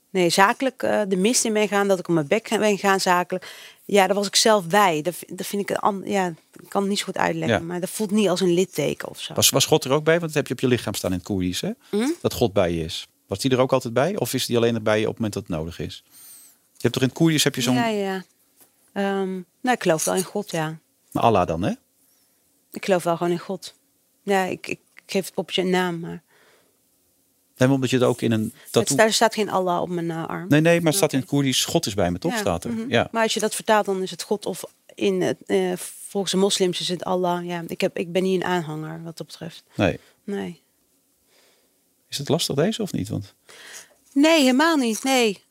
nee, 0.09 0.29
zakelijk 0.29 0.83
eh, 0.83 1.01
de 1.07 1.15
mist 1.15 1.45
in 1.45 1.53
ben 1.53 1.67
gaan, 1.67 1.87
dat 1.87 1.99
ik 1.99 2.07
op 2.07 2.13
mijn 2.13 2.27
bek 2.27 2.49
ben 2.59 2.77
gaan 2.77 2.99
zakelijk. 2.99 3.55
Ja, 3.85 4.05
daar 4.05 4.15
was 4.15 4.27
ik 4.27 4.35
zelf 4.35 4.67
bij. 4.67 5.01
Dat, 5.01 5.15
vind- 5.15 5.37
dat 5.37 5.47
vind 5.47 5.69
ik 5.69 5.77
een 5.81 6.01
ja, 6.05 6.27
ik 6.53 6.69
kan 6.69 6.81
het 6.81 6.89
niet 6.89 6.99
zo 6.99 7.05
goed 7.05 7.17
uitleggen. 7.17 7.59
Ja. 7.59 7.63
Maar 7.65 7.79
dat 7.79 7.89
voelt 7.89 8.11
niet 8.11 8.29
als 8.29 8.41
een 8.41 8.53
litteken 8.53 9.09
of 9.09 9.19
zo. 9.19 9.33
Was, 9.33 9.49
was 9.49 9.65
God 9.65 9.83
er 9.83 9.91
ook 9.91 10.03
bij? 10.03 10.19
Want 10.19 10.25
dat 10.25 10.33
heb 10.33 10.47
je 10.47 10.53
op 10.53 10.59
je 10.59 10.67
lichaam 10.67 10.93
staan 10.93 11.11
in 11.11 11.17
het 11.17 11.25
Koerdisch. 11.25 11.61
Hè? 11.61 11.71
Hm? 11.89 12.07
Dat 12.21 12.33
God 12.33 12.53
bij 12.53 12.71
je 12.71 12.83
is. 12.83 13.07
Was 13.27 13.39
die 13.39 13.51
er 13.51 13.59
ook 13.59 13.73
altijd 13.73 13.93
bij? 13.93 14.17
Of 14.17 14.33
is 14.33 14.45
die 14.45 14.57
alleen 14.57 14.75
erbij 14.75 14.99
op 15.01 15.05
het 15.05 15.15
moment 15.15 15.33
dat 15.33 15.43
het 15.47 15.51
nodig 15.51 15.79
is? 15.79 16.03
Je 16.71 16.81
hebt 16.81 16.93
toch 16.93 17.01
in 17.01 17.07
het 17.09 17.17
Koerdisch 17.17 17.43
heb 17.43 17.55
je 17.55 17.61
zo'n... 17.61 17.75
Ja, 17.75 17.87
ja. 17.87 18.23
Ehm, 18.95 19.33
nou, 19.61 19.75
ik 19.75 19.81
geloof 19.81 20.05
wel 20.05 20.15
in 20.15 20.23
God, 20.23 20.51
ja. 20.51 20.79
Maar 21.11 21.23
Allah 21.23 21.47
dan, 21.47 21.61
hè? 21.61 21.71
Ik 22.71 22.85
geloof 22.85 23.03
wel 23.03 23.17
gewoon 23.17 23.31
in 23.31 23.39
God. 23.39 23.73
Ja, 24.23 24.43
ik, 24.43 24.67
ik, 24.67 24.79
ik 24.95 25.01
geef 25.05 25.25
het 25.25 25.33
popje 25.33 25.61
een 25.61 25.69
naam, 25.69 25.99
maar 25.99 26.23
maar 27.57 27.69
omdat 27.71 27.89
je 27.89 27.95
het 27.95 28.05
ook 28.05 28.21
in 28.21 28.31
een 28.31 28.53
het, 28.63 28.71
tattoo... 28.71 28.97
daar 28.97 29.13
staat 29.13 29.33
geen 29.33 29.49
Allah 29.49 29.81
op 29.81 29.89
mijn 29.89 30.11
eh, 30.11 30.25
arm. 30.25 30.47
Nee, 30.47 30.61
nee, 30.61 30.77
maar 30.77 30.87
het 30.87 30.95
staat 30.95 31.13
in 31.13 31.19
het 31.19 31.27
Koerdisch. 31.27 31.65
God 31.65 31.85
is 31.85 31.93
bij 31.93 32.11
me, 32.11 32.17
toch? 32.17 32.31
Ja, 32.31 32.37
Staat 32.37 32.63
er. 32.63 32.71
mhm. 32.71 32.89
Ja. 32.89 33.07
Maar 33.11 33.23
als 33.23 33.33
je 33.33 33.39
dat 33.39 33.55
vertaalt, 33.55 33.85
dan 33.85 34.01
is 34.01 34.11
het 34.11 34.21
God 34.23 34.45
of 34.45 34.63
in 34.95 35.21
het, 35.21 35.37
eh, 35.45 35.71
volgens 36.07 36.31
de 36.33 36.37
moslims 36.39 36.79
is 36.79 36.87
het 36.87 37.03
Allah. 37.03 37.45
Ja, 37.45 37.63
ik, 37.67 37.81
heb, 37.81 37.97
ik 37.97 38.11
ben 38.11 38.23
niet 38.23 38.41
een 38.41 38.47
aanhanger 38.47 39.03
wat 39.03 39.17
dat 39.17 39.27
betreft. 39.27 39.63
Nee. 39.75 39.99
Nee. 40.23 40.61
Is 42.09 42.17
het 42.17 42.29
lastig 42.29 42.55
deze 42.55 42.81
of 42.81 42.91
niet? 42.91 43.09
Want 43.09 43.33
Nee, 44.13 44.39
helemaal 44.39 44.77
niet. 44.77 45.03
Nee. 45.03 45.43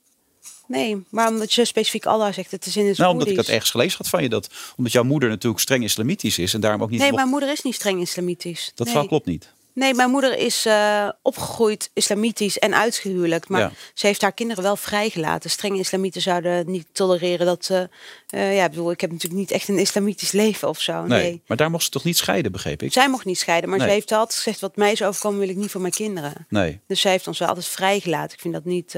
Nee, 0.66 1.04
maar 1.08 1.28
omdat 1.28 1.52
je 1.52 1.64
specifiek 1.64 2.06
Allah 2.06 2.32
zegt, 2.32 2.50
het 2.50 2.66
is 2.66 2.76
in 2.76 2.86
het 2.86 2.98
nou, 2.98 3.12
omdat 3.12 3.28
ik 3.28 3.36
dat 3.36 3.46
ergens 3.48 3.70
gelezen 3.70 3.96
had 3.98 4.08
van 4.08 4.22
je. 4.22 4.28
Dat, 4.28 4.48
omdat 4.76 4.92
jouw 4.92 5.02
moeder 5.04 5.28
natuurlijk 5.28 5.62
streng 5.62 5.82
islamitisch 5.84 6.38
is. 6.38 6.54
En 6.54 6.60
daarom 6.60 6.82
ook 6.82 6.90
niet... 6.90 7.00
Nee, 7.00 7.12
mijn 7.12 7.28
moeder 7.28 7.50
is 7.52 7.62
niet 7.62 7.74
streng 7.74 8.00
islamitisch. 8.00 8.72
Dat 8.74 8.92
nee. 8.92 9.06
klopt 9.08 9.26
niet. 9.26 9.52
Nee, 9.72 9.94
mijn 9.94 10.10
moeder 10.10 10.38
is 10.38 10.66
eh, 10.66 11.08
opgegroeid 11.22 11.90
islamitisch 11.92 12.58
en 12.58 12.74
uitgehuwelijkt. 12.74 13.48
Maar 13.48 13.60
Ja. 13.60 13.72
ze 13.94 14.06
heeft 14.06 14.20
haar 14.22 14.32
kinderen 14.32 14.62
wel 14.62 14.76
vrijgelaten. 14.76 15.50
Strenge 15.50 15.78
islamieten 15.78 16.20
zouden 16.20 16.70
niet 16.70 16.86
tolereren 16.92 17.46
dat 17.46 17.64
ze... 17.64 17.88
eh, 18.28 18.56
ja, 18.56 18.64
ik 18.64 18.70
bedoel, 18.70 18.90
ik 18.90 19.00
heb 19.00 19.10
natuurlijk 19.10 19.40
niet 19.40 19.50
echt 19.50 19.68
een 19.68 19.78
islamitisch 19.78 20.32
leven 20.42 20.68
of 20.68 20.80
zo. 20.80 21.02
Nee. 21.02 21.22
Nee. 21.22 21.42
Maar 21.46 21.56
daar 21.56 21.70
mocht 21.70 21.84
ze 21.84 21.90
toch 21.90 22.04
niet 22.04 22.16
scheiden, 22.16 22.52
begreep 22.52 22.82
ik? 22.82 22.92
Zij 22.92 23.08
mocht 23.08 23.24
niet 23.24 23.38
scheiden, 23.38 23.68
maar 23.70 23.78
Nee. 23.78 23.88
ze 23.88 23.94
heeft 23.94 24.12
altijd 24.12 24.34
gezegd... 24.38 24.60
wat 24.60 24.76
mij 24.76 24.92
is 24.92 25.02
overkomen 25.02 25.38
wil 25.40 25.48
ik 25.48 25.56
niet 25.56 25.70
voor 25.70 25.80
mijn 25.80 25.92
kinderen. 25.92 26.46
Nee. 26.48 26.80
Dus 26.86 27.00
zij 27.00 27.10
heeft 27.10 27.26
ons 27.26 27.38
wel 27.38 27.48
altijd 27.48 27.66
vrijgelaten. 27.66 28.34
Ik 28.34 28.40
vind 28.40 28.54
dat 28.54 28.64
niet... 28.64 28.94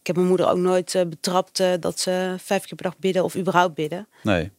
ik 0.00 0.06
heb 0.06 0.16
mijn 0.16 0.28
moeder 0.28 0.48
ook 0.48 0.56
nooit 0.56 0.94
eh, 0.94 1.06
betrapt 1.06 1.60
eh, 1.60 1.72
dat 1.80 2.00
ze 2.00 2.34
vijf 2.38 2.64
keer 2.64 2.74
per 2.74 2.84
dag 2.84 2.98
bidden 2.98 3.24
of 3.24 3.36
überhaupt 3.36 3.74
bidden. 3.74 4.08
Nee. 4.22 4.50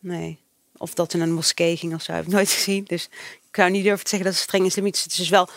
Nee. 0.00 0.42
of 0.76 0.94
dat 0.94 1.10
ze 1.10 1.16
naar 1.16 1.26
een 1.26 1.34
moskee 1.34 1.76
ging 1.76 1.94
of 1.94 2.02
zo, 2.02 2.12
heb 2.12 2.24
ik 2.24 2.32
nooit 2.32 2.50
gezien. 2.58 2.84
Dus 2.84 3.04
ik 3.48 3.56
zou 3.56 3.70
niet 3.70 3.84
durven 3.84 4.04
te 4.04 4.10
zeggen 4.10 4.28
dat 4.28 4.38
ze 4.38 4.42
streng 4.42 4.64
islamitisch 4.64 5.06
is. 5.06 5.12
Het 5.12 5.22
is 5.22 5.28
wel 5.28 5.48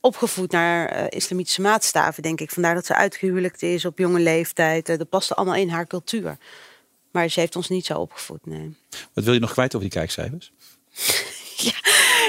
opgevoed 0.00 0.50
naar 0.50 0.88
eh, 0.88 1.04
islamitische 1.08 1.60
maatstaven, 1.60 2.22
denk 2.22 2.40
ik. 2.40 2.50
Vandaar 2.50 2.74
dat 2.74 2.86
ze 2.86 2.94
uitgehuwelijkd 2.94 3.62
is 3.62 3.84
op 3.84 3.98
jonge 3.98 4.20
leeftijd. 4.20 4.86
Dat 4.86 5.08
paste 5.08 5.34
allemaal 5.34 5.54
in 5.54 5.68
haar 5.68 5.86
cultuur. 5.86 6.38
Maar 7.10 7.28
ze 7.28 7.40
heeft 7.40 7.56
ons 7.56 7.68
niet 7.68 7.86
zo 7.86 7.98
opgevoed, 7.98 8.46
nee. 8.46 8.76
Wat 9.12 9.24
wil 9.24 9.34
je 9.34 9.40
nog 9.40 9.52
kwijt 9.52 9.74
over 9.74 9.88
die 9.88 9.98
kijkcijfers? 9.98 10.52
ja, 11.68 11.80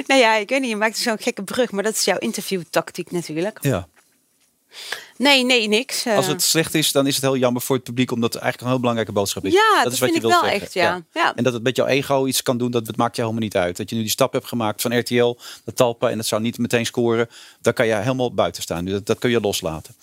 nou 0.08 0.20
ja, 0.22 0.36
ik 0.36 0.50
weet 0.50 0.62
niet, 0.62 0.70
je 0.70 0.76
maakt 0.76 0.98
zo'n 0.98 1.18
gekke 1.18 1.44
brug, 1.44 1.72
maar 1.72 1.84
dat 1.84 1.94
is 1.96 2.04
jouw 2.04 2.18
interviewtactiek 2.18 3.12
natuurlijk. 3.12 3.58
Ja. 3.62 3.88
Nee, 5.18 5.44
nee, 5.44 5.68
niks. 5.68 6.08
Als 6.08 6.26
eh. 6.26 6.32
het 6.32 6.42
slecht 6.42 6.74
is, 6.74 6.92
dan 6.92 7.08
is 7.08 7.16
het 7.16 7.24
heel 7.24 7.38
jammer 7.38 7.62
voor 7.62 7.76
het 7.76 7.86
publiek, 7.86 8.12
omdat 8.12 8.34
het 8.34 8.42
eigenlijk 8.42 8.62
een 8.62 8.70
heel 8.70 8.80
belangrijke 8.80 9.20
boodschap 9.20 9.46
is. 9.46 9.54
Ja, 9.54 9.84
dat 9.84 9.94
is 9.94 10.00
wat 10.00 10.10
vind 10.10 10.10
je 10.10 10.16
ik 10.16 10.22
wilt 10.22 10.34
wel 10.34 10.42
zeggen. 10.42 10.62
echt, 10.62 10.74
ja. 10.74 11.02
Ja. 11.14 11.36
En 11.36 11.44
dat 11.44 11.54
het 11.54 11.64
met 11.64 11.76
jouw 11.76 11.86
ego 11.86 12.26
iets 12.26 12.44
kan 12.44 12.58
doen, 12.58 12.72
dat, 12.72 12.86
dat 12.86 12.96
maakt 12.96 13.16
je 13.16 13.22
helemaal 13.22 13.44
niet 13.44 13.58
uit. 13.58 13.78
Dat 13.78 13.90
je 13.90 13.96
nu 13.96 14.02
die 14.02 14.12
stap 14.12 14.34
hebt 14.34 14.48
gemaakt 14.48 14.82
van 14.82 15.00
RTL, 15.00 15.38
de 15.64 15.74
Talpa, 15.74 16.10
en 16.10 16.18
dat 16.18 16.26
zou 16.26 16.42
niet 16.42 16.58
meteen 16.58 16.86
scoren. 16.86 17.30
Daar 17.62 17.74
kan 17.74 17.88
je 17.88 17.94
helemaal 17.94 18.34
buiten 18.34 18.62
staan. 18.62 18.86
Dat, 18.86 19.06
dat 19.06 19.20
kun 19.20 19.30
je 19.30 19.40
loslaten. 19.40 19.96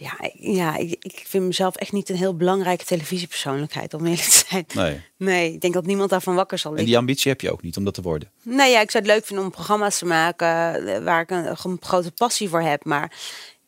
Ja, 0.00 0.20
ik- 0.20 0.34
ja 0.38 0.76
ik, 0.76 0.96
ik 1.00 1.22
vind 1.26 1.44
mezelf 1.44 1.76
echt 1.76 1.92
niet 1.92 2.08
een 2.08 2.16
heel 2.16 2.36
belangrijke 2.36 2.84
televisiepersoonlijkheid, 2.84 3.94
om 3.94 4.06
eerlijk 4.06 4.22
te 4.28 4.44
zijn. 4.48 4.64
Nee. 4.74 5.00
Nee, 5.16 5.52
ik 5.52 5.60
denk 5.60 5.74
dat 5.74 5.86
niemand 5.86 6.10
daarvan 6.10 6.34
wakker 6.34 6.58
zal 6.58 6.70
En 6.70 6.76
liggen. 6.76 6.92
die 6.94 7.00
ambitie 7.02 7.30
heb 7.30 7.40
je 7.40 7.52
ook 7.52 7.62
niet 7.62 7.76
om 7.76 7.84
dat 7.84 7.94
te 7.94 8.02
worden. 8.02 8.30
Nee, 8.42 8.70
ja, 8.70 8.80
ik 8.80 8.90
zou 8.90 9.04
het 9.04 9.12
leuk 9.12 9.26
vinden 9.26 9.44
om 9.44 9.50
programma's 9.50 9.98
te 9.98 10.04
maken 10.06 10.46
eh, 10.94 11.04
waar 11.04 11.20
ik 11.20 11.30
een, 11.30 11.46
een 11.64 11.78
grote 11.80 12.10
passie 12.12 12.48
voor 12.48 12.60
heb. 12.62 12.84
Maar 12.84 13.12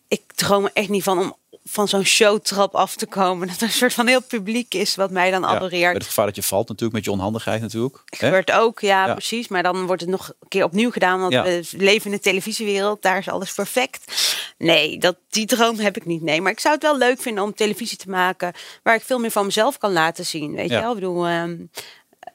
ik 0.08 0.22
droom 0.34 0.64
er 0.64 0.70
echt 0.74 0.88
niet 0.88 1.02
van 1.02 1.18
om 1.18 1.34
van 1.70 1.88
zo'n 1.88 2.04
showtrap 2.04 2.74
af 2.74 2.96
te 2.96 3.06
komen. 3.06 3.46
Dat 3.48 3.56
er 3.56 3.62
een 3.62 3.70
soort 3.72 3.92
van 3.94 4.06
heel 4.06 4.22
publiek 4.22 4.74
is 4.74 4.94
wat 4.94 5.10
mij 5.10 5.30
dan 5.30 5.40
Ja, 5.40 5.46
adoreert. 5.46 5.92
met 5.92 5.96
het 6.02 6.06
gevaar 6.06 6.26
dat 6.26 6.36
je 6.36 6.42
valt 6.42 6.68
natuurlijk, 6.68 6.92
met 6.96 7.04
je 7.04 7.10
onhandigheid 7.10 7.60
natuurlijk. 7.60 8.02
Hè? 8.04 8.16
Gebeurt 8.26 8.50
ook, 8.52 8.80
ja, 8.80 9.06
Ja. 9.06 9.12
precies. 9.12 9.48
Maar 9.48 9.62
dan 9.62 9.86
wordt 9.86 10.00
het 10.00 10.10
nog 10.10 10.28
een 10.40 10.48
keer 10.48 10.64
opnieuw 10.64 10.90
gedaan. 10.90 11.20
Want 11.20 11.32
Ja. 11.32 11.42
we 11.44 11.62
leven 11.76 12.04
in 12.10 12.16
de 12.16 12.22
televisiewereld. 12.22 13.02
Daar 13.02 13.18
is 13.18 13.28
alles 13.28 13.52
perfect. 13.52 14.12
Nee, 14.58 14.98
dat, 14.98 15.16
die 15.28 15.46
droom 15.46 15.78
heb 15.78 15.96
ik 15.96 16.06
niet. 16.06 16.22
Nee, 16.22 16.40
maar 16.40 16.52
ik 16.52 16.60
zou 16.60 16.74
het 16.74 16.82
wel 16.82 16.98
leuk 16.98 17.20
vinden 17.20 17.44
om 17.44 17.54
televisie 17.54 17.98
te 17.98 18.08
maken... 18.10 18.52
waar 18.82 18.94
ik 18.94 19.02
veel 19.02 19.18
meer 19.18 19.30
van 19.30 19.44
mezelf 19.44 19.78
kan 19.78 19.92
laten 19.92 20.26
zien. 20.26 20.54
Weet 20.54 20.70
je 20.70 20.80
wel? 20.80 20.88
Ik 20.88 20.94
bedoel... 20.94 21.26
ehm, 21.26 21.56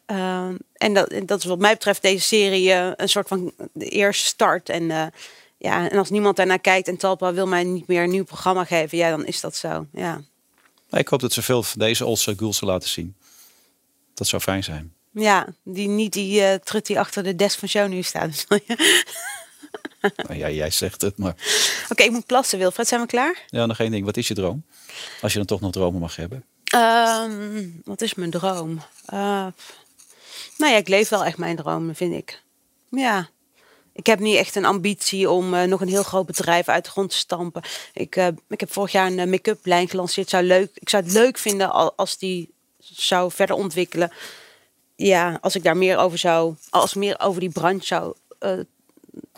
ehm, 0.05 0.55
en 0.73 0.93
dat, 0.93 1.13
dat 1.25 1.39
is 1.39 1.45
wat 1.45 1.59
mij 1.59 1.73
betreft 1.73 2.01
deze 2.01 2.23
serie 2.27 2.71
eh, 2.71 2.91
een 2.95 3.09
soort 3.09 3.27
van 3.27 3.53
de 3.73 3.85
eerste 3.89 4.25
start. 4.25 4.69
En, 4.69 4.91
eh, 4.91 5.05
ja, 5.65 5.89
en 5.89 5.97
als 5.97 6.09
niemand 6.09 6.35
daarnaar 6.35 6.59
kijkt 6.59 6.87
en 6.87 6.97
Talpa 6.97 7.33
wil 7.33 7.47
mij 7.47 7.63
niet 7.63 7.87
meer 7.87 8.03
een 8.03 8.09
nieuw 8.09 8.23
programma 8.23 8.63
geven... 8.63 8.97
ja, 8.97 9.09
dan 9.09 9.25
is 9.25 9.41
dat 9.41 9.55
zo. 9.55 9.87
Ja, 9.91 10.21
ik 10.89 11.07
hoop 11.07 11.19
dat 11.19 11.33
ze 11.33 11.41
veel 11.41 11.63
van 11.63 11.79
deze 11.79 12.05
Olse 12.05 12.33
Gulsen 12.37 12.67
laten 12.67 12.89
zien. 12.89 13.15
Dat 14.13 14.27
zou 14.27 14.41
fijn 14.41 14.63
zijn. 14.63 14.93
ja 15.11 15.47
die, 15.63 15.87
niet 15.87 16.13
die 16.13 16.41
eh 16.41 16.59
trut 16.59 16.85
die 16.85 16.99
achter 16.99 17.23
de 17.23 17.35
desk 17.35 17.59
van 17.59 17.67
show 17.67 17.87
nu 17.87 18.01
staat. 18.01 18.45
Oké, 18.49 18.75
Nou, 20.27 20.39
ja, 20.39 20.49
jij 20.49 20.69
zegt 20.69 21.01
het, 21.01 21.17
maar 21.17 21.35
ik 21.95 22.11
moet 22.11 22.25
plassen, 22.25 22.59
Wilfred. 22.59 22.87
Zijn 22.87 23.01
we 23.01 23.07
klaar? 23.07 23.43
ja, 23.47 23.65
nog 23.65 23.79
één 23.79 23.91
ding. 23.91 24.05
Wat 24.05 24.17
is 24.17 24.27
je 24.27 24.33
droom? 24.33 24.65
Als 25.21 25.31
je 25.31 25.37
dan 25.37 25.47
toch 25.47 25.61
nog 25.61 25.71
dromen 25.71 25.99
mag 25.99 26.15
hebben. 26.15 26.45
Ehm, 26.63 27.69
wat 27.83 28.01
is 28.01 28.13
mijn 28.13 28.31
droom? 28.31 28.81
Eh, 29.05 29.47
nou 30.57 30.71
ja, 30.71 30.77
ik 30.77 30.87
leef 30.87 31.09
wel 31.09 31.25
echt 31.25 31.37
mijn 31.37 31.55
droom, 31.55 31.95
vind 31.95 32.13
ik. 32.13 32.41
Ja. 32.89 33.29
Ik 33.95 34.05
heb 34.05 34.19
niet 34.19 34.35
echt 34.35 34.55
een 34.55 34.65
ambitie 34.65 35.29
om 35.29 35.53
eh, 35.53 35.63
nog 35.63 35.81
een 35.81 35.87
heel 35.87 36.03
groot 36.03 36.25
bedrijf 36.25 36.67
uit 36.67 36.85
de 36.85 36.91
grond 36.91 37.09
te 37.09 37.15
stampen. 37.15 37.61
Ik, 37.93 38.15
eh, 38.15 38.27
ik 38.49 38.59
heb 38.59 38.73
vorig 38.73 38.91
jaar 38.91 39.07
een 39.07 39.19
eh, 39.19 39.27
make-up 39.27 39.65
lijn 39.65 39.89
gelanceerd. 39.89 40.29
Zou 40.29 40.43
leuk, 40.43 40.69
ik 40.73 40.89
zou 40.89 41.03
het 41.03 41.11
leuk 41.13 41.37
vinden 41.37 41.71
al- 41.71 41.93
als 41.95 42.17
die 42.17 42.53
zou 42.79 43.31
verder 43.31 43.55
ontwikkelen. 43.55 44.11
Ja, 44.95 45.37
als 45.41 45.55
ik 45.55 45.63
daar 45.63 45.77
meer 45.77 45.97
over 45.97 46.17
zou, 46.17 46.55
als 46.69 46.93
meer 46.93 47.19
over 47.19 47.39
die 47.39 47.49
branche 47.49 47.85
zou 47.85 48.13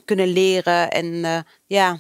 kunnen 0.05 0.28
leren. 0.28 0.91
En 0.91 1.45
ja, 1.66 1.99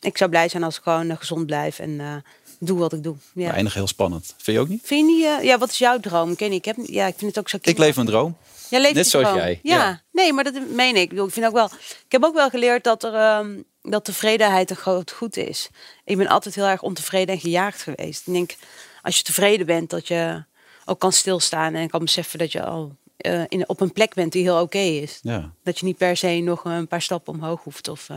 ik 0.00 0.16
zou 0.16 0.30
blij 0.30 0.48
zijn 0.48 0.62
als 0.62 0.76
ik 0.76 0.82
gewoon 0.82 1.16
gezond 1.16 1.46
blijf 1.46 1.78
en 1.78 2.24
doe 2.58 2.78
wat 2.78 2.92
ik 2.92 3.02
doe. 3.02 3.16
Ja. 3.34 3.52
Eindig 3.52 3.74
heel 3.74 3.86
spannend. 3.86 4.34
Vind 4.36 4.56
je 4.56 4.62
ook 4.62 4.68
niet? 4.68 4.80
Vind 4.84 5.08
je 5.10 5.14
niet, 5.14 5.46
ja, 5.46 5.58
wat 5.58 5.70
is 5.70 5.78
jouw 5.78 6.00
droom? 6.00 6.34
Ik, 6.36 6.64
heb, 6.64 6.76
ja, 6.82 7.06
ik 7.06 7.14
vind 7.18 7.30
het 7.30 7.38
ook 7.38 7.48
zo 7.48 7.58
Ik 7.60 7.78
leef 7.78 7.94
mijn 7.94 8.06
droom. 8.06 8.36
Jij 8.70 8.80
leeft 8.80 8.94
net 8.94 9.08
zoals 9.08 9.34
jij, 9.34 9.60
Ja. 9.62 9.76
ja. 9.76 10.02
nee, 10.12 10.32
maar 10.32 10.44
dat 10.44 10.54
meen 10.68 10.96
ik. 10.96 11.02
Ik, 11.02 11.08
bedoel, 11.08 11.26
ik 11.26 11.32
vind 11.32 11.46
ook 11.46 11.52
wel. 11.52 11.64
Ik 12.04 12.12
heb 12.12 12.24
ook 12.24 12.34
wel 12.34 12.50
geleerd 12.50 12.84
dat 12.84 13.04
er 13.04 13.14
ehm, 13.14 13.60
dat 13.82 14.04
tevredenheid 14.04 14.70
een 14.70 14.76
groot 14.76 15.10
goed 15.10 15.36
is. 15.36 15.68
Ik 16.04 16.16
ben 16.16 16.26
altijd 16.26 16.54
heel 16.54 16.64
erg 16.66 16.82
ontevreden 16.82 17.34
en 17.34 17.40
gejaagd 17.40 17.82
geweest. 17.82 18.26
Ik 18.26 18.32
denk, 18.32 18.54
als 19.02 19.16
je 19.16 19.22
tevreden 19.22 19.66
bent, 19.66 19.90
dat 19.90 20.08
je 20.08 20.44
ook 20.84 20.98
kan 20.98 21.12
stilstaan 21.12 21.74
en 21.74 21.88
kan 21.88 22.00
beseffen 22.00 22.38
dat 22.38 22.52
je 22.52 22.64
al 22.64 22.96
eh, 23.16 23.42
in, 23.48 23.68
op 23.68 23.80
een 23.80 23.92
plek 23.92 24.14
bent 24.14 24.32
die 24.32 24.42
heel 24.42 24.60
oké 24.60 24.78
is. 24.78 25.18
Ja, 25.22 25.50
Dat 25.64 25.78
je 25.78 25.84
niet 25.86 25.96
per 25.96 26.16
se 26.16 26.28
nog 26.28 26.64
een 26.64 26.88
paar 26.88 27.02
stappen 27.02 27.32
omhoog 27.34 27.62
hoeft 27.64 27.88
of 27.88 28.08
eh, 28.08 28.16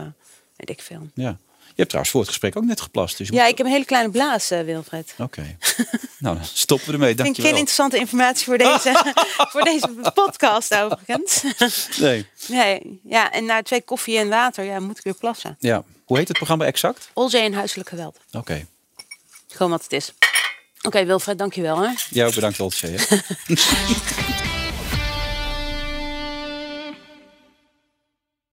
weet 0.56 0.70
ik 0.70 0.80
veel. 0.80 1.06
ja. 1.14 1.38
Je 1.80 1.86
hebt 1.86 1.98
trouwens 1.98 2.10
voor 2.10 2.20
het 2.20 2.30
gesprek 2.30 2.56
ook 2.56 2.64
net 2.64 2.80
geplast. 2.80 3.18
Dus 3.18 3.28
Ja, 3.28 3.42
moet- 3.42 3.50
ik 3.50 3.56
heb 3.58 3.66
een 3.66 3.72
hele 3.72 3.84
kleine 3.84 4.10
blaas, 4.10 4.50
eh, 4.50 4.60
Wilfred. 4.60 5.14
Oké. 5.18 5.42
nou, 6.18 6.36
dan 6.36 6.44
stoppen 6.44 6.86
we 6.86 6.92
ermee. 6.92 7.14
Vind 7.14 7.38
ik 7.38 7.44
geen 7.44 7.54
interessante 7.54 7.96
informatie 7.98 8.44
voor 8.44 8.58
deze, 8.58 9.14
voor 9.52 9.60
deze 9.62 9.88
podcast 10.14 10.74
overigens. 10.74 11.42
Nee. 11.98 12.26
Nee, 12.46 13.00
ja, 13.04 13.32
en 13.32 13.44
na 13.44 13.62
twee 13.62 13.82
koffie 13.82 14.18
en 14.18 14.28
water 14.28 14.64
ja, 14.64 14.80
moet 14.80 14.98
ik 14.98 15.04
weer 15.04 15.14
plassen. 15.14 15.56
Ja. 15.58 15.84
Hoe 16.04 16.18
heet 16.18 16.28
het 16.28 16.36
programma 16.36 16.64
exact? 16.64 17.10
Olzee 17.12 17.42
en 17.42 17.52
huiselijk 17.52 17.88
geweld. 17.88 18.18
Oké. 18.32 18.66
Gewoon 19.48 19.70
wat 19.70 19.82
het 19.82 19.92
is. 19.92 20.12
Oké, 20.82 21.04
Wilfred, 21.04 21.38
dankjewel 21.38 21.78
hè. 21.78 21.90
Jij 22.10 22.26
ook 22.26 22.34
bedankt, 22.34 22.58
hè? 22.80 22.94